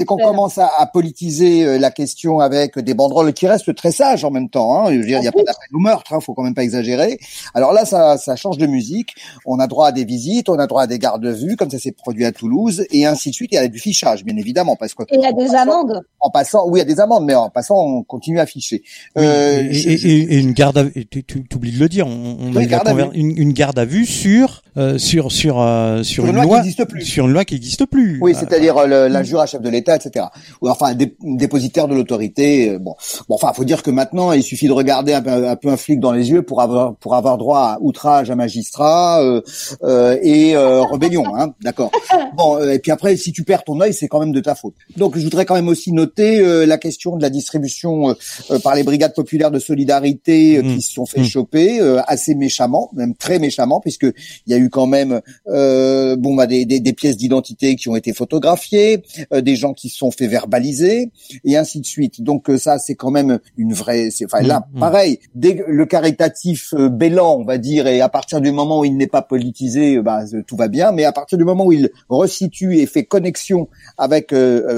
commence 0.07 0.59
politiser 0.93 1.65
euh, 1.65 1.79
la 1.79 1.91
question 1.91 2.41
avec 2.41 2.79
des 2.79 2.95
banderoles 2.95 3.33
qui 3.33 3.47
restent 3.47 3.75
très 3.75 3.91
sages 3.93 4.25
en 4.25 4.31
même 4.31 4.49
temps, 4.49 4.75
hein, 4.87 4.93
je 4.93 4.99
veux 4.99 5.05
dire, 5.05 5.19
il 5.19 5.23
n'y 5.23 5.29
a 5.29 5.33
pas 5.33 5.39
d'appel 5.43 5.69
au 5.75 5.79
meurtre, 5.79 6.13
hein, 6.13 6.21
faut 6.21 6.35
quand 6.35 6.43
même 6.43 6.55
pas 6.55 6.63
exagérer. 6.65 7.19
Alors 7.55 7.73
là, 7.73 7.85
ça, 7.85 8.17
ça 8.17 8.37
change 8.37 8.59
de 8.59 8.67
musique. 8.67 9.15
On 9.47 9.59
a 9.59 9.67
droit 9.67 9.89
à 9.89 9.93
des 9.93 10.05
visites, 10.05 10.49
on 10.49 10.59
a 10.59 10.67
droit 10.67 10.83
à 10.83 10.87
des 10.87 10.99
gardes 10.99 11.23
de 11.23 11.31
vue, 11.33 11.57
comme 11.57 11.71
ça 11.71 11.79
s'est 11.79 11.93
produit 11.93 12.25
à 12.25 12.33
Toulouse, 12.33 12.85
et 12.91 13.07
ainsi 13.07 13.31
de 13.31 13.35
suite. 13.35 13.51
Il 13.53 13.57
y 13.57 13.59
a 13.59 13.69
du 13.69 13.79
fichage, 13.79 14.25
bien 14.25 14.37
évidemment, 14.37 14.77
parce 14.77 14.95
que 14.95 15.03
Et 15.05 15.17
il 15.17 15.21
y 15.23 15.27
a 15.27 15.33
des 15.33 15.55
amendes. 15.55 16.03
en 16.21 16.31
passant, 16.31 16.67
oui, 16.69 16.79
il 16.79 16.89
y 16.89 16.91
a 16.91 16.95
des 16.95 17.01
amendes, 17.01 17.25
mais 17.25 17.35
en 17.35 17.51
passant, 17.51 17.77
on 17.77 18.03
continue 18.03 18.41
à 18.41 18.47
ficher. 18.47 18.83
Oui, 19.17 19.25
Euh, 19.25 19.63
et, 19.63 19.73
je- 19.73 19.89
et- 19.91 19.97
je- 19.97 20.09
et- 20.09 20.35
et 20.35 20.39
une 20.39 20.53
garde 20.53 20.79
à 20.79 20.85
tu, 21.11 21.25
tu 21.25 21.45
tu 21.49 21.57
oublies 21.57 21.73
de 21.73 21.79
le 21.79 21.89
dire, 21.89 22.07
on, 22.07 22.37
on 22.41 22.53
Oui, 22.55 22.65
a 22.65 22.67
garde 22.67 22.89
à 22.89 22.93
conver- 22.93 23.11
une, 23.15 23.37
une 23.37 23.53
garde 23.53 23.79
à 23.79 23.85
vue 23.85 24.07
sur 24.07 24.63
euh, 24.77 24.99
sur 24.99 25.33
sur 25.33 25.61
euh, 25.61 26.03
sur 26.03 26.25
Sur 26.25 26.27
une 26.27 26.35
loi 26.43 26.45
qui 26.47 26.53
n'existe 26.55 26.85
plus. 26.85 27.03
sur 27.05 27.27
une 27.27 27.33
loi 27.33 27.45
qui 27.45 27.55
n'existe 27.55 27.87
plus. 27.87 28.19
Oui, 28.21 28.33
Euh, 28.35 28.39
c'est-à-dire 28.39 28.77
euh, 28.77 29.09
l'injure 29.09 29.41
à 29.41 29.47
chef 29.47 29.61
de 29.63 29.69
l'État, 29.69 29.97
etc. 29.97 30.27
Ou 30.63 30.69
enfin 30.69 30.95
dé- 30.95 31.17
dépositaire 31.21 31.89
de 31.89 31.95
l'autorité. 31.95 32.71
euh, 32.71 32.79
Bon, 32.79 32.95
bon, 33.29 33.35
enfin, 33.35 33.53
faut 33.53 33.65
dire 33.65 33.83
que 33.83 33.91
maintenant, 33.91 34.33
il 34.33 34.43
suffit 34.43 34.67
de 34.69 34.73
regarder 34.73 35.15
un 35.15 35.23
peu, 35.23 35.49
un 35.49 35.57
peu 35.57 35.69
un 35.69 35.77
flic 35.77 35.99
dans 36.01 36.13
les 36.13 36.31
yeux 36.31 36.43
pour 36.43 36.61
avoir 36.63 36.95
pour 36.97 37.15
avoir 37.15 37.39
droit 37.39 37.59
à 37.61 37.79
outrage 37.81 38.31
à 38.31 38.37
magistrat 38.37 39.23
euh, 39.23 39.41
euh, 39.83 40.17
et 40.23 40.55
euh, 40.57 40.83
rébellion, 40.83 41.25
hein, 41.37 41.55
d'accord. 41.63 41.91
Bon, 42.37 42.57
euh, 42.59 42.73
et 42.73 42.79
puis 42.79 42.93
après, 42.93 43.17
si 43.17 43.33
tu 43.33 43.45
perds 43.45 43.65
ton 43.65 43.81
œil, 43.81 43.93
c'est 43.95 44.09
quand 44.09 44.21
même 44.21 44.33
de 44.33 44.41
ta 44.41 44.55
faute. 44.55 44.75
Donc, 44.97 45.17
je 45.19 45.25
voudrais 45.25 45.45
quand 45.45 45.55
même 45.55 45.69
aussi 45.69 45.93
noter 45.93 46.39
euh, 46.41 46.67
la 46.67 46.79
question 46.79 47.17
de 47.17 47.23
la 47.23 47.31
distribution 47.31 48.15
par 48.63 48.75
les 48.75 48.83
brigades 48.85 49.15
populaires 49.15 49.51
de 49.51 49.59
solidarité 49.59 50.59
euh, 50.59 50.63
Mm. 50.63 50.77
qui 50.77 50.83
se 50.83 50.93
sont 50.99 51.07
fait 51.07 51.21
Mm. 51.23 51.25
choper 51.25 51.81
euh, 51.81 52.01
assez 52.07 52.35
méchamment, 52.35 52.91
même 52.95 53.15
très 53.15 53.39
méchamment, 53.39 53.81
puisque 53.81 54.07
il 54.47 54.51
y 54.53 54.55
a 54.55 54.59
eu 54.59 54.69
quand 54.71 54.87
même 54.87 55.21
euh, 55.49 56.17
bon 56.17 56.35
bah 56.35 56.47
des, 56.47 56.65
des, 56.65 56.81
des 56.81 56.93
pièces 56.93 57.17
d'identité 57.17 57.77
qui 57.77 57.89
ont 57.89 57.97
été 57.97 58.13
photographiées, 58.13 59.03
euh, 59.33 59.41
des 59.41 59.57
gens 59.57 59.73
qui 59.75 59.89
se 59.89 59.99
sont 59.99 60.11
fait 60.11 60.27
verbaliser 60.27 61.11
et 61.45 61.57
ainsi 61.57 61.81
de 61.81 61.87
suite. 61.87 62.23
Donc 62.23 62.51
euh, 62.51 62.59
ça 62.59 62.79
c'est 62.79 62.95
quand 62.95 63.11
même 63.11 63.39
une 63.57 63.73
vraie. 63.73 64.11
c'est- 64.11 64.25
Enfin 64.31 64.43
là, 64.43 64.59
Mm, 64.73 64.77
mm. 64.77 64.81
pareil, 64.81 65.19
dès 65.35 65.55
le 65.67 65.87
caritatif 65.87 66.75
euh, 66.75 66.89
bélan, 66.89 67.37
on 67.41 67.45
va 67.45 67.59
dire, 67.59 67.87
et 67.87 68.01
à 68.01 68.09
partir 68.09 68.41
du 68.41 68.51
moment 68.53 68.81
où 68.81 68.85
il 68.85 68.97
n'est 68.97 69.07
pas 69.07 69.23
politisé, 69.23 69.97
euh, 69.97 70.03
bah, 70.03 70.23
tout 70.47 70.57
va 70.57 70.69
bien. 70.69 70.93
Mais 70.93 71.05
à 71.05 71.13
partir 71.13 71.39
du 71.39 71.45
moment 71.45 71.67
où 71.67 71.73
il 71.73 71.91
resitue 72.09 72.77
et 72.79 72.87
fait 72.87 73.05
connexion 73.05 73.69
avec 73.97 74.33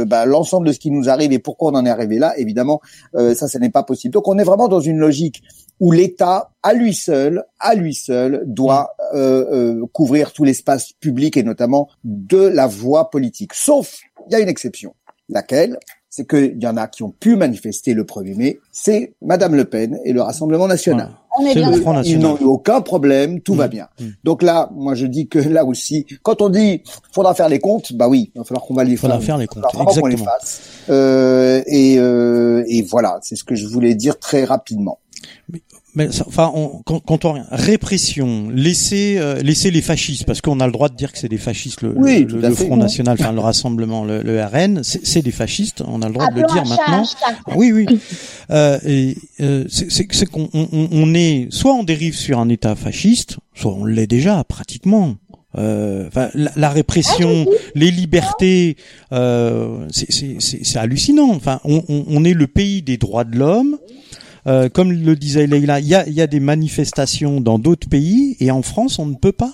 bah, 0.06 0.26
l'ensemble 0.26 0.66
de 0.68 0.72
ce 0.72 0.78
qui 0.78 0.90
nous 0.90 1.08
arrive 1.08 1.32
et 1.32 1.38
pourquoi 1.38 1.72
on 1.72 1.74
en 1.76 1.86
est 1.86 1.90
arrivé 1.90 2.18
là, 2.18 2.34
évidemment, 2.38 2.80
euh, 3.16 3.34
ça, 3.34 3.48
ce 3.48 3.58
n'est 3.58 3.70
pas 3.70 3.82
possible. 3.82 4.12
Donc 4.14 4.28
on 4.28 4.38
est 4.38 4.44
vraiment 4.44 4.68
dans 4.68 4.80
une 4.80 4.98
logique 4.98 5.42
où 5.80 5.92
l'État, 5.92 6.50
à 6.62 6.74
lui 6.74 6.94
seul, 6.94 7.42
à 7.58 7.74
lui 7.74 7.94
seul, 7.94 8.42
doit 8.46 8.94
euh, 9.14 9.44
euh, 9.80 9.86
couvrir 9.92 10.32
tout 10.32 10.44
l'espace 10.44 10.92
public 11.00 11.36
et 11.36 11.42
notamment 11.42 11.88
de 12.04 12.38
la 12.38 12.66
voie 12.66 13.10
politique. 13.10 13.54
Sauf, 13.54 14.00
il 14.28 14.32
y 14.32 14.36
a 14.36 14.40
une 14.40 14.48
exception. 14.48 14.94
Laquelle? 15.28 15.78
C'est 16.12 16.28
qu'il 16.28 16.60
y 16.60 16.66
en 16.66 16.76
a 16.76 16.88
qui 16.88 17.04
ont 17.04 17.12
pu 17.12 17.36
manifester 17.36 17.94
le 17.94 18.02
1er 18.02 18.34
mai. 18.36 18.58
C'est 18.72 19.14
Madame 19.22 19.54
Le 19.54 19.64
Pen 19.64 19.96
et 20.04 20.12
le 20.12 20.20
Rassemblement 20.20 20.66
national. 20.66 21.06
voilà. 21.06 21.16
On 21.38 21.46
est 21.46 21.54
bien 21.54 22.02
Ils 22.02 22.18
n'ont 22.18 22.36
eu 22.36 22.42
aucun 22.44 22.80
problème, 22.80 23.40
tout 23.40 23.54
va 23.54 23.68
Mm, 23.68 23.70
bien. 23.70 23.88
mm. 24.00 24.04
Donc 24.24 24.42
là, 24.42 24.68
moi 24.74 24.96
je 24.96 25.06
dis 25.06 25.28
que 25.28 25.38
là 25.38 25.64
aussi, 25.64 26.04
quand 26.24 26.42
on 26.42 26.48
dit 26.48 26.82
faudra 27.12 27.32
faire 27.36 27.48
les 27.48 27.60
comptes, 27.60 27.92
bah 27.92 28.08
oui, 28.08 28.32
il 28.34 28.38
va 28.38 28.44
falloir 28.44 28.66
qu'on 28.66 28.74
va 28.74 28.82
les 28.82 28.96
Faudra 28.96 29.18
faire. 29.18 29.26
faire 29.26 29.38
les 29.38 29.44
Il 29.44 29.48
comptes, 29.48 29.62
va 29.62 29.68
falloir 29.70 29.94
qu'on 29.94 30.06
les 30.06 30.14
exactement. 30.14 30.36
fasse. 30.40 30.60
Euh, 30.90 31.62
et, 31.68 31.96
euh, 32.00 32.64
et 32.66 32.82
voilà, 32.82 33.20
c'est 33.22 33.36
ce 33.36 33.44
que 33.44 33.54
je 33.54 33.68
voulais 33.68 33.94
dire 33.94 34.18
très 34.18 34.42
rapidement. 34.42 34.98
Mais 35.96 36.12
ça- 36.12 36.24
enfin, 36.28 36.52
on, 36.54 36.82
quand, 36.84 37.00
quand 37.00 37.24
on 37.24 37.42
répression, 37.50 38.48
laisser 38.50 39.16
euh, 39.18 39.40
laisser 39.42 39.72
les 39.72 39.82
fascistes, 39.82 40.24
parce 40.24 40.40
qu'on 40.40 40.60
a 40.60 40.66
le 40.66 40.72
droit 40.72 40.88
de 40.88 40.94
dire 40.94 41.10
que 41.10 41.18
c'est 41.18 41.28
des 41.28 41.36
fascistes, 41.36 41.82
le, 41.82 41.92
Oui, 41.96 42.24
le, 42.28 42.40
le. 42.40 42.54
Front 42.54 42.76
National, 42.76 43.16
enfin 43.20 43.32
le 43.32 43.40
Rassemblement, 43.40 44.04
le, 44.04 44.22
le 44.22 44.40
RN, 44.40 44.84
c'est 44.84 45.04
c'est 45.04 45.20
des 45.22 45.32
fascistes, 45.32 45.82
on 45.84 46.00
a 46.02 46.06
le 46.06 46.12
droit 46.14 46.28
de 46.30 46.40
le 46.40 46.46
dire 46.46 46.62
maintenant. 46.64 47.04
Oui, 47.56 47.72
oui. 47.72 47.86
Euh, 48.52 48.78
et 48.84 49.16
euh, 49.40 49.64
c'est 49.68 49.90
c'est- 49.92 50.08
c'est 50.10 50.26
qu'on 50.26 50.48
on, 50.52 50.66
on- 50.72 50.88
on 50.92 51.14
est 51.14 51.46
soit 51.50 51.72
on 51.72 51.84
dérive 51.84 52.16
sur 52.16 52.40
un 52.40 52.48
État 52.48 52.74
fasciste, 52.74 53.36
soit 53.54 53.72
on 53.72 53.84
l'est 53.84 54.08
déjà 54.08 54.42
pratiquement. 54.42 55.14
Euh, 55.56 56.06
enfin, 56.08 56.30
la, 56.34 56.50
la 56.56 56.70
répression, 56.70 57.46
les 57.76 57.90
libertés, 57.92 58.76
euh, 59.12 59.86
c'est- 59.92 60.10
c'est 60.10 60.36
c'est- 60.40 60.64
c'est 60.64 60.78
hallucinant. 60.80 61.30
Enfin, 61.30 61.60
on, 61.64 61.82
on, 61.88 62.04
on 62.08 62.24
est 62.24 62.34
le 62.34 62.46
pays 62.48 62.82
des 62.82 62.96
droits 62.96 63.24
de 63.24 63.36
l'homme. 63.38 63.78
Euh, 64.46 64.68
comme 64.68 64.92
le 64.92 65.16
disait 65.16 65.46
Leïla, 65.46 65.80
il 65.80 65.88
y 65.88 65.94
a, 65.94 66.06
il 66.06 66.14
y 66.14 66.20
a 66.20 66.26
des 66.26 66.40
manifestations 66.40 67.40
dans 67.40 67.58
d'autres 67.58 67.88
pays 67.88 68.36
et 68.40 68.50
en 68.50 68.62
France, 68.62 68.98
on 68.98 69.06
ne 69.06 69.14
peut 69.14 69.32
pas. 69.32 69.52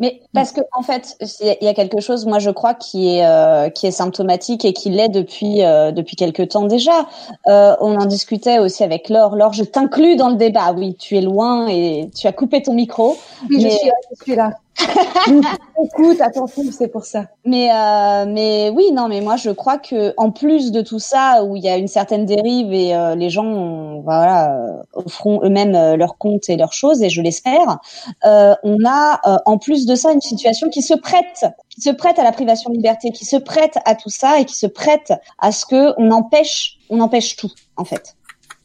Mais 0.00 0.20
parce 0.32 0.50
que 0.50 0.60
en 0.76 0.82
fait, 0.82 1.16
il 1.40 1.64
y 1.64 1.68
a 1.68 1.72
quelque 1.74 2.00
chose, 2.00 2.26
moi 2.26 2.40
je 2.40 2.50
crois, 2.50 2.74
qui 2.74 3.14
est 3.14 3.24
euh, 3.24 3.70
qui 3.70 3.86
est 3.86 3.92
symptomatique 3.92 4.64
et 4.64 4.72
qui 4.72 4.90
l'est 4.90 5.08
depuis 5.08 5.62
euh, 5.62 5.92
depuis 5.92 6.16
quelque 6.16 6.42
temps 6.42 6.64
déjà. 6.66 7.06
Euh, 7.46 7.76
on 7.80 7.96
en 7.96 8.06
discutait 8.06 8.58
aussi 8.58 8.82
avec 8.82 9.08
Laure. 9.08 9.36
Laure, 9.36 9.52
je 9.52 9.62
t'inclus 9.62 10.16
dans 10.16 10.30
le 10.30 10.34
débat. 10.36 10.72
Oui, 10.76 10.96
tu 10.98 11.16
es 11.16 11.20
loin 11.20 11.68
et 11.68 12.10
tu 12.16 12.26
as 12.26 12.32
coupé 12.32 12.60
ton 12.60 12.74
micro. 12.74 13.16
Oui, 13.48 13.60
je 13.60 13.66
Mais- 13.66 13.70
suis 13.70 13.86
là, 13.86 13.94
je 14.10 14.24
suis 14.24 14.34
là. 14.34 14.50
Écoute, 15.84 16.20
attention, 16.20 16.64
c'est 16.72 16.88
pour 16.88 17.04
ça. 17.04 17.26
Mais 17.44 17.70
euh, 17.72 18.24
mais 18.26 18.70
oui, 18.74 18.90
non, 18.92 19.08
mais 19.08 19.20
moi 19.20 19.36
je 19.36 19.50
crois 19.50 19.78
que 19.78 20.14
en 20.16 20.30
plus 20.30 20.72
de 20.72 20.80
tout 20.80 20.98
ça, 20.98 21.44
où 21.44 21.56
il 21.56 21.62
y 21.62 21.68
a 21.68 21.76
une 21.76 21.88
certaine 21.88 22.26
dérive 22.26 22.72
et 22.72 22.94
euh, 22.94 23.14
les 23.14 23.30
gens, 23.30 23.44
euh, 23.44 24.00
voilà, 24.02 24.56
euh, 24.96 25.02
feront 25.08 25.40
eux-mêmes 25.44 25.74
euh, 25.74 25.96
leurs 25.96 26.18
comptes 26.18 26.48
et 26.48 26.56
leurs 26.56 26.72
choses, 26.72 27.02
et 27.02 27.10
je 27.10 27.22
l'espère, 27.22 27.78
euh, 28.24 28.54
on 28.62 28.78
a 28.86 29.20
euh, 29.26 29.36
en 29.46 29.58
plus 29.58 29.86
de 29.86 29.94
ça 29.94 30.12
une 30.12 30.20
situation 30.20 30.68
qui 30.68 30.82
se 30.82 30.94
prête, 30.94 31.46
qui 31.70 31.80
se 31.80 31.90
prête 31.90 32.18
à 32.18 32.24
la 32.24 32.32
privation 32.32 32.70
de 32.70 32.76
liberté, 32.76 33.10
qui 33.10 33.24
se 33.24 33.36
prête 33.36 33.78
à 33.84 33.94
tout 33.94 34.10
ça 34.10 34.40
et 34.40 34.44
qui 34.44 34.56
se 34.56 34.66
prête 34.66 35.12
à 35.38 35.52
ce 35.52 35.66
que 35.66 35.94
on 35.98 36.10
empêche, 36.10 36.78
on 36.90 37.00
empêche 37.00 37.36
tout 37.36 37.50
en 37.76 37.84
fait. 37.84 38.16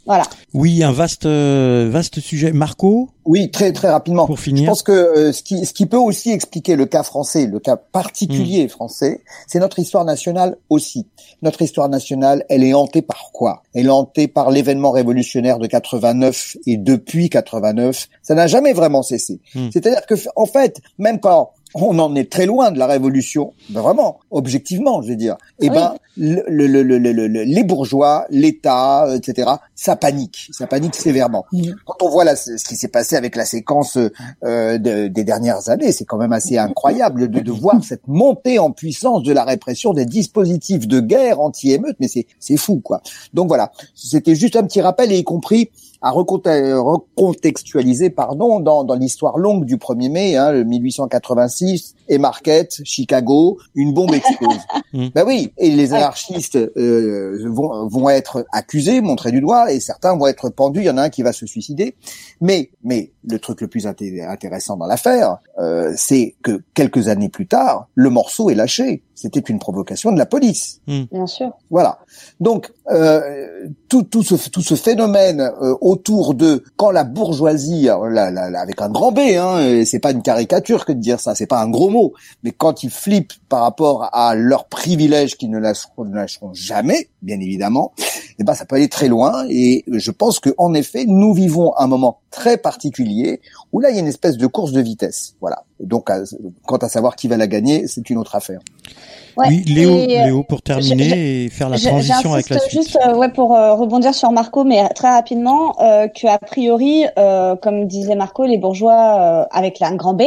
Voilà. 0.09 0.23
Oui, 0.55 0.81
un 0.83 0.91
vaste, 0.91 1.27
euh, 1.27 1.87
vaste 1.91 2.19
sujet. 2.19 2.51
Marco, 2.51 3.09
Oui, 3.25 3.51
très 3.51 3.71
très 3.71 3.89
rapidement. 3.91 4.25
pour 4.25 4.37
Je 4.37 4.41
finir. 4.41 4.67
pense 4.67 4.81
que 4.81 4.91
euh, 4.91 5.31
ce, 5.31 5.43
qui, 5.43 5.63
ce 5.67 5.71
qui 5.71 5.85
peut 5.85 5.97
aussi 5.99 6.31
expliquer 6.31 6.75
le 6.75 6.87
cas 6.87 7.03
français, 7.03 7.45
le 7.45 7.59
cas 7.59 7.75
particulier 7.77 8.65
Hmm. 8.65 8.69
français, 8.69 9.21
c'est 9.45 9.59
notre 9.59 9.77
histoire 9.77 10.05
nationale 10.05 10.57
aussi. 10.71 11.05
Notre 11.43 11.61
histoire 11.61 11.89
nationale, 11.89 12.43
elle 12.49 12.63
est 12.63 12.73
hantée 12.73 13.03
par 13.03 13.29
quoi? 13.31 13.61
Elle 13.75 13.85
est 13.85 13.89
hantée 13.91 14.27
par 14.27 14.49
l'événement 14.49 14.89
révolutionnaire 14.89 15.59
de 15.59 15.67
89 15.67 16.57
et 16.65 16.77
depuis 16.77 17.29
89, 17.29 18.07
ça 18.23 18.33
n'a 18.33 18.47
jamais 18.47 18.73
vraiment 18.73 19.03
cessé. 19.03 19.39
Hmm. 19.53 19.69
C'est-à-dire 19.71 20.07
que 20.07 20.15
en 20.35 20.47
fait, 20.47 20.81
même 20.97 21.19
quand 21.19 21.51
on 21.75 21.99
en 21.99 22.15
est 22.15 22.31
très 22.31 22.45
loin 22.45 22.71
de 22.71 22.79
la 22.79 22.87
révolution, 22.87 23.53
ben 23.69 23.81
vraiment, 23.81 24.19
objectivement, 24.31 25.01
je 25.01 25.09
veux 25.09 25.15
dire. 25.15 25.37
Eh 25.61 25.69
Oui. 25.69 25.75
ben, 25.75 25.95
le, 26.17 26.43
le, 26.47 26.67
le, 26.67 26.83
le, 26.83 26.97
le- 27.13 27.27
le- 27.27 27.43
les 27.43 27.63
bourgeois, 27.63 28.25
l'État, 28.29 29.07
etc., 29.15 29.51
ça 29.75 29.95
panique, 29.95 30.49
ça 30.51 30.67
panique 30.67 30.95
sévèrement. 30.95 31.45
Quand 31.85 31.95
on 32.01 32.09
voit 32.09 32.23
là, 32.25 32.35
ce 32.35 32.55
qui 32.67 32.75
s'est 32.75 32.87
passé 32.89 33.15
avec 33.15 33.35
la 33.35 33.45
séquence 33.45 33.97
euh, 34.43 34.77
de- 34.77 35.07
des 35.07 35.23
dernières 35.23 35.69
années, 35.69 35.91
c'est 35.91 36.05
quand 36.05 36.17
même 36.17 36.33
assez 36.33 36.57
incroyable 36.57 37.29
de, 37.29 37.39
de 37.39 37.51
voir 37.51 37.81
cette 37.83 38.07
montée 38.07 38.59
en 38.59 38.71
puissance 38.71 39.23
de 39.23 39.31
la 39.31 39.43
répression 39.45 39.93
des 39.93 40.05
dispositifs 40.05 40.87
de 40.87 40.99
guerre 40.99 41.39
anti-émeute, 41.39 41.95
mais 41.99 42.07
c'est 42.07 42.25
c'est 42.39 42.57
fou 42.57 42.81
quoi. 42.83 43.01
Donc 43.33 43.47
voilà, 43.47 43.71
c'était 43.95 44.35
juste 44.35 44.55
un 44.55 44.63
petit 44.63 44.81
rappel 44.81 45.11
et 45.11 45.17
y 45.17 45.23
compris 45.23 45.69
à 46.01 46.11
reconte- 46.11 46.47
recontextualiser 46.47 48.09
pardon 48.09 48.59
dans, 48.59 48.83
dans 48.83 48.95
l'histoire 48.95 49.37
longue 49.37 49.65
du 49.65 49.77
1er 49.77 50.09
mai, 50.09 50.35
hein, 50.37 50.51
le 50.51 50.63
1886, 50.63 51.95
et 52.07 52.17
Marquette, 52.17 52.79
Chicago, 52.83 53.57
une 53.75 53.93
bombe 53.93 54.13
explose. 54.13 54.57
Mm. 54.91 55.09
ben 55.13 55.23
oui, 55.27 55.53
et 55.59 55.69
les 55.69 55.93
anarchistes 55.93 56.55
euh, 56.55 57.47
vont, 57.47 57.85
vont 57.87 58.09
être 58.09 58.43
accusés, 58.51 59.01
montrés 59.01 59.31
du 59.31 59.39
doigt, 59.39 59.71
et 59.71 59.79
certains 59.79 60.17
vont 60.17 60.25
être 60.25 60.49
pendus. 60.49 60.79
Il 60.79 60.85
y 60.85 60.89
en 60.89 60.97
a 60.97 61.03
un 61.03 61.09
qui 61.09 61.21
va 61.21 61.31
se 61.31 61.45
suicider. 61.45 61.93
Mais, 62.41 62.71
mais 62.83 63.11
le 63.23 63.37
truc 63.37 63.61
le 63.61 63.67
plus 63.67 63.85
inté- 63.85 64.27
intéressant 64.27 64.77
dans 64.77 64.87
l'affaire, 64.87 65.37
euh, 65.59 65.93
c'est 65.95 66.33
que 66.41 66.63
quelques 66.73 67.07
années 67.07 67.29
plus 67.29 67.45
tard, 67.45 67.87
le 67.93 68.09
morceau 68.09 68.49
est 68.49 68.55
lâché. 68.55 69.03
C'était 69.21 69.41
une 69.41 69.59
provocation 69.59 70.13
de 70.13 70.17
la 70.17 70.25
police. 70.25 70.79
Bien 70.87 71.27
sûr. 71.27 71.51
Voilà. 71.69 71.99
Donc 72.39 72.71
euh, 72.89 73.67
tout, 73.89 74.03
tout 74.03 74.23
ce 74.23 74.49
tout 74.49 74.61
ce 74.61 74.75
phénomène 74.75 75.41
euh, 75.41 75.75
autour 75.81 76.35
de 76.35 76.63
quand 76.77 76.89
la 76.91 77.03
bourgeoisie, 77.03 77.89
alors 77.89 78.07
là, 78.07 78.31
là, 78.31 78.49
là, 78.49 78.61
avec 78.61 78.81
un 78.81 78.89
grand 78.89 79.11
B, 79.11 79.19
hein, 79.37 79.83
c'est 79.83 79.99
pas 79.99 80.11
une 80.11 80.21
caricature 80.21 80.85
que 80.85 80.93
de 80.93 81.01
dire 81.01 81.19
ça, 81.19 81.35
c'est 81.35 81.47
pas 81.47 81.61
un 81.61 81.69
gros 81.69 81.89
mot, 81.89 82.13
mais 82.43 82.51
quand 82.51 82.83
ils 82.83 82.89
flippent 82.89 83.33
par 83.49 83.61
rapport 83.63 84.09
à 84.13 84.35
leurs 84.35 84.69
privilèges 84.69 85.35
qu'ils 85.35 85.51
ne 85.51 85.59
lâcheront, 85.59 86.05
ne 86.05 86.15
lâcheront 86.15 86.53
jamais, 86.53 87.09
bien 87.21 87.41
évidemment, 87.41 87.91
eh 88.39 88.45
ben 88.45 88.53
ça 88.53 88.63
peut 88.65 88.77
aller 88.77 88.87
très 88.87 89.09
loin. 89.09 89.45
Et 89.49 89.83
je 89.91 90.11
pense 90.11 90.39
que 90.39 90.51
en 90.57 90.73
effet, 90.73 91.03
nous 91.05 91.33
vivons 91.33 91.77
un 91.77 91.87
moment 91.87 92.21
très 92.31 92.57
particulier 92.57 93.41
où 93.73 93.81
là 93.81 93.89
il 93.89 93.95
y 93.95 93.99
a 93.99 94.01
une 94.01 94.07
espèce 94.07 94.37
de 94.37 94.47
course 94.47 94.71
de 94.71 94.79
vitesse. 94.79 95.35
Voilà. 95.41 95.65
Donc, 95.79 96.09
à- 96.09 96.21
quant 96.65 96.77
à 96.77 96.89
savoir 96.89 97.15
qui 97.15 97.27
va 97.27 97.37
la 97.37 97.47
gagner, 97.47 97.87
c'est 97.87 98.09
une 98.09 98.17
autre 98.17 98.35
affaire. 98.35 98.59
Ouais, 99.37 99.45
oui, 99.47 99.63
Léo, 99.67 99.91
et, 99.95 100.19
euh, 100.19 100.25
Léo 100.25 100.43
pour 100.43 100.61
terminer 100.61 101.09
je- 101.09 101.15
et 101.15 101.49
faire 101.49 101.69
la 101.69 101.77
transition 101.77 102.33
avec 102.33 102.49
la 102.49 102.59
suite. 102.59 102.81
Juste 102.81 102.97
euh, 103.05 103.15
ouais 103.15 103.29
pour 103.31 103.55
euh, 103.55 103.73
rebondir 103.75 104.13
sur 104.13 104.31
Marco, 104.31 104.65
mais 104.65 104.89
très 104.89 105.09
rapidement, 105.09 105.79
euh, 105.81 106.07
que 106.09 106.27
a 106.27 106.37
priori, 106.39 107.05
euh, 107.17 107.55
comme 107.55 107.87
disait 107.87 108.15
Marco, 108.15 108.45
les 108.45 108.57
bourgeois 108.57 109.43
euh, 109.43 109.45
avec 109.51 109.81
un 109.81 109.95
grand 109.95 110.13
B 110.13 110.23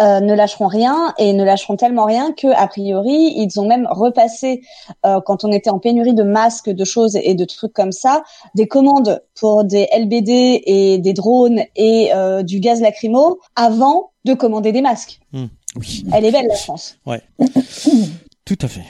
euh, 0.00 0.18
ne 0.20 0.34
lâcheront 0.34 0.66
rien 0.66 1.14
et 1.18 1.32
ne 1.32 1.44
lâcheront 1.44 1.76
tellement 1.76 2.06
rien 2.06 2.32
que 2.32 2.48
a 2.48 2.66
priori 2.66 3.34
ils 3.36 3.60
ont 3.60 3.66
même 3.66 3.86
repassé 3.88 4.62
euh, 5.06 5.20
quand 5.24 5.44
on 5.44 5.52
était 5.52 5.70
en 5.70 5.78
pénurie 5.78 6.14
de 6.14 6.24
masques, 6.24 6.70
de 6.70 6.84
choses 6.84 7.16
et 7.22 7.34
de 7.34 7.44
trucs 7.44 7.72
comme 7.72 7.92
ça, 7.92 8.22
des 8.56 8.66
commandes 8.66 9.22
pour 9.38 9.62
des 9.64 9.86
LBD 9.92 10.62
et 10.66 10.98
des 10.98 11.12
drones 11.12 11.60
et 11.76 12.10
euh, 12.14 12.42
du 12.42 12.58
gaz 12.58 12.80
lacrymo 12.80 13.38
avant 13.54 14.09
de 14.24 14.34
commander 14.34 14.72
des 14.72 14.82
masques. 14.82 15.20
Hmm, 15.32 15.46
oui, 15.76 16.04
Elle 16.12 16.24
est 16.24 16.32
belle 16.32 16.46
la 16.48 16.56
France. 16.56 16.96
ouais. 17.06 17.22
Tout 18.44 18.58
à 18.62 18.68
fait. 18.68 18.84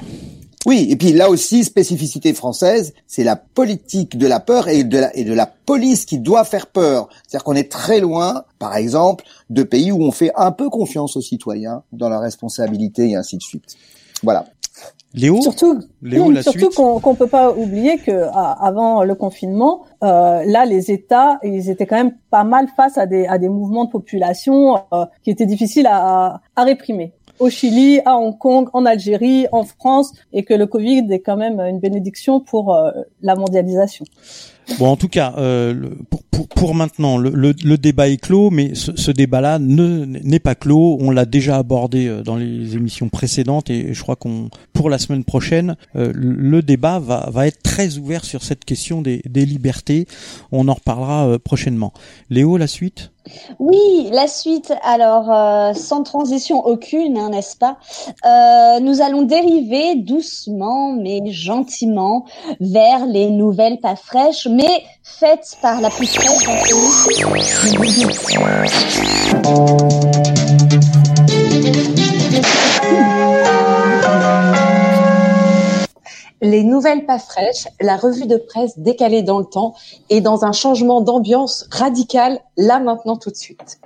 Oui, 0.66 0.88
et 0.90 0.96
puis 0.96 1.12
là 1.12 1.30
aussi, 1.30 1.64
spécificité 1.64 2.34
française, 2.34 2.92
c'est 3.06 3.24
la 3.24 3.36
politique 3.36 4.18
de 4.18 4.26
la 4.26 4.40
peur 4.40 4.68
et 4.68 4.84
de 4.84 4.98
la, 4.98 5.16
et 5.16 5.24
de 5.24 5.32
la 5.32 5.46
police 5.46 6.04
qui 6.04 6.18
doit 6.18 6.44
faire 6.44 6.66
peur. 6.66 7.08
C'est-à-dire 7.26 7.44
qu'on 7.44 7.56
est 7.56 7.70
très 7.70 8.00
loin, 8.00 8.44
par 8.58 8.76
exemple, 8.76 9.24
de 9.48 9.62
pays 9.62 9.90
où 9.90 10.02
on 10.02 10.12
fait 10.12 10.32
un 10.36 10.52
peu 10.52 10.68
confiance 10.68 11.16
aux 11.16 11.22
citoyens 11.22 11.82
dans 11.92 12.10
la 12.10 12.20
responsabilité 12.20 13.10
et 13.10 13.16
ainsi 13.16 13.36
de 13.38 13.42
suite. 13.42 13.76
Voilà. 14.22 14.46
Léo, 15.12 15.40
Surtout, 15.42 15.80
Léo, 16.02 16.30
la 16.30 16.40
surtout 16.42 16.70
qu'on 16.70 17.00
qu'on 17.00 17.16
peut 17.16 17.26
pas 17.26 17.50
oublier 17.52 17.98
que 17.98 18.28
à- 18.32 18.52
avant 18.64 19.02
le 19.02 19.16
confinement, 19.16 19.82
euh, 20.04 20.44
là 20.46 20.64
les 20.66 20.92
États 20.92 21.40
ils 21.42 21.68
étaient 21.68 21.86
quand 21.86 21.96
même 21.96 22.14
pas 22.30 22.44
mal 22.44 22.68
face 22.76 22.96
à 22.96 23.06
des 23.06 23.26
à 23.26 23.38
des 23.38 23.48
mouvements 23.48 23.86
de 23.86 23.90
population 23.90 24.76
euh, 24.92 25.04
qui 25.24 25.30
étaient 25.30 25.46
difficiles 25.46 25.88
à, 25.88 26.40
à 26.54 26.62
réprimer. 26.64 27.12
Au 27.40 27.48
Chili, 27.50 28.00
à 28.04 28.18
Hong 28.18 28.36
Kong, 28.38 28.68
en 28.74 28.84
Algérie, 28.86 29.46
en 29.50 29.64
France, 29.64 30.12
et 30.32 30.44
que 30.44 30.52
le 30.54 30.66
Covid 30.66 31.06
est 31.10 31.20
quand 31.20 31.38
même 31.38 31.58
une 31.58 31.80
bénédiction 31.80 32.38
pour 32.38 32.74
euh, 32.74 32.90
la 33.22 33.34
mondialisation. 33.34 34.04
Bon, 34.78 34.86
en 34.86 34.96
tout 34.96 35.08
cas, 35.08 35.34
euh, 35.38 35.90
pour, 36.10 36.22
pour, 36.30 36.48
pour 36.48 36.74
maintenant, 36.74 37.18
le, 37.18 37.30
le, 37.30 37.54
le 37.64 37.76
débat 37.78 38.08
est 38.08 38.18
clos, 38.18 38.50
mais 38.50 38.74
ce, 38.74 38.92
ce 38.96 39.10
débat-là 39.10 39.58
ne 39.58 40.04
n'est 40.04 40.38
pas 40.38 40.54
clos. 40.54 40.96
On 41.00 41.10
l'a 41.10 41.24
déjà 41.24 41.56
abordé 41.56 42.06
euh, 42.06 42.22
dans 42.22 42.36
les 42.36 42.76
émissions 42.76 43.08
précédentes, 43.08 43.68
et 43.70 43.92
je 43.92 44.02
crois 44.02 44.16
qu'on, 44.16 44.48
pour 44.72 44.88
la 44.88 44.98
semaine 44.98 45.24
prochaine, 45.24 45.76
euh, 45.96 46.12
le 46.14 46.62
débat 46.62 46.98
va, 46.98 47.28
va 47.32 47.46
être 47.46 47.62
très 47.62 47.98
ouvert 47.98 48.24
sur 48.24 48.42
cette 48.42 48.64
question 48.64 49.02
des, 49.02 49.22
des 49.28 49.44
libertés. 49.44 50.06
On 50.52 50.68
en 50.68 50.74
reparlera 50.74 51.26
euh, 51.26 51.38
prochainement. 51.38 51.92
Léo, 52.30 52.56
la 52.56 52.66
suite? 52.66 53.10
Oui, 53.58 54.08
la 54.12 54.26
suite. 54.26 54.72
Alors, 54.82 55.30
euh, 55.30 55.74
sans 55.74 56.02
transition 56.02 56.66
aucune, 56.66 57.18
hein, 57.18 57.28
n'est-ce 57.30 57.56
pas? 57.56 57.76
Euh, 58.24 58.80
Nous 58.80 59.02
allons 59.02 59.22
dériver 59.22 59.94
doucement 59.96 60.94
mais 60.94 61.30
gentiment 61.30 62.24
vers 62.60 63.04
les 63.06 63.30
nouvelles 63.30 63.78
pas 63.78 63.94
fraîches, 63.94 64.46
mais 64.50 64.82
faites 65.02 65.56
par 65.62 65.80
la 65.80 65.90
plus 65.90 66.06
fraîche 66.06 66.44
d'entre 66.44 66.70
Les 76.42 76.64
nouvelles 76.64 77.04
pas 77.04 77.18
fraîches, 77.18 77.68
la 77.80 77.96
revue 77.96 78.26
de 78.26 78.36
presse 78.38 78.78
décalée 78.78 79.22
dans 79.22 79.38
le 79.38 79.44
temps 79.44 79.74
et 80.08 80.20
dans 80.20 80.44
un 80.44 80.52
changement 80.52 81.02
d'ambiance 81.02 81.66
radical, 81.70 82.40
là 82.56 82.80
maintenant 82.80 83.16
tout 83.16 83.30
de 83.30 83.36
suite. 83.36 83.78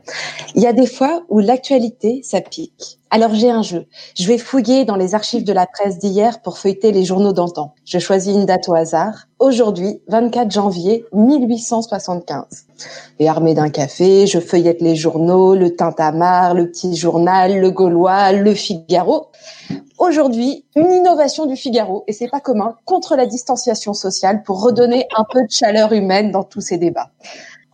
Il 0.55 0.63
y 0.63 0.67
a 0.67 0.73
des 0.73 0.87
fois 0.87 1.25
où 1.29 1.41
l'actualité, 1.41 2.23
ça 2.23 2.41
pique. 2.41 3.01
Alors 3.15 3.33
j'ai 3.33 3.49
un 3.49 3.63
jeu. 3.63 3.87
Je 4.19 4.27
vais 4.27 4.39
fouiller 4.39 4.85
dans 4.85 4.97
les 4.97 5.15
archives 5.15 5.45
de 5.45 5.53
la 5.53 5.69
presse 5.69 6.01
d'hier 6.01 6.43
pour 6.43 6.59
feuilleter 6.59 6.91
les 6.91 7.05
journaux 7.05 7.33
d'antan. 7.33 7.73
Je 7.85 8.01
choisis 8.01 8.35
une 8.35 8.45
date 8.45 8.69
au 8.69 8.75
hasard. 8.75 9.29
Aujourd'hui, 9.39 10.01
24 10.09 10.51
janvier 10.51 11.05
1875. 11.13 12.45
Et 13.21 13.29
armé 13.29 13.55
d'un 13.55 13.71
café, 13.71 14.27
je 14.27 14.41
feuillette 14.41 14.81
les 14.81 14.97
journaux, 14.97 15.55
le 15.55 15.77
Tintamarre, 15.77 16.55
le 16.55 16.69
Petit 16.69 16.97
Journal, 16.97 17.61
le 17.61 17.71
Gaulois, 17.71 18.33
le 18.33 18.53
Figaro. 18.53 19.29
Aujourd'hui, 19.99 20.65
une 20.75 20.91
innovation 20.91 21.47
du 21.47 21.55
Figaro, 21.55 22.03
et 22.09 22.13
c'est 22.13 22.27
pas 22.27 22.41
commun, 22.41 22.75
contre 22.85 23.15
la 23.15 23.27
distanciation 23.27 23.95
sociale 23.95 24.43
pour 24.43 24.61
redonner 24.61 25.07
un 25.17 25.25
peu 25.31 25.43
de 25.43 25.51
chaleur 25.51 25.93
humaine 25.93 26.33
dans 26.33 26.43
tous 26.43 26.61
ces 26.61 26.79
débats. 26.79 27.11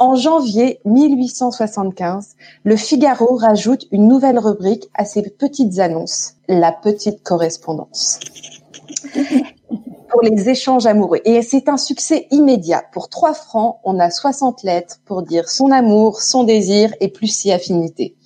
En 0.00 0.14
janvier 0.14 0.80
1875, 0.86 2.28
le 2.64 2.76
Figaro 2.76 3.36
rajoute 3.36 3.84
une 3.92 4.08
nouvelle 4.08 4.38
rubrique 4.38 4.88
à 4.94 5.04
ses 5.04 5.20
petites 5.28 5.78
annonces, 5.78 6.36
la 6.48 6.72
petite 6.72 7.22
correspondance. 7.22 8.18
Pour 10.08 10.22
les 10.22 10.48
échanges 10.48 10.86
amoureux. 10.86 11.20
Et 11.26 11.42
c'est 11.42 11.68
un 11.68 11.76
succès 11.76 12.28
immédiat. 12.30 12.82
Pour 12.92 13.10
3 13.10 13.34
francs, 13.34 13.76
on 13.84 13.98
a 13.98 14.08
60 14.08 14.62
lettres 14.62 15.00
pour 15.04 15.22
dire 15.22 15.50
son 15.50 15.70
amour, 15.70 16.22
son 16.22 16.44
désir 16.44 16.94
et 17.00 17.08
plus 17.08 17.28
si 17.28 17.52
affinité. 17.52 18.16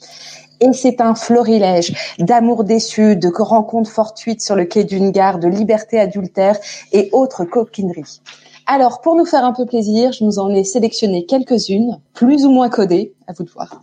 Et 0.61 0.72
c'est 0.72 1.01
un 1.01 1.16
florilège 1.16 1.93
d'amour 2.20 2.62
déçu, 2.62 3.16
de 3.16 3.33
rencontres 3.37 3.91
fortuites 3.91 4.43
sur 4.43 4.55
le 4.55 4.64
quai 4.64 4.85
d'une 4.85 5.11
gare, 5.11 5.41
de 5.41 5.49
liberté 5.49 5.99
adultère 5.99 6.57
et 6.93 7.11
autres 7.12 7.45
coquineries. 7.45 8.20
Alors, 8.66 9.00
pour 9.02 9.14
nous 9.14 9.26
faire 9.26 9.44
un 9.44 9.52
peu 9.52 9.66
plaisir, 9.66 10.12
je 10.12 10.24
nous 10.24 10.38
en 10.38 10.48
ai 10.50 10.64
sélectionné 10.64 11.26
quelques-unes, 11.26 12.00
plus 12.14 12.46
ou 12.46 12.50
moins 12.50 12.70
codées, 12.70 13.14
à 13.26 13.32
vous 13.34 13.44
de 13.44 13.50
voir. 13.50 13.82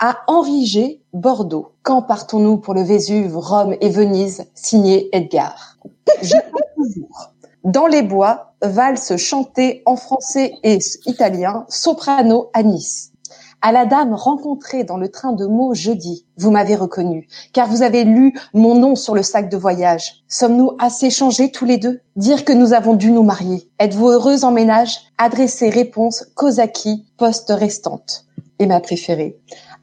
À 0.00 0.18
Henri 0.26 0.66
G, 0.66 1.00
Bordeaux. 1.12 1.72
Quand 1.82 2.02
partons-nous 2.02 2.58
pour 2.58 2.74
le 2.74 2.82
Vésuve, 2.82 3.36
Rome 3.36 3.76
et 3.80 3.90
Venise 3.90 4.44
Signé 4.54 5.08
Edgar. 5.16 5.76
Je 6.22 6.36
toujours. 6.76 7.32
Dans 7.64 7.86
les 7.86 8.02
bois, 8.02 8.54
valse 8.62 9.16
chantée 9.16 9.82
en 9.86 9.96
français 9.96 10.54
et 10.62 10.78
italien, 11.06 11.64
soprano 11.68 12.50
à 12.54 12.62
Nice. 12.62 13.12
À 13.60 13.72
la 13.72 13.86
dame 13.86 14.14
rencontrée 14.14 14.84
dans 14.84 14.98
le 14.98 15.10
train 15.10 15.32
de 15.32 15.44
Meaux 15.44 15.74
jeudi, 15.74 16.24
vous 16.36 16.52
m'avez 16.52 16.76
reconnu, 16.76 17.26
car 17.52 17.66
vous 17.66 17.82
avez 17.82 18.04
lu 18.04 18.38
mon 18.54 18.76
nom 18.76 18.94
sur 18.94 19.16
le 19.16 19.24
sac 19.24 19.48
de 19.48 19.56
voyage. 19.56 20.22
Sommes-nous 20.28 20.76
assez 20.78 21.10
changés 21.10 21.50
tous 21.50 21.64
les 21.64 21.76
deux? 21.76 22.00
Dire 22.14 22.44
que 22.44 22.52
nous 22.52 22.72
avons 22.72 22.94
dû 22.94 23.10
nous 23.10 23.24
marier. 23.24 23.68
Êtes-vous 23.80 24.10
heureuse 24.10 24.44
en 24.44 24.52
ménage? 24.52 24.98
Adressez 25.18 25.70
réponse 25.70 26.24
Kozaki, 26.36 27.06
poste 27.16 27.50
restante. 27.50 28.26
Et 28.60 28.66
ma 28.66 28.78
préférée. 28.78 29.36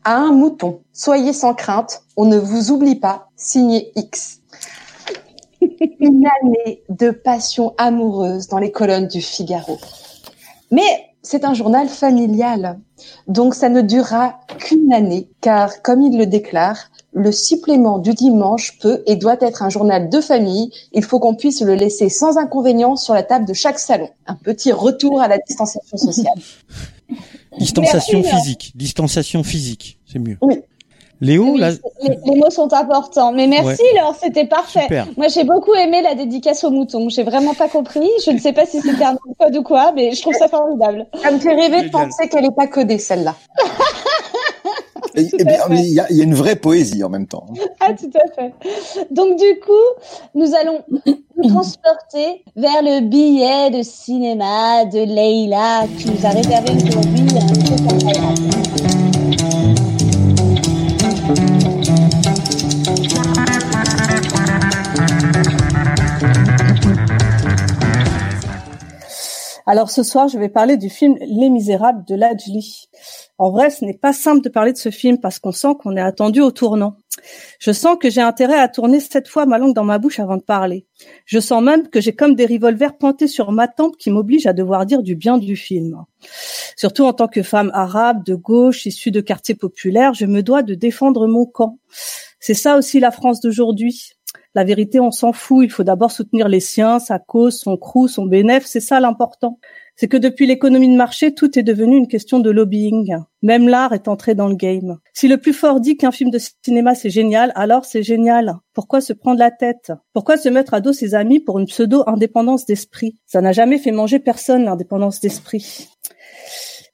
À 0.06 0.16
un 0.16 0.32
mouton, 0.32 0.80
soyez 0.94 1.34
sans 1.34 1.54
crainte, 1.54 2.04
on 2.16 2.24
ne 2.26 2.38
vous 2.38 2.72
oublie 2.72 2.96
pas, 2.96 3.28
signé 3.36 3.92
X. 3.98 4.40
Une 6.00 6.26
année 6.42 6.82
de 6.88 7.10
passion 7.10 7.74
amoureuse 7.78 8.48
dans 8.48 8.60
les 8.60 8.72
colonnes 8.72 9.08
du 9.08 9.20
Figaro. 9.20 9.78
Mais 10.72 11.15
c'est 11.26 11.44
un 11.44 11.54
journal 11.54 11.88
familial, 11.88 12.80
donc 13.28 13.56
ça 13.56 13.70
ne 13.70 13.82
durera 13.82 14.40
qu'une 14.60 14.94
année, 14.94 15.28
car 15.42 15.82
comme 15.82 16.02
il 16.02 16.18
le 16.18 16.26
déclare, 16.26 16.92
le 17.14 17.32
supplément 17.32 17.98
du 17.98 18.14
dimanche 18.14 18.78
peut 18.80 19.02
et 19.08 19.16
doit 19.16 19.38
être 19.40 19.64
un 19.64 19.70
journal 19.70 20.10
de 20.10 20.22
famille. 20.22 20.70
Il 20.92 21.04
faut 21.04 21.20
qu'on 21.20 21.36
puisse 21.36 21.62
le 21.62 21.74
laisser 21.74 22.10
sans 22.10 22.38
inconvénient 22.38 22.96
sur 22.96 23.14
la 23.14 23.24
table 23.24 23.46
de 23.48 23.54
chaque 23.54 23.80
salon. 23.80 24.10
Un 24.28 24.36
petit 24.36 24.72
retour 24.72 25.22
à 25.22 25.28
la 25.28 25.38
distanciation 25.38 25.98
sociale. 25.98 26.36
Distanciation 27.58 28.20
Merci, 28.20 28.36
hein. 28.36 28.40
physique. 28.40 28.72
Distanciation 28.76 29.44
physique, 29.44 30.00
c'est 30.06 30.20
mieux. 30.20 30.38
Oui. 30.42 30.62
Léo, 31.22 31.54
Oui, 31.54 31.60
la... 31.60 31.72
les, 31.72 32.20
les 32.26 32.36
mots 32.36 32.50
sont 32.50 32.72
importants. 32.74 33.32
Mais 33.32 33.48
merci, 33.48 33.82
Ouais. 33.82 34.00
Laure, 34.00 34.16
c'était 34.22 34.46
parfait. 34.46 34.82
Super. 34.82 35.08
Moi, 35.18 35.28
j'ai 35.28 35.44
beaucoup 35.44 35.74
aimé 35.74 36.02
la 36.02 36.16
dédicace 36.16 36.64
au 36.64 36.72
mouton. 36.72 37.10
J'ai 37.10 37.24
vraiment 37.24 37.54
pas 37.54 37.68
compris. 37.70 38.10
Je 38.26 38.32
ne 38.32 38.40
sais 38.40 38.54
pas 38.54 38.66
si 38.66 38.82
c'était 38.82 39.04
un 39.04 39.18
code 39.40 39.56
ou 39.56 39.64
quoi, 39.64 39.92
mais 39.94 40.12
je 40.14 40.22
trouve 40.22 40.34
ça 40.34 40.48
formidable. 40.48 41.06
Ça 41.22 41.32
me 41.32 41.40
fait 41.40 41.54
rêver 41.54 41.84
de 41.84 41.90
penser 41.90 42.28
qu'elle 42.30 42.44
n'est 42.44 42.52
pas 42.52 42.68
codée, 42.68 42.98
celle-là. 43.00 43.36
Et, 45.18 45.30
eh 45.40 45.44
bien, 45.46 45.60
mais 45.70 45.82
il 45.82 45.94
y 45.94 45.94
y 45.96 46.22
a 46.22 46.24
une 46.24 46.34
vraie 46.34 46.58
poésie 46.58 47.04
en 47.04 47.10
même 47.10 47.28
temps. 47.28 47.46
Ah, 47.80 47.94
tout 47.94 48.10
à 48.16 48.34
fait. 48.34 48.52
Donc, 49.12 49.38
du 49.38 49.60
coup, 49.60 49.72
nous 50.34 50.56
allons 50.56 50.80
nous 51.06 51.50
transporter 51.50 52.44
vers 52.56 52.82
le 52.82 53.02
billet 53.02 53.70
de 53.70 53.84
cinéma 53.84 54.86
de 54.86 55.00
Leïla 55.00 55.84
qui 55.98 56.10
nous 56.10 56.26
a 56.26 56.30
réservé 56.30 56.72
aujourd'hui 56.72 57.28
un 57.38 57.46
truc 57.46 57.82
incroyable. 57.94 58.65
Alors 69.76 69.90
ce 69.90 70.04
soir, 70.04 70.30
je 70.30 70.40
vais 70.40 70.48
parler 70.48 70.78
du 70.78 70.90
film 70.90 71.18
Les 71.20 71.50
Misérables 71.50 72.06
de 72.06 72.16
Lajli. 72.16 72.88
En 73.38 73.52
vrai, 73.52 73.70
ce 73.70 73.84
n'est 73.84 73.98
pas 73.98 74.14
simple 74.14 74.40
de 74.40 74.48
parler 74.48 74.72
de 74.72 74.78
ce 74.78 74.90
film 74.90 75.20
parce 75.20 75.38
qu'on 75.38 75.52
sent 75.52 75.76
qu'on 75.84 75.98
est 75.98 76.02
attendu 76.02 76.40
au 76.40 76.52
tournant. 76.52 76.96
Je 77.60 77.74
sens 77.74 77.98
que 78.00 78.10
j'ai 78.10 78.22
intérêt 78.22 78.58
à 78.58 78.70
tourner 78.70 79.02
cette 79.02 79.28
fois 79.28 79.46
ma 79.46 79.58
langue 79.58 79.76
dans 79.76 79.84
ma 79.84 79.98
bouche 79.98 80.22
avant 80.22 80.38
de 80.38 80.44
parler. 80.44 80.86
Je 81.26 81.42
sens 81.42 81.62
même 81.62 81.90
que 81.90 82.00
j'ai 82.00 82.16
comme 82.16 82.36
des 82.36 82.46
revolvers 82.46 82.98
pointés 82.98 83.28
sur 83.28 83.52
ma 83.52 83.68
tempe 83.68 83.98
qui 83.98 84.12
m'obligent 84.12 84.48
à 84.48 84.54
devoir 84.54 84.86
dire 84.86 85.04
du 85.04 85.18
bien 85.18 85.38
du 85.38 85.58
film. 85.58 86.06
Surtout 86.78 87.04
en 87.04 87.12
tant 87.12 87.28
que 87.28 87.44
femme 87.44 87.70
arabe, 87.74 88.24
de 88.24 88.36
gauche, 88.36 88.86
issue 88.86 89.12
de 89.12 89.20
quartiers 89.20 89.56
populaires, 89.56 90.14
je 90.14 90.26
me 90.26 90.42
dois 90.42 90.64
de 90.64 90.74
défendre 90.74 91.28
mon 91.28 91.46
camp. 91.46 91.80
C'est 92.40 92.54
ça 92.54 92.78
aussi 92.78 93.02
la 93.02 93.12
France 93.12 93.42
d'aujourd'hui. 93.42 94.15
La 94.56 94.64
vérité, 94.64 95.02
on 95.02 95.12
s'en 95.12 95.34
fout. 95.34 95.66
Il 95.66 95.70
faut 95.70 95.84
d'abord 95.84 96.12
soutenir 96.12 96.48
les 96.48 96.62
siens, 96.62 97.00
sa 97.00 97.20
cause, 97.20 97.60
son 97.60 97.76
crew, 97.76 98.08
son 98.08 98.26
bénéfice. 98.26 98.72
C'est 98.72 98.80
ça 98.80 99.02
l'important. 99.02 99.60
C'est 99.98 100.08
que 100.08 100.18
depuis 100.18 100.46
l'économie 100.46 100.90
de 100.90 100.98
marché, 100.98 101.34
tout 101.34 101.58
est 101.58 101.64
devenu 101.64 101.96
une 101.96 102.08
question 102.08 102.40
de 102.40 102.50
lobbying. 102.50 103.16
Même 103.42 103.70
l'art 103.70 103.94
est 103.94 104.08
entré 104.08 104.34
dans 104.34 104.48
le 104.48 104.56
game. 104.56 104.98
Si 105.14 105.28
le 105.28 105.38
plus 105.38 105.54
fort 105.54 105.80
dit 105.80 105.96
qu'un 105.96 106.12
film 106.12 106.32
de 106.32 106.40
cinéma 106.66 106.96
c'est 106.96 107.10
génial, 107.10 107.54
alors 107.56 107.86
c'est 107.86 108.04
génial. 108.04 108.56
Pourquoi 108.74 109.00
se 109.00 109.14
prendre 109.14 109.40
la 109.40 109.52
tête? 109.52 109.94
Pourquoi 110.14 110.36
se 110.38 110.50
mettre 110.50 110.74
à 110.74 110.82
dos 110.82 110.92
ses 110.92 111.16
amis 111.16 111.40
pour 111.40 111.60
une 111.60 111.66
pseudo-indépendance 111.66 112.66
d'esprit? 112.66 113.16
Ça 113.26 113.40
n'a 113.40 113.54
jamais 113.54 113.78
fait 113.78 113.92
manger 113.92 114.20
personne 114.20 114.66
l'indépendance 114.66 115.22
d'esprit. 115.22 115.88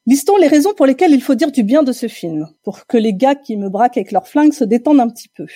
Listons 0.04 0.36
les 0.36 0.48
raisons 0.48 0.74
pour 0.74 0.84
lesquelles 0.84 1.12
il 1.12 1.22
faut 1.22 1.36
dire 1.36 1.52
du 1.52 1.62
bien 1.62 1.84
de 1.84 1.92
ce 1.92 2.08
film, 2.08 2.48
pour 2.64 2.88
que 2.88 2.96
les 2.96 3.14
gars 3.14 3.36
qui 3.36 3.56
me 3.56 3.68
braquent 3.68 3.98
avec 3.98 4.10
leurs 4.10 4.26
flingues 4.26 4.52
se 4.52 4.64
détendent 4.64 4.98
un 4.98 5.08
petit 5.08 5.28
peu. 5.28 5.46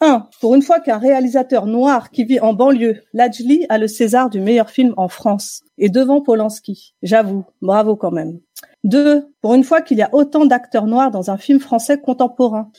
1. 0.00 0.28
Pour 0.42 0.54
une 0.54 0.60
fois 0.60 0.78
qu'un 0.78 0.98
réalisateur 0.98 1.64
noir 1.64 2.10
qui 2.10 2.24
vit 2.24 2.38
en 2.38 2.52
banlieue, 2.52 3.00
Lajli 3.14 3.64
a 3.70 3.78
le 3.78 3.88
César 3.88 4.28
du 4.28 4.40
meilleur 4.40 4.68
film 4.68 4.92
en 4.98 5.08
France, 5.08 5.62
et 5.78 5.88
devant 5.88 6.20
Polanski. 6.20 6.94
J'avoue, 7.02 7.46
bravo 7.62 7.96
quand 7.96 8.10
même. 8.10 8.40
2. 8.84 9.32
Pour 9.40 9.54
une 9.54 9.64
fois 9.64 9.80
qu'il 9.80 9.96
y 9.96 10.02
a 10.02 10.10
autant 10.12 10.44
d'acteurs 10.44 10.86
noirs 10.86 11.10
dans 11.10 11.30
un 11.30 11.38
film 11.38 11.58
français 11.58 11.98
contemporain. 11.98 12.70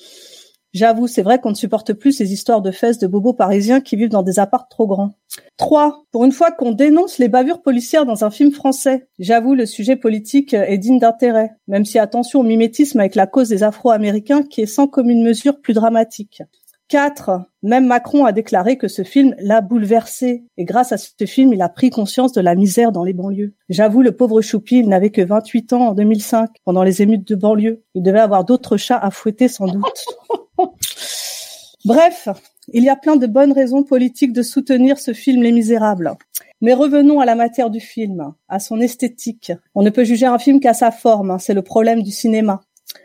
J'avoue, 0.72 1.07
c'est 1.07 1.24
vrai 1.24 1.39
qu'on 1.39 1.49
ne 1.49 1.55
supporte 1.55 1.93
plus 1.93 2.11
ces 2.11 2.32
histoires 2.32 2.61
de 2.61 2.70
fesses 2.70 2.99
de 2.99 3.07
bobos 3.07 3.34
parisiens 3.34 3.82
qui 3.82 3.95
vivent 3.95 4.09
dans 4.09 4.22
des 4.22 4.38
apparts 4.38 4.67
trop 4.70 4.86
grands. 4.86 5.15
3. 5.57 6.03
Pour 6.11 6.26
une 6.26 6.32
fois 6.32 6.51
qu'on 6.51 6.72
dénonce 6.72 7.17
les 7.17 7.28
bavures 7.28 7.61
policières 7.61 8.05
dans 8.05 8.24
un 8.24 8.30
film 8.30 8.51
français. 8.51 9.07
J'avoue, 9.17 9.55
le 9.55 9.65
sujet 9.65 9.95
politique 9.95 10.53
est 10.53 10.78
digne 10.78 10.99
d'intérêt, 10.99 11.51
même 11.67 11.86
si 11.86 11.97
attention 11.97 12.41
au 12.41 12.43
mimétisme 12.43 12.99
avec 12.99 13.15
la 13.15 13.26
cause 13.26 13.49
des 13.49 13.63
Afro-Américains 13.63 14.43
qui 14.43 14.61
est 14.61 14.67
sans 14.67 14.88
commune 14.88 15.24
mesure 15.24 15.59
plus 15.59 15.74
dramatique. 15.74 16.43
4. 16.89 17.41
Même 17.61 17.85
Macron 17.85 18.25
a 18.25 18.31
déclaré 18.31 18.77
que 18.77 18.87
ce 18.87 19.03
film 19.03 19.35
l'a 19.39 19.61
bouleversé. 19.61 20.43
Et 20.57 20.65
grâce 20.65 20.91
à 20.91 20.97
ce 20.97 21.25
film, 21.25 21.53
il 21.53 21.61
a 21.61 21.69
pris 21.69 21.89
conscience 21.91 22.33
de 22.33 22.41
la 22.41 22.55
misère 22.55 22.91
dans 22.91 23.03
les 23.03 23.13
banlieues. 23.13 23.53
J'avoue, 23.69 24.01
le 24.01 24.11
pauvre 24.11 24.41
Choupi, 24.41 24.79
il 24.79 24.89
n'avait 24.89 25.11
que 25.11 25.21
28 25.21 25.73
ans 25.73 25.89
en 25.89 25.93
2005, 25.93 26.49
pendant 26.65 26.83
les 26.83 27.01
émeutes 27.01 27.27
de 27.27 27.35
banlieue. 27.35 27.83
Il 27.93 28.03
devait 28.03 28.19
avoir 28.19 28.43
d'autres 28.43 28.77
chats 28.77 28.97
à 28.97 29.11
fouetter 29.11 29.47
sans 29.47 29.67
doute. 29.67 30.05
Bref, 31.85 32.27
il 32.73 32.83
y 32.83 32.89
a 32.89 32.95
plein 32.95 33.15
de 33.15 33.27
bonnes 33.27 33.53
raisons 33.53 33.83
politiques 33.83 34.33
de 34.33 34.41
soutenir 34.41 34.99
ce 34.99 35.13
film 35.13 35.41
Les 35.41 35.51
Misérables. 35.51 36.11
Mais 36.61 36.73
revenons 36.73 37.21
à 37.21 37.25
la 37.25 37.35
matière 37.35 37.69
du 37.69 37.79
film, 37.79 38.33
à 38.49 38.59
son 38.59 38.81
esthétique. 38.81 39.53
On 39.75 39.81
ne 39.81 39.89
peut 39.89 40.03
juger 40.03 40.25
un 40.25 40.37
film 40.37 40.59
qu'à 40.59 40.73
sa 40.73 40.91
forme, 40.91 41.31
hein, 41.31 41.39
c'est 41.39 41.53
le 41.53 41.61
problème 41.61 42.03
du 42.03 42.11
cinéma. 42.11 42.61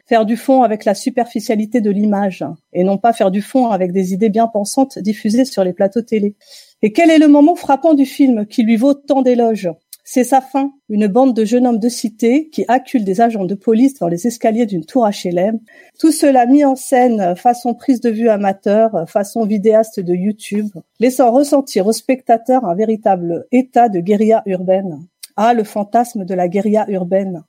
Faire 0.07 0.27
du 0.27 0.37
fond 0.37 0.63
avec 0.63 0.85
la 0.85 0.95
superficialité 0.95 1.81
de 1.81 1.91
l'image, 1.91 2.45
et 2.73 2.85
non 2.85 2.99
pas 2.99 3.13
faire 3.13 3.31
du 3.31 3.41
fond 3.41 3.69
avec 3.69 3.93
des 3.93 4.13
idées 4.13 4.29
bien 4.29 4.47
pensantes 4.47 4.99
diffusées 4.99 5.47
sur 5.47 5.65
les 5.65 5.73
plateaux 5.73 6.03
télé. 6.03 6.37
Et 6.83 6.93
quel 6.93 7.11
est 7.11 7.19
le 7.19 7.29
moment 7.29 7.57
frappant 7.57 7.95
du 7.95 8.05
film 8.05 8.47
qui 8.47 8.63
lui 8.63 8.77
vaut 8.77 8.95
tant 8.95 9.23
d'éloges? 9.23 9.71
C'est 10.07 10.25
sa 10.25 10.43
fin, 10.43 10.71
une 10.91 11.07
bande 11.07 11.35
de 11.35 11.47
jeunes 11.47 11.67
hommes 11.67 11.79
de 11.79 11.89
cité 11.89 12.51
qui 12.51 12.67
acculent 12.69 13.07
des 13.07 13.23
agents 13.23 13.47
de 13.47 13.55
police 13.55 13.99
dans 13.99 14.09
les 14.09 14.27
escaliers 14.27 14.67
d'une 14.67 14.85
tour 14.85 15.09
HLM. 15.09 15.59
Tout 15.99 16.13
cela 16.13 16.45
mis 16.45 16.63
en 16.63 16.77
scène 16.77 17.35
façon 17.37 17.73
prise 17.73 18.03
de 18.03 18.11
vue 18.11 18.29
amateur, 18.29 19.09
façon 19.09 19.47
vidéaste 19.47 20.01
de 20.01 20.15
YouTube, 20.15 20.69
laissant 21.01 21.33
ressentir 21.33 21.87
aux 21.87 21.93
spectateurs 21.93 22.67
un 22.67 22.75
véritable 22.75 23.47
état 23.51 23.89
de 23.89 24.01
guérilla 24.01 24.43
urbaine. 24.45 25.01
Ah, 25.37 25.55
le 25.55 25.65
fantasme 25.65 26.27
de 26.27 26.35
la 26.35 26.49
guérilla 26.49 26.85
urbaine. 26.89 27.43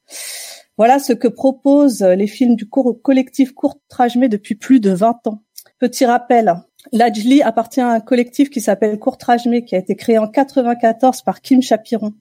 Voilà 0.77 0.99
ce 0.99 1.13
que 1.13 1.27
proposent 1.27 2.01
les 2.01 2.27
films 2.27 2.55
du 2.55 2.67
collectif 2.67 3.53
Courtrajmé 3.53 4.27
depuis 4.27 4.55
plus 4.55 4.79
de 4.79 4.91
20 4.91 5.27
ans. 5.27 5.41
Petit 5.79 6.05
rappel, 6.05 6.53
Lajli 6.91 7.41
appartient 7.41 7.81
à 7.81 7.89
un 7.89 7.99
collectif 7.99 8.49
qui 8.49 8.61
s'appelle 8.61 8.99
Courtrajmé, 8.99 9.63
qui 9.63 9.75
a 9.75 9.79
été 9.79 9.95
créé 9.95 10.17
en 10.17 10.27
94 10.27 11.21
par 11.21 11.41
Kim 11.41 11.61
Chapiron. 11.61 12.13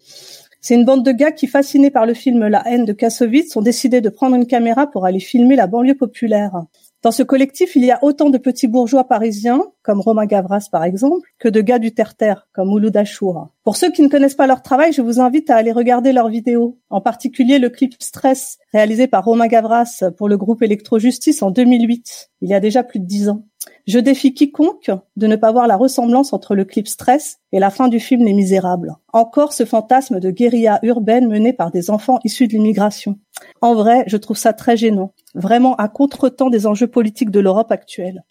C'est 0.60 0.74
une 0.74 0.84
bande 0.84 1.04
de 1.04 1.12
gars 1.12 1.32
qui, 1.32 1.46
fascinés 1.46 1.90
par 1.90 2.06
le 2.06 2.14
film 2.14 2.46
La 2.46 2.62
haine 2.66 2.84
de 2.84 2.92
Kassovitz, 2.92 3.56
ont 3.56 3.62
décidé 3.62 4.00
de 4.00 4.08
prendre 4.08 4.34
une 4.34 4.46
caméra 4.46 4.86
pour 4.86 5.04
aller 5.04 5.20
filmer 5.20 5.56
la 5.56 5.66
banlieue 5.66 5.96
populaire. 5.96 6.64
Dans 7.04 7.12
ce 7.12 7.22
collectif, 7.22 7.76
il 7.76 7.84
y 7.84 7.90
a 7.90 7.98
autant 8.00 8.30
de 8.30 8.38
petits 8.38 8.66
bourgeois 8.66 9.04
parisiens, 9.04 9.62
comme 9.82 10.00
Romain 10.00 10.24
Gavras 10.24 10.68
par 10.72 10.84
exemple, 10.84 11.28
que 11.38 11.50
de 11.50 11.60
gars 11.60 11.78
du 11.78 11.92
terre-terre, 11.92 12.48
comme 12.54 12.70
Mouloud 12.70 12.96
Achour. 12.96 13.50
Pour 13.62 13.76
ceux 13.76 13.92
qui 13.92 14.00
ne 14.00 14.08
connaissent 14.08 14.34
pas 14.34 14.46
leur 14.46 14.62
travail, 14.62 14.94
je 14.94 15.02
vous 15.02 15.20
invite 15.20 15.50
à 15.50 15.56
aller 15.56 15.70
regarder 15.70 16.14
leurs 16.14 16.30
vidéos, 16.30 16.78
en 16.88 17.02
particulier 17.02 17.58
le 17.58 17.68
clip 17.68 17.92
Stress, 17.98 18.56
réalisé 18.72 19.06
par 19.06 19.22
Romain 19.22 19.48
Gavras 19.48 20.02
pour 20.16 20.30
le 20.30 20.38
groupe 20.38 20.62
Electro-Justice 20.62 21.42
en 21.42 21.50
2008, 21.50 22.30
il 22.40 22.48
y 22.48 22.54
a 22.54 22.60
déjà 22.60 22.82
plus 22.82 23.00
de 23.00 23.04
dix 23.04 23.28
ans. 23.28 23.44
Je 23.86 23.98
défie 23.98 24.32
quiconque 24.32 24.90
de 25.16 25.26
ne 25.26 25.36
pas 25.36 25.52
voir 25.52 25.66
la 25.66 25.76
ressemblance 25.76 26.32
entre 26.32 26.54
le 26.54 26.64
clip 26.64 26.88
Stress 26.88 27.38
et 27.52 27.58
la 27.58 27.68
fin 27.68 27.88
du 27.88 28.00
film 28.00 28.24
Les 28.24 28.32
Misérables. 28.32 28.94
Encore 29.12 29.52
ce 29.52 29.66
fantasme 29.66 30.20
de 30.20 30.30
guérilla 30.30 30.78
urbaine 30.82 31.28
menée 31.28 31.52
par 31.52 31.70
des 31.70 31.90
enfants 31.90 32.18
issus 32.24 32.48
de 32.48 32.54
l'immigration. 32.54 33.18
En 33.60 33.74
vrai, 33.74 34.04
je 34.06 34.16
trouve 34.16 34.38
ça 34.38 34.54
très 34.54 34.78
gênant. 34.78 35.12
Vraiment 35.34 35.74
à 35.76 35.88
contretemps 35.88 36.50
des 36.50 36.66
enjeux 36.66 36.86
politiques 36.86 37.30
de 37.30 37.40
l'Europe 37.40 37.72
actuelle. 37.72 38.22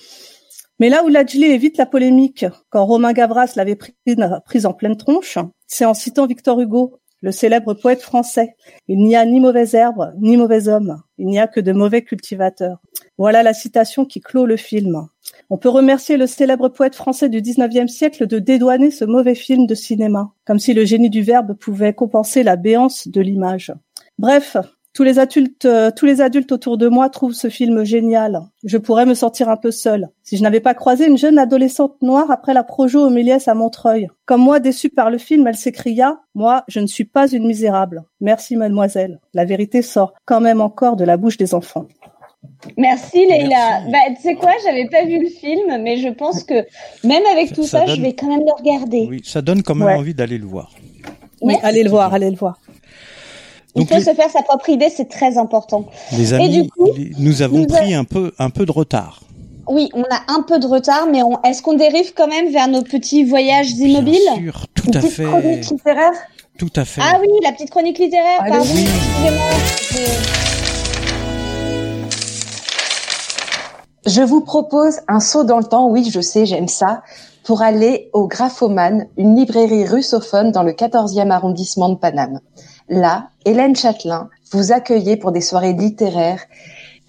Mais 0.80 0.89
là 0.89 1.04
où 1.04 1.08
Lajli 1.08 1.45
évite 1.45 1.78
la 1.78 1.86
polémique, 1.86 2.45
quand 2.70 2.86
Romain 2.86 3.14
Gavras 3.14 3.54
l'avait 3.56 3.78
prise 3.78 4.66
en 4.66 4.74
pleine 4.74 4.97
tronche, 4.97 5.38
c'est 5.68 5.86
en 5.86 5.93
citant 5.93 6.26
Victor 6.26 6.60
Hugo, 6.60 6.99
le 7.24 7.32
célèbre 7.32 7.74
poète 7.74 8.01
français. 8.01 8.56
Il 8.89 9.01
n'y 9.01 9.16
a 9.16 9.26
ni 9.26 9.39
mauvaise 9.39 9.76
herbe, 9.76 10.14
ni 10.20 10.36
mauvais 10.36 10.68
homme. 10.68 11.01
Il 11.18 11.28
n'y 11.28 11.39
a 11.39 11.47
que 11.47 11.62
de 11.62 11.72
mauvais 11.72 12.01
cultivateurs. 12.01 12.82
Voilà 13.18 13.43
la 13.43 13.54
citation 13.54 14.04
qui 14.04 14.20
clôt 14.20 14.45
le 14.45 14.58
film. 14.58 15.08
On 15.49 15.58
peut 15.58 15.70
remercier 15.70 16.18
le 16.18 16.28
célèbre 16.28 16.68
poète 16.68 16.95
français 16.95 17.30
du 17.30 17.41
XIXe 17.41 17.89
siècle 17.89 18.28
de 18.28 18.39
dédouaner 18.39 18.91
ce 18.91 19.06
mauvais 19.06 19.36
film 19.36 19.68
de 19.68 19.76
cinéma, 19.76 20.34
comme 20.45 20.60
si 20.60 20.74
le 20.74 20.84
génie 20.84 21.10
du 21.10 21.22
verbe 21.22 21.54
pouvait 21.54 21.93
compenser 21.93 22.43
la 22.43 22.58
béance 22.58 23.08
de 23.08 23.22
l'image. 23.22 23.72
Bref, 24.20 24.58
tous 24.93 25.03
les 25.03 25.17
adultes, 25.19 25.65
euh, 25.65 25.89
tous 25.95 26.05
les 26.05 26.21
adultes 26.21 26.51
autour 26.51 26.77
de 26.77 26.87
moi 26.87 27.09
trouvent 27.09 27.33
ce 27.33 27.49
film 27.49 27.83
génial. 27.83 28.41
Je 28.63 28.77
pourrais 28.77 29.05
me 29.05 29.15
sentir 29.15 29.49
un 29.49 29.57
peu 29.57 29.71
seule 29.71 30.09
si 30.21 30.37
je 30.37 30.43
n'avais 30.43 30.59
pas 30.59 30.75
croisé 30.75 31.07
une 31.07 31.17
jeune 31.17 31.39
adolescente 31.39 32.01
noire 32.01 32.29
après 32.29 32.53
la 32.53 32.63
projo 32.63 33.05
au 33.05 33.09
Méliès 33.09 33.47
à 33.47 33.55
Montreuil. 33.55 34.07
Comme 34.25 34.41
moi, 34.41 34.59
déçue 34.59 34.89
par 34.89 35.09
le 35.09 35.17
film, 35.17 35.47
elle 35.47 35.55
s'écria 35.55 36.19
"Moi, 36.35 36.63
je 36.67 36.79
ne 36.79 36.87
suis 36.87 37.05
pas 37.05 37.27
une 37.31 37.47
misérable. 37.47 38.03
Merci, 38.21 38.55
mademoiselle. 38.55 39.19
La 39.33 39.45
vérité 39.45 39.81
sort 39.81 40.13
quand 40.25 40.41
même 40.41 40.61
encore 40.61 40.95
de 40.95 41.05
la 41.05 41.17
bouche 41.17 41.37
des 41.37 41.53
enfants." 41.55 41.87
Merci 42.77 43.25
Leïla. 43.25 43.83
Bah, 43.91 43.97
tu 44.15 44.21
sais 44.21 44.35
quoi, 44.35 44.51
j'avais 44.63 44.87
pas 44.89 45.05
vu 45.05 45.19
le 45.21 45.29
film, 45.29 45.81
mais 45.81 45.97
je 45.97 46.09
pense 46.09 46.43
que 46.43 46.65
même 47.03 47.23
avec 47.31 47.53
tout 47.53 47.63
ça, 47.63 47.85
je 47.85 48.01
vais 48.01 48.13
quand 48.13 48.27
même 48.27 48.45
le 48.45 48.53
regarder. 48.53 49.07
Oui, 49.09 49.21
ça 49.23 49.41
donne 49.41 49.63
quand 49.63 49.75
même 49.75 49.97
envie 49.97 50.13
d'aller 50.13 50.37
le 50.37 50.45
voir. 50.45 50.71
Oui, 51.41 51.55
allez 51.63 51.83
le 51.83 51.89
voir, 51.89 52.13
allez 52.13 52.29
le 52.29 52.37
voir. 52.37 52.59
Il 53.76 53.88
faut 53.88 53.99
se 53.99 54.13
faire 54.13 54.30
sa 54.30 54.41
propre 54.43 54.69
idée, 54.69 54.89
c'est 54.95 55.09
très 55.09 55.38
important. 55.38 55.86
Les 56.15 56.34
amis, 56.34 56.49
du 56.63 56.69
coup, 56.69 56.89
nous 57.17 57.41
avons 57.41 57.65
pris 57.65 57.93
un 57.93 58.03
peu 58.03 58.32
un 58.38 58.49
peu 58.51 58.65
de 58.65 58.71
retard. 58.71 59.21
Oui, 59.67 59.89
on 59.93 60.03
a 60.03 60.21
un 60.28 60.41
peu 60.43 60.59
de 60.59 60.67
retard, 60.67 61.07
mais 61.11 61.21
est-ce 61.45 61.61
qu'on 61.63 61.74
dérive 61.74 62.13
quand 62.15 62.28
même 62.28 62.49
vers 62.51 62.67
nos 62.67 62.84
petits 62.84 63.24
voyages 63.24 63.71
immobiles 63.71 64.19
Bien 64.26 64.36
sûr, 64.51 64.65
tout 64.76 64.88
Une 64.88 64.97
à 64.97 64.99
petite 64.99 65.13
fait. 65.15 65.24
chronique 65.24 65.69
littéraire 65.69 66.11
Tout 66.59 66.69
à 66.76 66.86
fait. 66.86 67.01
Ah 67.03 67.17
oui, 67.21 67.28
la 67.43 67.51
petite 67.53 67.69
chronique 67.71 67.97
littéraire, 67.97 68.41
Allez, 68.41 68.51
pardon, 68.51 68.65
oui. 68.76 68.86
excusez-moi. 68.86 69.49
Je- 74.05 74.11
Je 74.11 74.21
vous 74.21 74.41
propose 74.41 74.99
un 75.07 75.19
saut 75.21 75.45
dans 75.45 75.57
le 75.59 75.63
temps, 75.63 75.88
oui, 75.89 76.09
je 76.13 76.19
sais, 76.19 76.45
j'aime 76.45 76.67
ça, 76.67 77.01
pour 77.45 77.61
aller 77.61 78.09
au 78.13 78.28
Graphoman, 78.28 79.07
une 79.17 79.36
librairie 79.38 79.86
russophone 79.86 80.51
dans 80.51 80.63
le 80.63 80.74
14e 80.74 81.32
arrondissement 81.32 81.88
de 81.89 81.95
Paname. 81.95 82.41
Là, 82.89 83.29
Hélène 83.45 83.75
Châtelain 83.75 84.29
vous 84.51 84.71
accueillait 84.71 85.17
pour 85.17 85.31
des 85.31 85.41
soirées 85.41 85.73
littéraires 85.73 86.43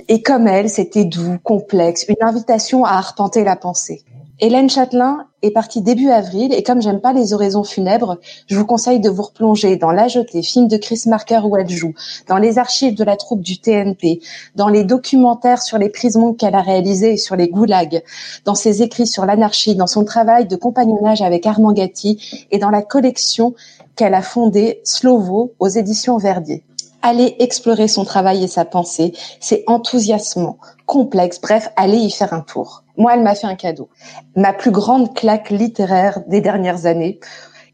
et 0.08 0.22
comme 0.22 0.46
elle, 0.46 0.70
c'était 0.70 1.04
doux, 1.04 1.38
complexe, 1.42 2.06
une 2.08 2.16
invitation 2.20 2.84
à 2.84 2.92
arpenter 2.92 3.42
la 3.42 3.56
pensée. 3.56 4.04
Hélène 4.40 4.68
Châtelain 4.68 5.26
est 5.42 5.52
partie 5.52 5.80
début 5.80 6.10
avril 6.10 6.52
et 6.52 6.64
comme 6.64 6.82
j'aime 6.82 7.00
pas 7.00 7.12
les 7.12 7.32
oraisons 7.32 7.62
funèbres, 7.62 8.18
je 8.48 8.58
vous 8.58 8.66
conseille 8.66 8.98
de 8.98 9.08
vous 9.08 9.22
replonger 9.22 9.76
dans 9.76 9.92
La 9.92 10.08
Jetée, 10.08 10.42
film 10.42 10.66
de 10.66 10.76
Chris 10.76 11.02
Marker 11.06 11.40
où 11.44 11.56
elle 11.56 11.68
joue, 11.68 11.94
dans 12.28 12.38
les 12.38 12.58
archives 12.58 12.96
de 12.96 13.04
la 13.04 13.16
troupe 13.16 13.42
du 13.42 13.58
TNP, 13.58 14.20
dans 14.56 14.68
les 14.68 14.82
documentaires 14.82 15.62
sur 15.62 15.78
les 15.78 15.88
prisons 15.88 16.34
qu'elle 16.34 16.56
a 16.56 16.62
réalisés 16.62 17.12
et 17.12 17.16
sur 17.16 17.36
les 17.36 17.48
goulags, 17.48 18.02
dans 18.44 18.56
ses 18.56 18.82
écrits 18.82 19.06
sur 19.06 19.24
l'anarchie, 19.24 19.76
dans 19.76 19.86
son 19.86 20.04
travail 20.04 20.46
de 20.46 20.56
compagnonnage 20.56 21.22
avec 21.22 21.46
Armand 21.46 21.72
Gatti 21.72 22.46
et 22.50 22.58
dans 22.58 22.70
la 22.70 22.82
collection 22.82 23.54
qu'elle 23.96 24.14
a 24.14 24.22
fondée 24.22 24.80
Slovo 24.84 25.54
aux 25.58 25.68
éditions 25.68 26.18
Verdier. 26.18 26.64
allez 27.02 27.36
explorer 27.38 27.86
son 27.86 28.04
travail 28.04 28.44
et 28.44 28.48
sa 28.48 28.64
pensée. 28.64 29.12
C'est 29.38 29.62
enthousiasmant, 29.66 30.58
complexe. 30.86 31.38
Bref, 31.40 31.70
allez 31.76 31.98
y 31.98 32.10
faire 32.10 32.32
un 32.32 32.40
tour. 32.40 32.82
Moi, 32.96 33.12
elle 33.14 33.22
m'a 33.22 33.34
fait 33.34 33.46
un 33.46 33.56
cadeau. 33.56 33.90
Ma 34.36 34.52
plus 34.52 34.70
grande 34.70 35.14
claque 35.14 35.50
littéraire 35.50 36.20
des 36.28 36.40
dernières 36.40 36.86
années. 36.86 37.20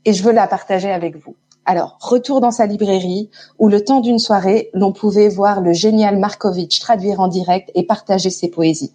Et 0.04 0.12
je 0.12 0.22
veux 0.24 0.32
la 0.32 0.48
partager 0.48 0.90
avec 0.90 1.16
vous. 1.16 1.36
Alors, 1.66 1.98
retour 2.00 2.40
dans 2.40 2.50
sa 2.50 2.66
librairie, 2.66 3.30
où 3.58 3.68
le 3.68 3.84
temps 3.84 4.00
d'une 4.00 4.18
soirée, 4.18 4.70
l'on 4.72 4.92
pouvait 4.92 5.28
voir 5.28 5.60
le 5.60 5.72
génial 5.72 6.18
Markovitch 6.18 6.80
traduire 6.80 7.20
en 7.20 7.28
direct 7.28 7.70
et 7.74 7.84
partager 7.84 8.30
ses 8.30 8.48
poésies. 8.48 8.92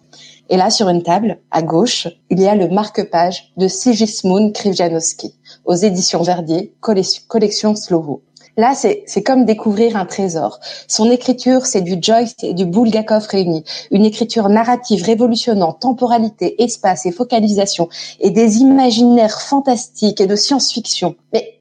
Et 0.50 0.56
là, 0.56 0.68
sur 0.68 0.88
une 0.88 1.02
table, 1.02 1.38
à 1.50 1.62
gauche, 1.62 2.08
il 2.28 2.40
y 2.40 2.46
a 2.46 2.54
le 2.54 2.68
marque-page 2.68 3.52
de 3.56 3.68
Sigismund 3.68 4.52
Krivjanowski, 4.52 5.34
aux 5.66 5.74
éditions 5.74 6.22
Verdier, 6.22 6.72
collection 6.80 7.76
Slovo. 7.76 8.22
Là, 8.58 8.72
c'est, 8.74 9.04
comme 9.22 9.44
découvrir 9.44 9.96
un 9.98 10.06
trésor. 10.06 10.60
Son 10.88 11.10
écriture, 11.10 11.66
c'est 11.66 11.82
du 11.82 11.98
Joyce 12.00 12.34
et 12.42 12.54
du 12.54 12.64
Bulgakov 12.64 13.26
réunis. 13.26 13.64
Une 13.90 14.06
écriture 14.06 14.48
narrative 14.48 15.04
révolutionnant 15.04 15.74
temporalité, 15.74 16.62
espace 16.62 17.04
et 17.04 17.12
focalisation, 17.12 17.90
et 18.18 18.30
des 18.30 18.60
imaginaires 18.60 19.42
fantastiques 19.42 20.22
et 20.22 20.26
de 20.26 20.36
science-fiction. 20.36 21.16
Mais 21.34 21.55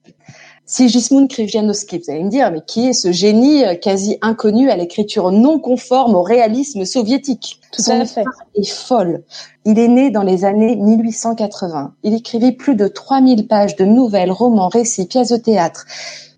Sigismund 0.67 1.29
Krivjanowski, 1.29 1.99
vous 1.99 2.11
allez 2.11 2.23
me 2.23 2.29
dire, 2.29 2.51
mais 2.51 2.61
qui 2.65 2.87
est 2.87 2.93
ce 2.93 3.11
génie 3.11 3.63
euh, 3.63 3.75
quasi 3.75 4.17
inconnu 4.21 4.71
à 4.71 4.75
l'écriture 4.75 5.31
non 5.31 5.59
conforme 5.59 6.15
au 6.15 6.23
réalisme 6.23 6.85
soviétique? 6.85 7.59
Tout 7.71 7.83
à 7.91 8.03
fait. 8.05 8.23
est 8.55 8.67
folle. 8.67 9.23
Il 9.65 9.77
est 9.77 9.87
né 9.87 10.09
dans 10.09 10.23
les 10.23 10.43
années 10.43 10.75
1880. 10.75 11.93
Il 12.01 12.15
écrivit 12.15 12.51
plus 12.51 12.75
de 12.75 12.87
3000 12.87 13.47
pages 13.47 13.75
de 13.75 13.85
nouvelles, 13.85 14.31
romans, 14.31 14.67
récits, 14.67 15.05
pièces 15.05 15.29
de 15.29 15.37
théâtre, 15.37 15.85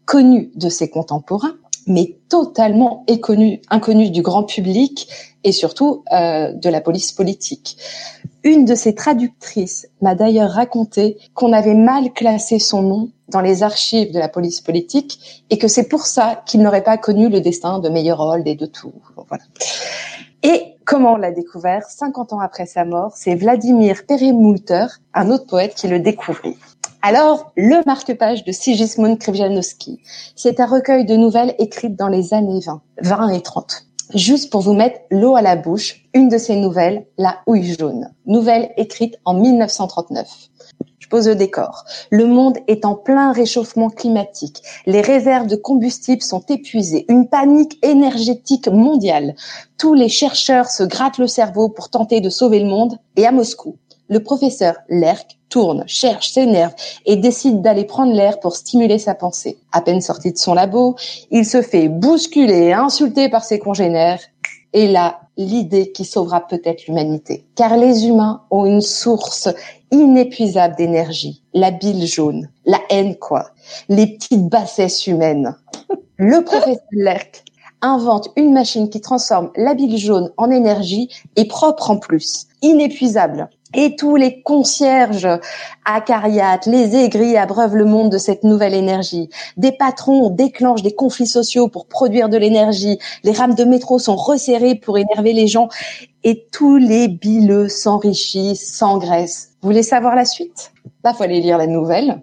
connus 0.05 0.51
de 0.55 0.67
ses 0.67 0.89
contemporains, 0.89 1.55
mais 1.85 2.17
totalement 2.27 3.05
inconnus 3.07 4.11
du 4.11 4.21
grand 4.21 4.43
public 4.43 5.07
et 5.45 5.53
surtout 5.53 6.03
euh, 6.11 6.51
de 6.51 6.69
la 6.69 6.81
police 6.81 7.13
politique. 7.13 7.77
Une 8.43 8.65
de 8.65 8.75
ses 8.75 8.93
traductrices 8.93 9.87
m'a 10.01 10.15
d'ailleurs 10.15 10.51
raconté 10.51 11.17
qu'on 11.33 11.53
avait 11.53 11.75
mal 11.75 12.11
classé 12.11 12.59
son 12.59 12.81
nom 12.81 13.09
dans 13.29 13.41
les 13.41 13.63
archives 13.63 14.13
de 14.13 14.19
la 14.19 14.29
police 14.29 14.61
politique 14.61 15.43
et 15.49 15.57
que 15.57 15.67
c'est 15.67 15.87
pour 15.87 16.05
ça 16.05 16.41
qu'il 16.45 16.61
n'aurait 16.61 16.83
pas 16.83 16.97
connu 16.97 17.29
le 17.29 17.41
destin 17.41 17.79
de 17.79 17.89
Meyerhold 17.89 18.47
et 18.47 18.55
de 18.55 18.65
tout. 18.65 18.93
Voilà. 19.27 19.43
Et 20.43 20.75
comment 20.85 21.13
on 21.13 21.17
l'a 21.17 21.31
découvert 21.31 21.83
50 21.83 22.33
ans 22.33 22.39
après 22.39 22.65
sa 22.65 22.85
mort, 22.85 23.11
c'est 23.15 23.35
Vladimir 23.35 24.03
Peremulter, 24.07 24.87
un 25.13 25.29
autre 25.29 25.45
poète 25.45 25.75
qui 25.75 25.87
le 25.87 25.99
découvrit. 25.99 26.55
Alors, 27.01 27.51
le 27.55 27.85
marque-page 27.85 28.43
de 28.43 28.51
Sigismund 28.51 29.19
Krivjanowski, 29.19 29.99
c'est 30.35 30.59
un 30.59 30.65
recueil 30.65 31.05
de 31.05 31.15
nouvelles 31.15 31.55
écrites 31.59 31.95
dans 31.95 32.07
les 32.07 32.33
années 32.33 32.59
20, 32.65 32.81
20 33.01 33.29
et 33.29 33.41
30. 33.41 33.87
Juste 34.13 34.51
pour 34.51 34.61
vous 34.61 34.73
mettre 34.73 34.99
l'eau 35.11 35.35
à 35.35 35.41
la 35.41 35.55
bouche, 35.55 36.07
une 36.13 36.29
de 36.29 36.37
ces 36.37 36.55
nouvelles, 36.55 37.05
La 37.17 37.39
houille 37.45 37.75
jaune, 37.77 38.09
nouvelle 38.25 38.71
écrite 38.77 39.17
en 39.25 39.33
1939. 39.33 40.27
Je 41.07 41.09
pose 41.09 41.29
le 41.29 41.35
décor. 41.35 41.85
Le 42.11 42.25
monde 42.25 42.57
est 42.67 42.83
en 42.83 42.93
plein 42.93 43.31
réchauffement 43.31 43.89
climatique. 43.89 44.61
Les 44.85 44.99
réserves 44.99 45.47
de 45.47 45.55
combustible 45.55 46.21
sont 46.21 46.43
épuisées. 46.49 47.05
Une 47.07 47.29
panique 47.29 47.79
énergétique 47.81 48.67
mondiale. 48.67 49.33
Tous 49.77 49.93
les 49.93 50.09
chercheurs 50.09 50.69
se 50.69 50.83
grattent 50.83 51.17
le 51.17 51.27
cerveau 51.27 51.69
pour 51.69 51.87
tenter 51.87 52.19
de 52.19 52.29
sauver 52.29 52.59
le 52.59 52.67
monde. 52.67 52.99
Et 53.15 53.25
à 53.25 53.31
Moscou, 53.31 53.77
le 54.09 54.21
professeur 54.21 54.75
Lerck 54.89 55.39
tourne, 55.47 55.85
cherche, 55.87 56.33
s'énerve 56.33 56.73
et 57.05 57.15
décide 57.15 57.61
d'aller 57.61 57.85
prendre 57.85 58.11
l'air 58.11 58.41
pour 58.41 58.57
stimuler 58.57 58.99
sa 58.99 59.15
pensée. 59.15 59.57
À 59.71 59.79
peine 59.79 60.01
sorti 60.01 60.33
de 60.33 60.37
son 60.37 60.55
labo, 60.55 60.97
il 61.31 61.45
se 61.45 61.61
fait 61.61 61.87
bousculer 61.87 62.65
et 62.65 62.73
insulter 62.73 63.29
par 63.29 63.45
ses 63.45 63.59
congénères. 63.59 64.19
Et 64.73 64.87
là, 64.87 65.21
l'idée 65.37 65.91
qui 65.91 66.05
sauvera 66.05 66.45
peut-être 66.45 66.87
l'humanité. 66.87 67.45
Car 67.55 67.77
les 67.77 68.07
humains 68.07 68.43
ont 68.51 68.65
une 68.65 68.81
source 68.81 69.49
inépuisable 69.91 70.75
d'énergie, 70.75 71.41
la 71.53 71.71
bile 71.71 72.05
jaune, 72.05 72.49
la 72.65 72.79
haine 72.89 73.15
quoi, 73.15 73.51
les 73.89 74.07
petites 74.07 74.49
bassesses 74.49 75.07
humaines. 75.07 75.55
Le 76.17 76.43
professeur 76.43 76.81
Lerck 76.91 77.43
invente 77.81 78.29
une 78.35 78.53
machine 78.53 78.89
qui 78.89 79.01
transforme 79.01 79.51
la 79.55 79.75
bile 79.75 79.97
jaune 79.97 80.31
en 80.37 80.49
énergie 80.49 81.09
et 81.35 81.45
propre 81.45 81.91
en 81.91 81.97
plus, 81.97 82.47
inépuisable. 82.61 83.49
Et 83.73 83.95
tous 83.97 84.15
les 84.15 84.41
concierges 84.41 85.27
acariates, 85.83 86.65
les 86.67 86.95
aigris 86.95 87.35
abreuvent 87.35 87.75
le 87.75 87.85
monde 87.85 88.11
de 88.11 88.17
cette 88.17 88.43
nouvelle 88.43 88.73
énergie. 88.73 89.29
Des 89.57 89.73
patrons 89.73 90.29
déclenchent 90.29 90.83
des 90.83 90.95
conflits 90.95 91.27
sociaux 91.27 91.67
pour 91.67 91.85
produire 91.87 92.29
de 92.29 92.37
l'énergie. 92.37 92.97
Les 93.23 93.33
rames 93.33 93.55
de 93.55 93.65
métro 93.65 93.99
sont 93.99 94.15
resserrées 94.15 94.75
pour 94.75 94.97
énerver 94.97 95.33
les 95.33 95.47
gens. 95.47 95.67
Et 96.23 96.47
tous 96.51 96.77
les 96.77 97.07
bileux 97.07 97.67
s'enrichissent, 97.67 98.75
s'engraissent. 98.75 99.49
Vous 99.61 99.69
voulez 99.69 99.83
savoir 99.83 100.15
la 100.15 100.25
suite? 100.25 100.71
Là, 101.03 101.13
faut 101.13 101.23
aller 101.23 101.41
lire 101.41 101.57
la 101.57 101.67
nouvelle. 101.67 102.21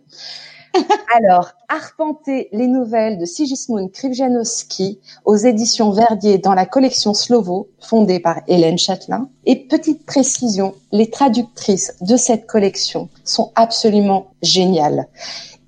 Alors, 1.16 1.52
arpenter 1.68 2.48
les 2.52 2.66
nouvelles 2.66 3.18
de 3.18 3.24
Sigismund 3.24 3.92
Krivjanowski 3.92 4.98
aux 5.24 5.36
éditions 5.36 5.92
Verdier 5.92 6.38
dans 6.38 6.54
la 6.54 6.66
collection 6.66 7.14
Slovo, 7.14 7.68
fondée 7.80 8.18
par 8.18 8.40
Hélène 8.48 8.78
Châtelain. 8.78 9.28
Et 9.46 9.56
petite 9.56 10.04
précision, 10.04 10.74
les 10.92 11.10
traductrices 11.10 11.96
de 12.00 12.16
cette 12.16 12.46
collection 12.46 13.08
sont 13.24 13.52
absolument 13.54 14.26
géniales. 14.42 15.06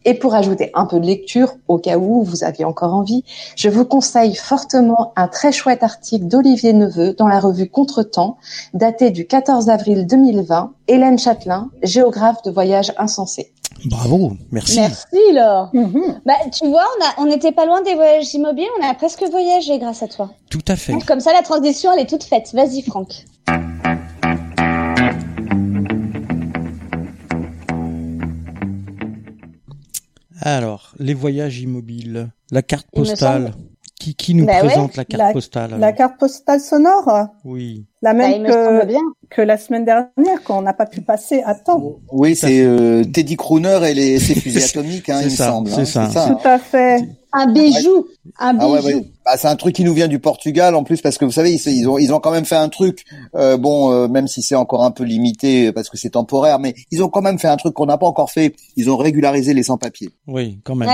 Et 0.06 0.14
pour 0.14 0.36
ajouter 0.36 0.70
un 0.74 0.86
peu 0.86 1.00
de 1.00 1.06
lecture, 1.06 1.56
au 1.66 1.78
cas 1.78 1.98
où 1.98 2.22
vous 2.22 2.44
aviez 2.44 2.64
encore 2.64 2.94
envie, 2.94 3.24
je 3.56 3.68
vous 3.68 3.84
conseille 3.84 4.36
fortement 4.36 5.12
un 5.16 5.26
très 5.26 5.50
chouette 5.50 5.82
article 5.82 6.26
d'Olivier 6.26 6.72
Neveu 6.72 7.12
dans 7.14 7.26
la 7.26 7.40
revue 7.40 7.68
Contretemps, 7.68 8.36
daté 8.72 9.10
du 9.10 9.26
14 9.26 9.68
avril 9.68 10.06
2020, 10.06 10.72
Hélène 10.86 11.18
Châtelain, 11.18 11.70
géographe 11.82 12.40
de 12.44 12.52
voyage 12.52 12.92
insensé. 12.98 13.52
Bravo, 13.84 14.32
merci. 14.50 14.80
Merci 14.80 15.32
Laure. 15.32 15.70
Bah, 16.24 16.34
tu 16.52 16.66
vois, 16.68 16.86
on 17.18 17.26
n'était 17.26 17.52
pas 17.52 17.66
loin 17.66 17.82
des 17.82 17.94
voyages 17.94 18.32
immobiliers, 18.34 18.68
on 18.80 18.88
a 18.88 18.94
presque 18.94 19.22
voyagé 19.30 19.78
grâce 19.78 20.02
à 20.02 20.08
toi. 20.08 20.30
Tout 20.50 20.64
à 20.66 20.76
fait. 20.76 20.94
Comme 21.06 21.20
ça, 21.20 21.32
la 21.32 21.42
transition, 21.42 21.92
elle 21.92 22.00
est 22.00 22.08
toute 22.08 22.24
faite. 22.24 22.50
Vas-y, 22.54 22.82
Franck. 22.82 23.24
Alors, 30.40 30.92
les 30.98 31.14
voyages 31.14 31.60
immobiles, 31.60 32.28
la 32.50 32.62
carte 32.62 32.86
Il 32.94 33.00
me 33.02 33.06
postale. 33.06 33.52
Qui, 33.98 34.14
qui 34.14 34.34
nous 34.34 34.44
Bah 34.44 34.60
ouais, 34.60 34.66
présente 34.68 34.94
la 34.96 35.04
carte 35.06 35.22
la- 35.22 35.32
postale 35.32 35.64
alors 35.64 35.78
La 35.78 35.92
carte 35.92 36.18
postale 36.18 36.60
sonore, 36.60 37.28
Oui. 37.46 37.86
la 38.02 38.12
Bah, 38.12 38.18
même 38.28 38.44
que, 38.44 38.84
bien. 38.84 39.00
que 39.30 39.40
la 39.40 39.56
semaine 39.56 39.86
dernière, 39.86 40.42
qu'on 40.44 40.60
n'a 40.60 40.74
pas 40.74 40.84
pu 40.84 41.00
passer 41.00 41.42
à 41.46 41.54
temps. 41.54 41.96
Oui, 42.12 42.36
c'est 42.36 42.60
euh, 42.60 43.04
Teddy 43.04 43.36
Crooner 43.36 43.80
et 43.88 43.94
les, 43.94 44.18
ses 44.18 44.34
fusées 44.40 44.62
atomiques, 44.62 45.08
hein, 45.08 45.20
C'est 45.20 45.26
il 45.28 45.30
me 45.30 45.36
ça, 45.36 45.48
semble. 45.48 45.70
c'est 45.70 45.98
hein, 45.98 46.10
ça. 46.10 46.28
Tout 46.40 46.46
à 46.46 46.58
fait. 46.58 47.08
Un 47.32 47.46
bijou. 47.52 48.06
Un 48.38 48.56
Ah 48.58 48.68
ouais, 48.68 48.82
bijou. 48.82 48.98
ouais. 48.98 49.06
Bah, 49.24 49.32
c'est 49.38 49.48
un 49.48 49.56
truc 49.56 49.74
qui 49.74 49.82
nous 49.84 49.94
vient 49.94 50.08
du 50.08 50.18
Portugal 50.18 50.74
en 50.74 50.84
plus 50.84 51.00
parce 51.00 51.16
que 51.16 51.24
vous 51.24 51.32
savez 51.32 51.52
ils, 51.54 51.60
ils 51.74 51.88
ont 51.88 51.98
ils 51.98 52.12
ont 52.14 52.20
quand 52.20 52.30
même 52.30 52.44
fait 52.46 52.54
un 52.56 52.68
truc 52.68 53.04
euh, 53.34 53.56
bon 53.58 53.92
euh, 53.92 54.08
même 54.08 54.26
si 54.28 54.40
c'est 54.42 54.54
encore 54.54 54.84
un 54.84 54.90
peu 54.90 55.04
limité 55.04 55.72
parce 55.72 55.90
que 55.90 55.98
c'est 55.98 56.10
temporaire 56.10 56.58
mais 56.60 56.74
ils 56.92 57.02
ont 57.02 57.08
quand 57.10 57.20
même 57.22 57.38
fait 57.38 57.48
un 57.48 57.56
truc 57.56 57.74
qu'on 57.74 57.86
n'a 57.86 57.98
pas 57.98 58.06
encore 58.06 58.30
fait 58.30 58.54
ils 58.76 58.88
ont 58.88 58.96
régularisé 58.96 59.52
les 59.52 59.64
sans-papiers. 59.64 60.10
Oui, 60.28 60.60
quand 60.64 60.76
même. 60.76 60.88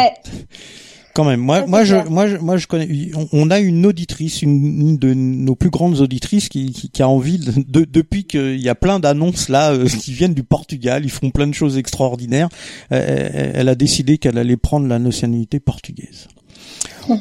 Quand 1.15 1.25
même. 1.25 1.41
Moi, 1.41 1.67
moi, 1.67 1.85
je, 1.85 1.97
moi, 2.09 2.27
je, 2.27 2.37
moi, 2.39 2.57
je 2.57 2.67
connais. 2.67 3.11
On, 3.15 3.29
on 3.33 3.51
a 3.51 3.59
une 3.61 3.85
auditrice, 3.85 4.41
une, 4.41 4.81
une 4.81 4.97
de 4.97 5.13
nos 5.13 5.55
plus 5.55 5.69
grandes 5.69 6.01
auditrices, 6.01 6.49
qui, 6.49 6.73
qui, 6.73 6.89
qui 6.89 7.03
a 7.03 7.09
envie 7.09 7.39
de, 7.39 7.53
de- 7.69 7.85
depuis 7.85 8.25
qu'il 8.25 8.61
y 8.61 8.69
a 8.71 8.75
plein 8.75 8.99
d'annonces 8.99 9.49
là 9.51 9.73
euh, 9.73 9.87
qui 9.87 10.13
viennent 10.13 10.33
du 10.33 10.43
Portugal, 10.43 11.03
ils 11.05 11.11
font 11.11 11.31
plein 11.31 11.47
de 11.47 11.53
choses 11.55 11.77
extraordinaires. 11.77 12.49
euh, 12.93 13.29
elle, 13.33 13.53
elle 13.57 13.69
a 13.69 13.75
décidé 13.75 14.17
qu'elle 14.17 14.39
allait 14.39 14.57
prendre 14.57 14.87
la 14.87 14.99
nationalité 14.99 15.61
portugaise. 15.61 16.29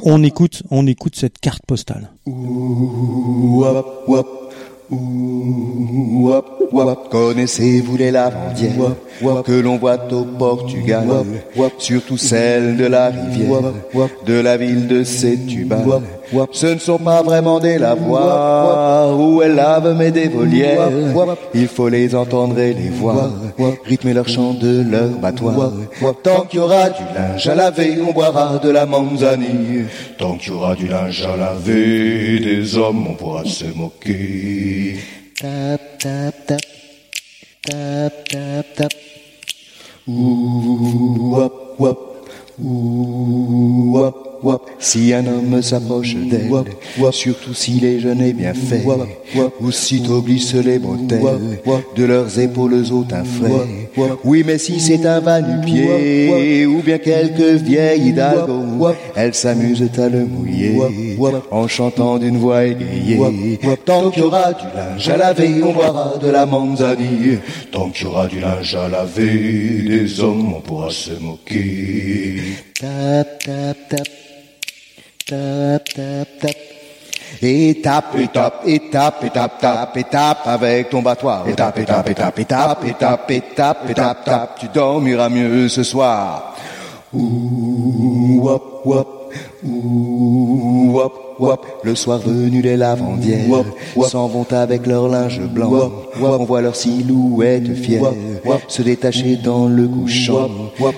On 0.03 0.23
écoute, 0.23 0.63
on 0.69 0.87
écoute 0.87 1.15
cette 1.15 1.39
carte 1.39 1.63
postale. 1.65 2.11
Wap, 2.27 2.35
wap, 2.35 2.45
ouh, 2.47 3.61
wap, 3.61 4.07
wap. 4.07 4.27
Connaissez-vous 7.09 7.97
les 7.97 8.11
lavandières 8.11 8.95
que 9.45 9.51
l'on 9.51 9.77
voit 9.77 9.97
au 10.11 10.23
Portugal, 10.23 11.07
surtout 11.77 12.17
celles 12.17 12.77
de 12.77 12.85
la 12.85 13.09
rivière, 13.09 13.73
de 14.25 14.33
la 14.33 14.57
ville 14.57 14.87
de 14.87 15.03
Setúbal. 15.03 16.01
Ce 16.53 16.67
ne 16.67 16.79
sont 16.79 16.97
pas 16.97 17.21
vraiment 17.21 17.59
des 17.59 17.77
lavoirs 17.77 19.19
où 19.19 19.41
elles 19.41 19.55
lavent 19.55 19.95
mais 19.97 20.11
des 20.11 20.27
volières. 20.29 20.89
Il 21.53 21.67
faut 21.67 21.89
les 21.89 22.15
entendre 22.15 22.57
et 22.59 22.73
les 22.73 22.89
voir, 22.89 23.29
rythmer 23.85 24.13
leur 24.13 24.27
chant 24.27 24.53
de 24.53 24.83
leur 24.89 25.09
battoir. 25.09 25.71
Tant 26.23 26.45
qu'il 26.45 26.59
y 26.59 26.63
aura 26.63 26.89
du 26.89 27.03
linge 27.15 27.47
à 27.47 27.55
laver, 27.55 27.97
on 28.07 28.13
boira 28.13 28.59
de 28.59 28.69
la 28.69 28.85
manzanille. 28.85 29.85
Tant 30.17 30.37
qu'il 30.37 30.53
y 30.53 30.55
aura 30.55 30.75
du 30.75 30.87
linge 30.87 31.25
à 31.25 31.35
laver, 31.35 32.39
des 32.39 32.77
hommes, 32.77 33.07
on 33.09 33.13
pourra 33.13 33.43
se 33.45 33.65
moquer. 33.75 34.97
Tap, 35.39 35.81
tap, 35.99 36.45
tap. 36.47 36.61
Tap, 37.63 38.13
tap, 38.29 38.65
tap. 38.75 38.93
Ouh, 40.07 41.35
wap, 41.35 41.53
wap. 41.79 41.97
Ouh, 42.63 43.91
wap, 43.93 44.30
Si 44.79 45.13
un 45.13 45.25
homme 45.27 45.61
s'approche 45.61 46.15
d'elle, 46.15 46.49
surtout 47.11 47.53
s'il 47.53 47.85
est 47.85 47.99
jeune 47.99 48.21
et 48.21 48.33
bien 48.33 48.53
fait, 48.53 48.83
aussitôt 49.59 50.21
glisse 50.21 50.55
les 50.55 50.79
bretelles 50.79 51.59
de 51.95 52.03
leurs 52.03 52.39
épaules 52.39 52.83
au 52.91 53.03
teint 53.03 53.23
frais. 53.23 53.89
Oui, 54.23 54.43
mais 54.45 54.57
si 54.57 54.79
c'est 54.79 55.05
un 55.05 55.19
va-nu-pied 55.19 56.65
ou 56.65 56.81
bien 56.81 56.97
quelques 56.97 57.61
vieilles 57.61 58.09
hidalgo, 58.09 58.89
elles 59.15 59.33
s'amusent 59.33 59.89
à 59.97 60.09
le 60.09 60.25
mouiller 60.25 60.77
en 61.51 61.67
chantant 61.67 62.17
d'une 62.17 62.37
voix 62.37 62.65
égayée. 62.65 63.19
Tant 63.85 64.09
qu'il 64.09 64.23
y 64.23 64.25
aura 64.25 64.53
du 64.53 64.65
linge 64.75 65.09
à 65.09 65.17
laver, 65.17 65.63
on 65.63 65.73
boira 65.73 66.13
de 66.21 66.29
la 66.29 66.45
manzanille. 66.45 67.39
Tant 67.71 67.89
qu'il 67.89 68.05
y 68.05 68.09
aura 68.09 68.27
du 68.27 68.39
linge 68.39 68.75
à 68.75 68.87
laver, 68.87 69.83
des 69.87 70.19
hommes 70.19 70.53
on 70.55 70.61
pourra 70.61 70.89
se 70.89 71.11
moquer. 71.11 72.37
Tap, 72.79 73.43
tap, 73.45 73.77
tap. 73.89 74.07
Tap, 75.31 75.85
tap, 75.95 76.27
tap. 76.41 76.57
Et 77.41 77.79
tape, 77.81 78.17
et 78.17 78.27
tape, 78.27 78.63
et 78.65 78.89
tape, 78.91 79.23
et 79.23 79.29
tape, 79.29 79.59
tape, 79.61 79.95
et 79.95 80.03
tape 80.03 80.45
avec 80.45 80.89
ton 80.89 81.01
battoir. 81.01 81.47
Et 81.47 81.53
tape, 81.53 81.79
et 81.79 81.85
tape, 81.85 82.09
et 82.09 82.13
tape, 82.13 82.37
et 82.39 82.43
tape, 82.43 82.83
et 82.83 82.93
tape, 82.93 83.31
et 83.31 83.41
tape, 83.55 83.89
et 83.89 83.93
tape, 83.93 84.25
tape. 84.25 84.59
Tu 84.59 84.67
dormiras 84.67 85.29
mieux 85.29 85.69
ce 85.69 85.83
soir. 85.83 86.53
Ouh, 87.13 88.41
wop, 88.43 88.81
wop, 88.83 89.33
ouh, 89.63 90.91
wop, 90.91 91.30
Le 91.83 91.95
soir 91.95 92.19
venu, 92.19 92.61
les 92.61 92.77
lavandières 92.77 93.63
s'en 94.07 94.27
vont 94.27 94.45
avec 94.51 94.85
leur 94.85 95.07
linge 95.07 95.41
blanc. 95.41 95.91
On 96.21 96.43
voit 96.45 96.61
leur 96.61 96.75
silhouette 96.75 97.73
fière 97.75 98.13
se 98.67 98.81
détacher 98.81 99.37
dans 99.43 99.67
le 99.67 99.87
couchant. 99.87 100.49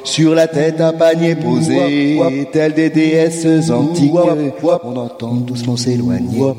Sur 0.04 0.36
la 0.36 0.48
tête 0.48 0.82
un 0.82 0.94
panier 0.94 1.36
posé, 1.36 2.20
tel 2.52 2.74
des 2.74 2.90
déesses 2.90 3.70
antiques. 3.70 4.14
On 4.84 4.96
entend 4.96 5.34
doucement 5.34 5.78
s'éloigner 5.78 6.54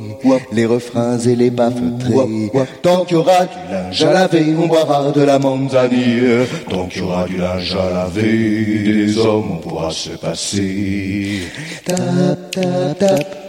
les 0.53 0.67
refrains 0.67 1.19
et 1.19 1.37
les 1.37 1.51
pas 1.51 1.71
feutrés. 1.71 2.51
Tant 2.83 3.05
qu'il 3.05 3.17
y 3.17 3.21
aura 3.21 3.45
du 3.45 3.73
linge 3.73 4.03
à 4.03 4.13
laver, 4.13 4.55
on 4.59 4.67
boira 4.67 5.11
de 5.13 5.23
la 5.23 5.39
manzanille. 5.39 6.47
Tant 6.71 6.87
qu'il 6.87 7.03
y 7.03 7.05
aura 7.05 7.27
du 7.27 7.37
linge 7.37 7.77
à 7.77 7.93
laver, 7.93 9.07
des 9.07 9.19
hommes 9.19 9.53
on 9.53 9.57
pourra 9.57 9.91
se 9.91 10.11
passer. 10.11 11.43
Tap, 11.85 12.51
tap, 12.51 12.99
tap. 12.99 13.44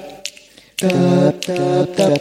Tap, 0.77 1.39
tap, 1.39 1.95
tap. 1.95 2.19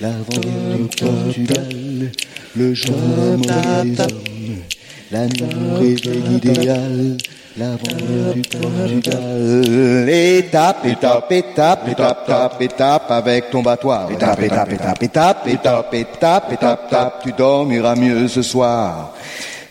L'avant 0.00 0.38
du 0.38 0.86
Portugal, 0.96 2.12
le 2.54 2.72
jeune 2.72 3.40
des 3.40 4.00
hommes, 4.00 4.62
l'amour 5.10 5.82
est 5.82 6.06
idéal, 6.06 7.16
l'avant 7.56 8.32
du 8.32 8.42
Portugal. 8.42 10.08
Étape, 10.08 10.86
étape, 10.86 11.32
étape, 11.32 11.88
étape, 11.88 12.26
tape, 12.26 12.62
étape 12.62 13.10
avec 13.10 13.50
ton 13.50 13.62
battoir. 13.62 14.08
Étape, 14.08 14.42
étape, 14.42 14.72
étape, 14.72 15.02
étape, 15.02 15.48
étape, 15.48 15.94
étape, 15.94 16.52
étape, 16.52 16.90
tape, 16.90 17.22
tu 17.24 17.32
dormiras 17.32 17.96
mieux 17.96 18.28
ce 18.28 18.42
soir. 18.42 19.14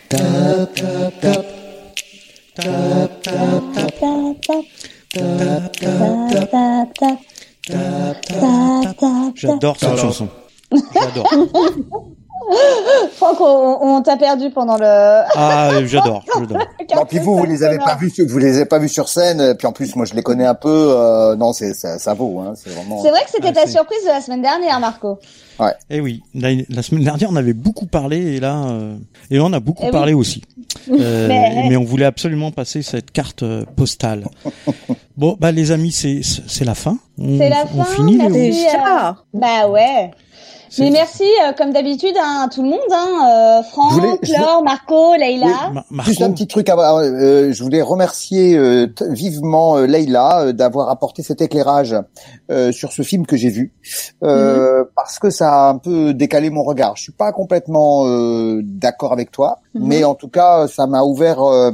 Tap, 0.09 0.19
tap, 0.75 1.21
tap. 1.21 1.45
Tap, 2.55 3.21
tap, 3.23 3.63
tap. 3.71 4.65
Tap, 5.13 5.71
tap, 6.51 6.93
tap. 6.99 7.32
J'adore 9.35 9.77
cette 9.79 9.97
chanson. 9.97 10.27
J'adore. 10.93 11.29
Franck, 13.15 13.39
on, 13.41 13.77
on 13.81 14.01
t'a 14.01 14.17
perdu 14.17 14.49
pendant 14.49 14.77
le. 14.77 14.85
Ah, 14.85 15.69
j'adore, 15.85 16.23
j'adore. 16.39 16.57
Non, 16.95 17.05
puis 17.07 17.19
vous, 17.19 17.37
vous 17.37 17.45
les 17.45 17.63
avez 17.63 17.77
pas 17.77 17.95
vus, 17.95 18.11
vous 18.27 18.37
les 18.37 18.55
avez 18.57 18.65
pas 18.65 18.79
vus 18.79 18.89
sur 18.89 19.07
scène. 19.09 19.39
euh, 19.41 19.53
Puis 19.53 19.67
en 19.67 19.71
plus, 19.71 19.95
moi, 19.95 20.05
je 20.05 20.13
les 20.13 20.23
connais 20.23 20.45
un 20.45 20.55
peu. 20.55 20.69
euh, 20.97 21.35
non, 21.35 21.53
c'est 21.53 21.73
ça, 21.73 21.97
ça 21.99 22.13
vaut. 22.13 22.39
Hein, 22.39 22.53
c'est 22.55 22.69
vraiment. 22.71 23.01
C'est 23.01 23.09
vrai 23.09 23.21
que 23.23 23.31
c'était 23.31 23.49
Ah, 23.55 23.63
ta 23.63 23.67
surprise 23.67 24.03
de 24.03 24.09
la 24.09 24.21
semaine 24.21 24.41
dernière, 24.41 24.79
Marco. 24.79 25.19
Ouais. 25.59 25.73
Eh 25.89 26.01
oui, 26.01 26.23
la, 26.33 26.49
la 26.69 26.81
semaine 26.81 27.03
dernière 27.03 27.29
on 27.31 27.35
avait 27.35 27.53
beaucoup 27.53 27.85
parlé 27.85 28.17
et 28.17 28.39
là, 28.39 28.55
euh, 28.69 28.95
et 29.29 29.37
là 29.37 29.43
on 29.45 29.53
a 29.53 29.59
beaucoup 29.59 29.83
Eh 29.83 29.87
oui. 29.87 29.91
parlé 29.91 30.13
aussi. 30.13 30.41
Euh, 30.89 31.27
Mais- 31.27 31.65
mais... 31.69 31.77
on 31.77 31.83
voulait 31.83 32.03
absolument 32.05 32.51
passer 32.51 32.81
cette 32.81 33.11
carte 33.11 33.43
euh, 33.43 33.63
postale. 33.75 34.25
bon, 35.17 35.37
bah 35.39 35.51
les 35.51 35.71
amis, 35.71 35.91
c'est 35.91 36.21
c'est 36.23 36.65
la 36.65 36.73
fin. 36.75 36.97
On, 37.17 37.37
C'est 37.37 37.47
la 37.49 37.63
on 37.75 37.83
fin. 37.83 37.93
finit. 37.95 38.17
merci. 38.17 38.33
Déjà 38.33 39.09
euh, 39.09 39.11
Bah 39.33 39.67
ouais. 39.69 40.11
Mais 40.79 40.89
merci, 40.91 41.23
euh, 41.23 41.51
comme 41.57 41.71
d'habitude, 41.71 42.15
hein, 42.19 42.45
à 42.45 42.49
tout 42.49 42.63
le 42.63 42.69
monde. 42.69 42.79
Hein, 42.91 43.07
euh, 43.59 43.63
Franck, 43.63 43.91
voulais- 43.93 44.17
je- 44.23 44.33
Laure, 44.33 44.63
Marco, 44.63 45.15
Leïla. 45.15 45.71
Juste 46.05 46.21
un 46.21 46.31
petit 46.31 46.47
truc. 46.47 46.69
avant, 46.69 46.99
euh, 46.99 47.51
je 47.51 47.63
voulais 47.63 47.81
remercier 47.81 48.55
euh, 48.57 48.87
vivement 49.09 49.77
euh, 49.77 49.85
Leïla 49.85 50.41
euh, 50.41 50.51
d'avoir 50.53 50.89
apporté 50.89 51.21
cet 51.23 51.41
éclairage 51.41 51.95
euh, 52.51 52.71
sur 52.71 52.91
ce 52.91 53.01
film 53.01 53.25
que 53.25 53.35
j'ai 53.37 53.49
vu, 53.49 53.73
euh, 54.23 54.83
parce 54.95 55.19
que 55.19 55.29
ça 55.29 55.67
a 55.67 55.69
un 55.69 55.77
peu 55.77 56.13
décalé 56.13 56.49
mon 56.49 56.63
regard. 56.63 56.95
Je 56.95 57.03
suis 57.03 57.11
pas 57.11 57.31
complètement 57.31 58.05
euh, 58.07 58.61
d'accord 58.63 59.13
avec 59.13 59.31
toi, 59.31 59.59
Mhm. 59.75 59.87
mais 59.87 60.03
en 60.03 60.15
tout 60.15 60.27
cas, 60.29 60.67
ça 60.67 60.87
m'a 60.87 61.03
ouvert 61.03 61.41
euh, 61.43 61.71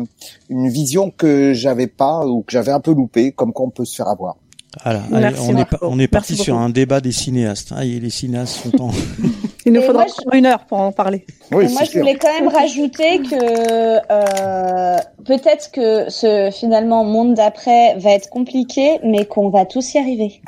une 0.50 0.68
vision 0.70 1.12
que 1.12 1.54
j'avais 1.54 1.88
pas 1.88 2.26
ou 2.26 2.42
que 2.42 2.52
j'avais 2.52 2.72
un 2.72 2.80
peu 2.80 2.94
loupé, 2.94 3.32
comme 3.32 3.54
quoi 3.54 3.66
on 3.66 3.70
peut 3.70 3.86
se 3.86 3.96
faire 3.96 4.08
avoir. 4.08 4.36
Voilà, 4.84 5.02
Merci, 5.10 5.42
on, 5.48 5.50
est 5.50 5.54
Marco. 5.54 5.78
pa- 5.78 5.86
on 5.88 6.00
est 6.00 6.08
parti 6.08 6.34
Merci 6.34 6.44
sur 6.44 6.54
beaucoup. 6.54 6.66
un 6.66 6.70
débat 6.70 7.02
des 7.02 7.12
cinéastes. 7.12 7.74
Ah, 7.76 7.84
les 7.84 8.10
cinéastes 8.10 8.56
sont 8.64 8.82
en. 8.82 8.92
Il 9.66 9.74
nous 9.74 9.82
faudra 9.82 10.06
moi, 10.26 10.36
une 10.38 10.46
heure 10.46 10.66
pour 10.66 10.80
en 10.80 10.92
parler. 10.92 11.26
Oui, 11.52 11.68
moi, 11.74 11.82
je 11.92 12.00
voulais 12.00 12.16
quand 12.16 12.32
même 12.40 12.48
rajouter 12.48 13.20
que 13.20 14.00
euh, 14.12 14.98
peut-être 15.26 15.72
que 15.72 16.10
ce 16.10 16.50
finalement 16.58 17.04
monde 17.04 17.34
d'après 17.36 17.96
va 17.98 18.12
être 18.12 18.30
compliqué, 18.30 19.00
mais 19.04 19.26
qu'on 19.26 19.50
va 19.50 19.66
tous 19.66 19.94
y 19.94 19.98
arriver. 19.98 20.42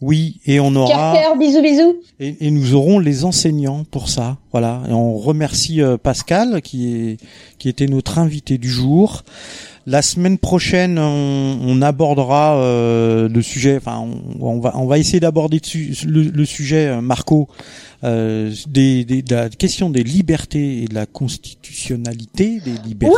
Oui, 0.00 0.40
et 0.46 0.58
on 0.58 0.74
aura. 0.74 1.14
cœur, 1.16 1.36
bisous, 1.36 1.62
bisous. 1.62 1.94
Et, 2.18 2.46
et 2.46 2.50
nous 2.50 2.74
aurons 2.74 2.98
les 2.98 3.24
enseignants 3.24 3.84
pour 3.88 4.08
ça, 4.08 4.36
voilà. 4.50 4.82
Et 4.88 4.92
on 4.92 5.16
remercie 5.16 5.80
euh, 5.80 5.96
Pascal 5.96 6.60
qui 6.60 6.92
est 6.94 7.16
qui 7.58 7.68
était 7.68 7.86
notre 7.86 8.18
invité 8.18 8.58
du 8.58 8.68
jour. 8.68 9.22
La 9.84 10.00
semaine 10.00 10.38
prochaine, 10.38 10.98
on, 10.98 11.58
on 11.60 11.82
abordera 11.82 12.56
euh, 12.56 13.28
le 13.28 13.42
sujet. 13.42 13.76
Enfin, 13.76 14.04
on, 14.40 14.60
va 14.60 14.72
on 14.76 14.86
va 14.86 14.98
essayer 14.98 15.18
d'aborder 15.18 15.60
le, 16.06 16.22
le 16.22 16.44
sujet, 16.44 16.86
euh, 16.86 17.00
Marco, 17.00 17.48
euh, 18.04 18.52
des, 18.68 19.04
des- 19.04 19.22
de 19.22 19.34
la 19.34 19.48
question 19.48 19.90
des 19.90 20.02
libertés 20.02 20.82
et 20.82 20.84
de 20.86 20.94
la 20.94 21.06
constitutionnalité 21.06 22.60
des 22.60 22.74
libertés. 22.86 23.16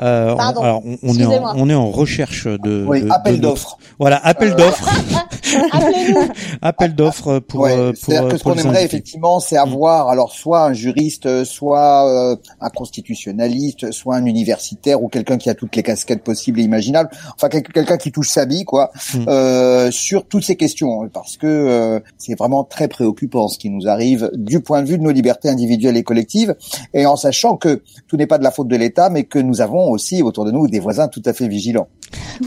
Euh, 0.00 0.32
on- 0.32 0.36
Pardon. 0.36 0.60
alors, 0.62 0.82
on, 0.84 0.96
on 1.02 1.14
est 1.16 1.24
en, 1.26 1.56
on 1.58 1.68
est 1.70 1.74
en 1.74 1.90
recherche 1.90 2.46
de, 2.46 2.84
Oui, 2.86 3.02
de- 3.02 3.10
appel 3.10 3.36
de 3.36 3.42
notre- 3.42 3.54
d'offres. 3.54 3.78
Voilà, 3.98 4.16
appel 4.24 4.54
d'offres, 4.54 4.88
Appelez-nous. 5.72 6.28
appel 6.62 6.94
d'offres 6.94 7.38
pour 7.40 7.60
Ouais, 7.60 7.72
euh, 7.76 7.92
pour, 7.92 7.96
C'est-à-dire 8.04 8.26
euh, 8.26 8.30
que 8.30 8.36
ce 8.38 8.42
pour 8.42 8.52
qu'on 8.52 8.58
aimerait 8.58 8.78
invités. 8.80 8.84
effectivement, 8.96 9.40
c'est 9.40 9.56
avoir 9.56 10.08
alors 10.08 10.32
soit 10.32 10.64
un 10.64 10.72
juriste, 10.72 11.26
euh, 11.26 11.44
soit 11.44 12.06
euh, 12.32 12.36
un 12.60 12.68
constitutionnaliste, 12.70 13.90
soit 13.92 14.16
un 14.16 14.26
universitaire 14.26 15.02
ou 15.02 15.08
quelqu'un 15.08 15.38
qui 15.38 15.48
a 15.50 15.54
toutes 15.54 15.74
les 15.74 15.82
casquettes 15.82 16.22
possibles 16.22 16.60
et 16.60 16.64
imaginables. 16.64 17.10
Enfin, 17.34 17.48
quel- 17.48 17.62
quelqu'un 17.62 17.96
qui 17.96 18.12
touche 18.12 18.28
sa 18.28 18.44
vie, 18.44 18.64
quoi, 18.64 18.90
Mm. 19.14 19.24
euh, 19.28 19.90
sur 19.90 20.26
toutes 20.26 20.44
ces 20.44 20.56
questions, 20.56 21.02
hein, 21.02 21.08
parce 21.12 21.36
que 21.36 21.46
euh, 21.46 22.00
c'est 22.18 22.36
vraiment 22.38 22.62
très 22.64 22.88
préoccupant 22.88 23.48
ce 23.48 23.58
qui 23.58 23.67
nous 23.68 23.88
arrive 23.88 24.30
du 24.34 24.60
point 24.60 24.82
de 24.82 24.88
vue 24.88 24.98
de 24.98 25.02
nos 25.02 25.10
libertés 25.10 25.48
individuelles 25.48 25.96
et 25.96 26.02
collectives, 26.02 26.54
et 26.94 27.06
en 27.06 27.16
sachant 27.16 27.56
que 27.56 27.82
tout 28.06 28.16
n'est 28.16 28.26
pas 28.26 28.38
de 28.38 28.44
la 28.44 28.50
faute 28.50 28.68
de 28.68 28.76
l'État, 28.76 29.10
mais 29.10 29.24
que 29.24 29.38
nous 29.38 29.60
avons 29.60 29.90
aussi 29.90 30.22
autour 30.22 30.44
de 30.44 30.50
nous 30.50 30.66
des 30.68 30.80
voisins 30.80 31.08
tout 31.08 31.22
à 31.24 31.32
fait 31.32 31.48
vigilants. 31.48 31.88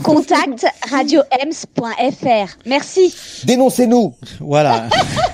Contact 0.03 0.65
radioems.fr. 0.89 2.57
Merci. 2.65 3.13
Dénoncez-nous. 3.45 4.13
Voilà. 4.39 4.87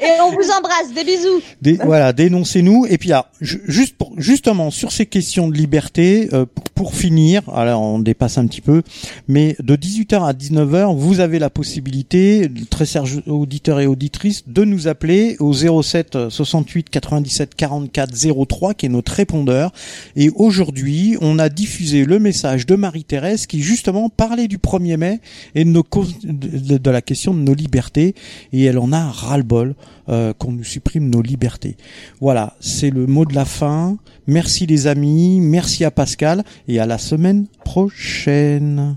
Et 0.00 0.20
on 0.22 0.30
vous 0.30 0.50
embrasse. 0.50 0.92
Des 0.94 1.04
bisous. 1.04 1.40
Dé- 1.62 1.78
voilà, 1.84 2.12
dénoncez-nous. 2.12 2.86
Et 2.88 2.98
puis, 2.98 3.12
alors, 3.12 3.26
ju- 3.40 3.62
juste 3.66 3.96
pour, 3.96 4.12
justement, 4.16 4.70
sur 4.70 4.92
ces 4.92 5.06
questions 5.06 5.48
de 5.48 5.54
liberté, 5.56 6.28
euh, 6.32 6.44
pour, 6.52 6.64
pour 6.70 6.94
finir, 6.94 7.42
alors 7.54 7.80
on 7.82 7.98
dépasse 7.98 8.38
un 8.38 8.46
petit 8.46 8.60
peu, 8.60 8.82
mais 9.28 9.56
de 9.60 9.76
18h 9.76 10.26
à 10.26 10.32
19h, 10.32 10.96
vous 10.96 11.20
avez 11.20 11.38
la 11.38 11.50
possibilité, 11.50 12.50
très 12.70 12.86
chers 12.86 13.04
auditeurs 13.26 13.80
et 13.80 13.86
auditrices, 13.86 14.44
de 14.48 14.64
nous 14.64 14.88
appeler 14.88 14.97
au 15.38 15.82
07 15.82 16.28
68 16.28 16.90
97 16.90 17.54
44 17.54 18.46
03, 18.46 18.74
qui 18.74 18.86
est 18.86 18.88
notre 18.88 19.12
répondeur. 19.12 19.72
Et 20.16 20.30
aujourd'hui, 20.34 21.16
on 21.20 21.38
a 21.38 21.48
diffusé 21.48 22.04
le 22.04 22.18
message 22.18 22.66
de 22.66 22.74
Marie-Thérèse 22.74 23.46
qui 23.46 23.62
justement 23.62 24.08
parlait 24.08 24.48
du 24.48 24.58
1er 24.58 24.96
mai 24.96 25.20
et 25.54 25.64
de, 25.64 26.90
la 26.90 27.02
question 27.02 27.34
de 27.34 27.40
nos 27.40 27.54
libertés. 27.54 28.14
Et 28.52 28.64
elle 28.64 28.78
en 28.78 28.92
a 28.92 29.04
ras-le-bol 29.10 29.74
euh, 30.08 30.32
qu'on 30.32 30.52
nous 30.52 30.64
supprime 30.64 31.10
nos 31.10 31.22
libertés. 31.22 31.76
Voilà, 32.20 32.56
c'est 32.60 32.90
le 32.90 33.06
mot 33.06 33.24
de 33.24 33.34
la 33.34 33.44
fin. 33.44 33.98
Merci 34.26 34.66
les 34.66 34.86
amis, 34.86 35.40
merci 35.40 35.84
à 35.84 35.90
Pascal 35.90 36.44
et 36.66 36.80
à 36.80 36.86
la 36.86 36.98
semaine 36.98 37.46
prochaine. 37.64 38.96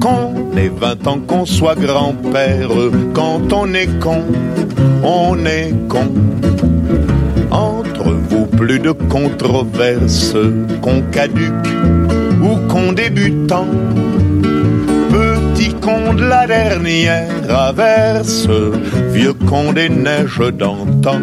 Qu'on 0.00 0.56
ait 0.56 0.70
20 0.74 1.06
ans, 1.06 1.20
qu'on 1.26 1.44
soit 1.44 1.74
grand-père. 1.74 2.70
Quand 3.12 3.52
on 3.52 3.74
est 3.74 3.98
con, 4.00 4.22
on 5.02 5.36
est 5.44 5.74
con. 5.88 6.08
Entre 7.50 8.10
vous, 8.28 8.46
plus 8.46 8.78
de 8.78 8.92
controverses, 8.92 10.36
qu'on 10.80 11.02
caduque 11.12 11.68
ou 12.42 12.56
qu'on 12.68 12.92
débutant. 12.92 13.66
Petit 15.10 15.74
con 15.74 16.14
de 16.14 16.24
la 16.24 16.46
dernière 16.46 17.28
averse, 17.50 18.48
vieux 19.12 19.34
con 19.34 19.72
des 19.72 19.90
neiges 19.90 20.52
d'antan. 20.56 21.20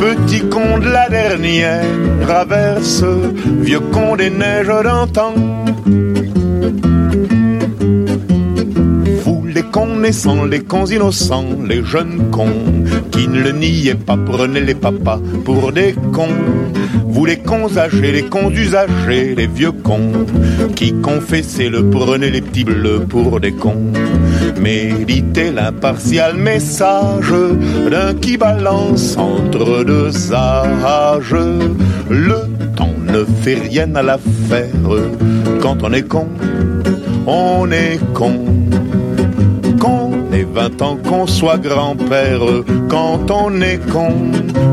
Petit 0.00 0.40
con 0.48 0.78
de 0.78 0.88
la 0.88 1.08
dernière 1.10 1.84
averse, 2.30 3.04
vieux 3.60 3.80
con 3.92 4.16
des 4.16 4.30
neiges 4.30 4.82
d'antan. 4.84 5.34
Les 10.50 10.60
cons 10.60 10.86
innocents, 10.86 11.44
les 11.68 11.84
jeunes 11.84 12.30
cons 12.30 12.84
qui 13.10 13.28
ne 13.28 13.42
le 13.42 13.52
niaient 13.52 13.94
pas, 13.94 14.16
prenez 14.16 14.60
les 14.60 14.74
papas 14.74 15.20
pour 15.44 15.70
des 15.70 15.94
cons. 16.12 16.28
Vous 17.04 17.26
les 17.26 17.38
cons 17.38 17.76
âgés, 17.76 18.12
les 18.12 18.22
cons 18.22 18.50
usagés, 18.50 19.34
les 19.34 19.46
vieux 19.46 19.72
cons 19.72 20.24
qui 20.74 20.94
confessaient 20.94 21.68
le 21.68 21.90
prenez 21.90 22.30
les 22.30 22.40
petits 22.40 22.64
bleus 22.64 23.00
pour 23.06 23.38
des 23.38 23.52
cons. 23.52 23.92
Méditez 24.58 25.50
l'impartial 25.50 26.36
message 26.36 27.34
d'un 27.90 28.14
qui 28.14 28.38
balance 28.38 29.16
entre 29.18 29.84
deux 29.84 30.32
âges. 30.32 31.36
Le 32.08 32.38
temps 32.76 32.96
ne 33.12 33.24
fait 33.42 33.58
rien 33.60 33.94
à 33.94 34.02
l'affaire. 34.02 34.70
Quand 35.60 35.82
on 35.82 35.92
est 35.92 36.08
con, 36.08 36.28
on 37.26 37.70
est 37.70 37.98
con. 38.14 38.46
20 40.56 40.80
ans, 40.80 40.96
qu'on 40.96 41.26
soit 41.26 41.58
grand-père. 41.58 42.40
Quand 42.88 43.30
on 43.30 43.60
est 43.60 43.78
con, 43.92 44.14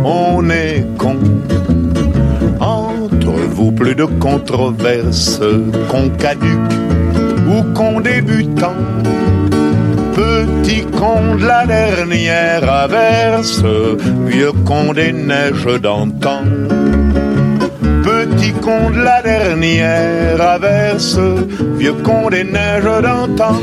on 0.05 0.49
est 0.49 0.85
con. 0.97 1.17
Entre 2.61 3.33
vous, 3.49 3.73
plus 3.73 3.93
de 3.93 4.05
controverses, 4.05 5.41
qu'on 5.89 6.07
caduque 6.07 6.73
ou 7.49 7.63
qu'on 7.73 7.99
débutant. 7.99 8.77
Petit 10.15 10.85
con 10.97 11.35
de 11.35 11.45
la 11.45 11.65
dernière 11.65 12.63
averse, 12.71 13.61
vieux 14.25 14.53
con 14.63 14.93
des 14.93 15.11
neiges 15.11 15.81
d'antan. 15.81 16.45
Petit 18.03 18.53
con 18.53 18.89
de 18.89 19.01
la 19.03 19.21
dernière 19.21 20.41
averse, 20.41 21.19
vieux 21.77 21.97
con 22.05 22.29
des 22.29 22.45
neiges 22.45 23.01
d'antan. 23.01 23.59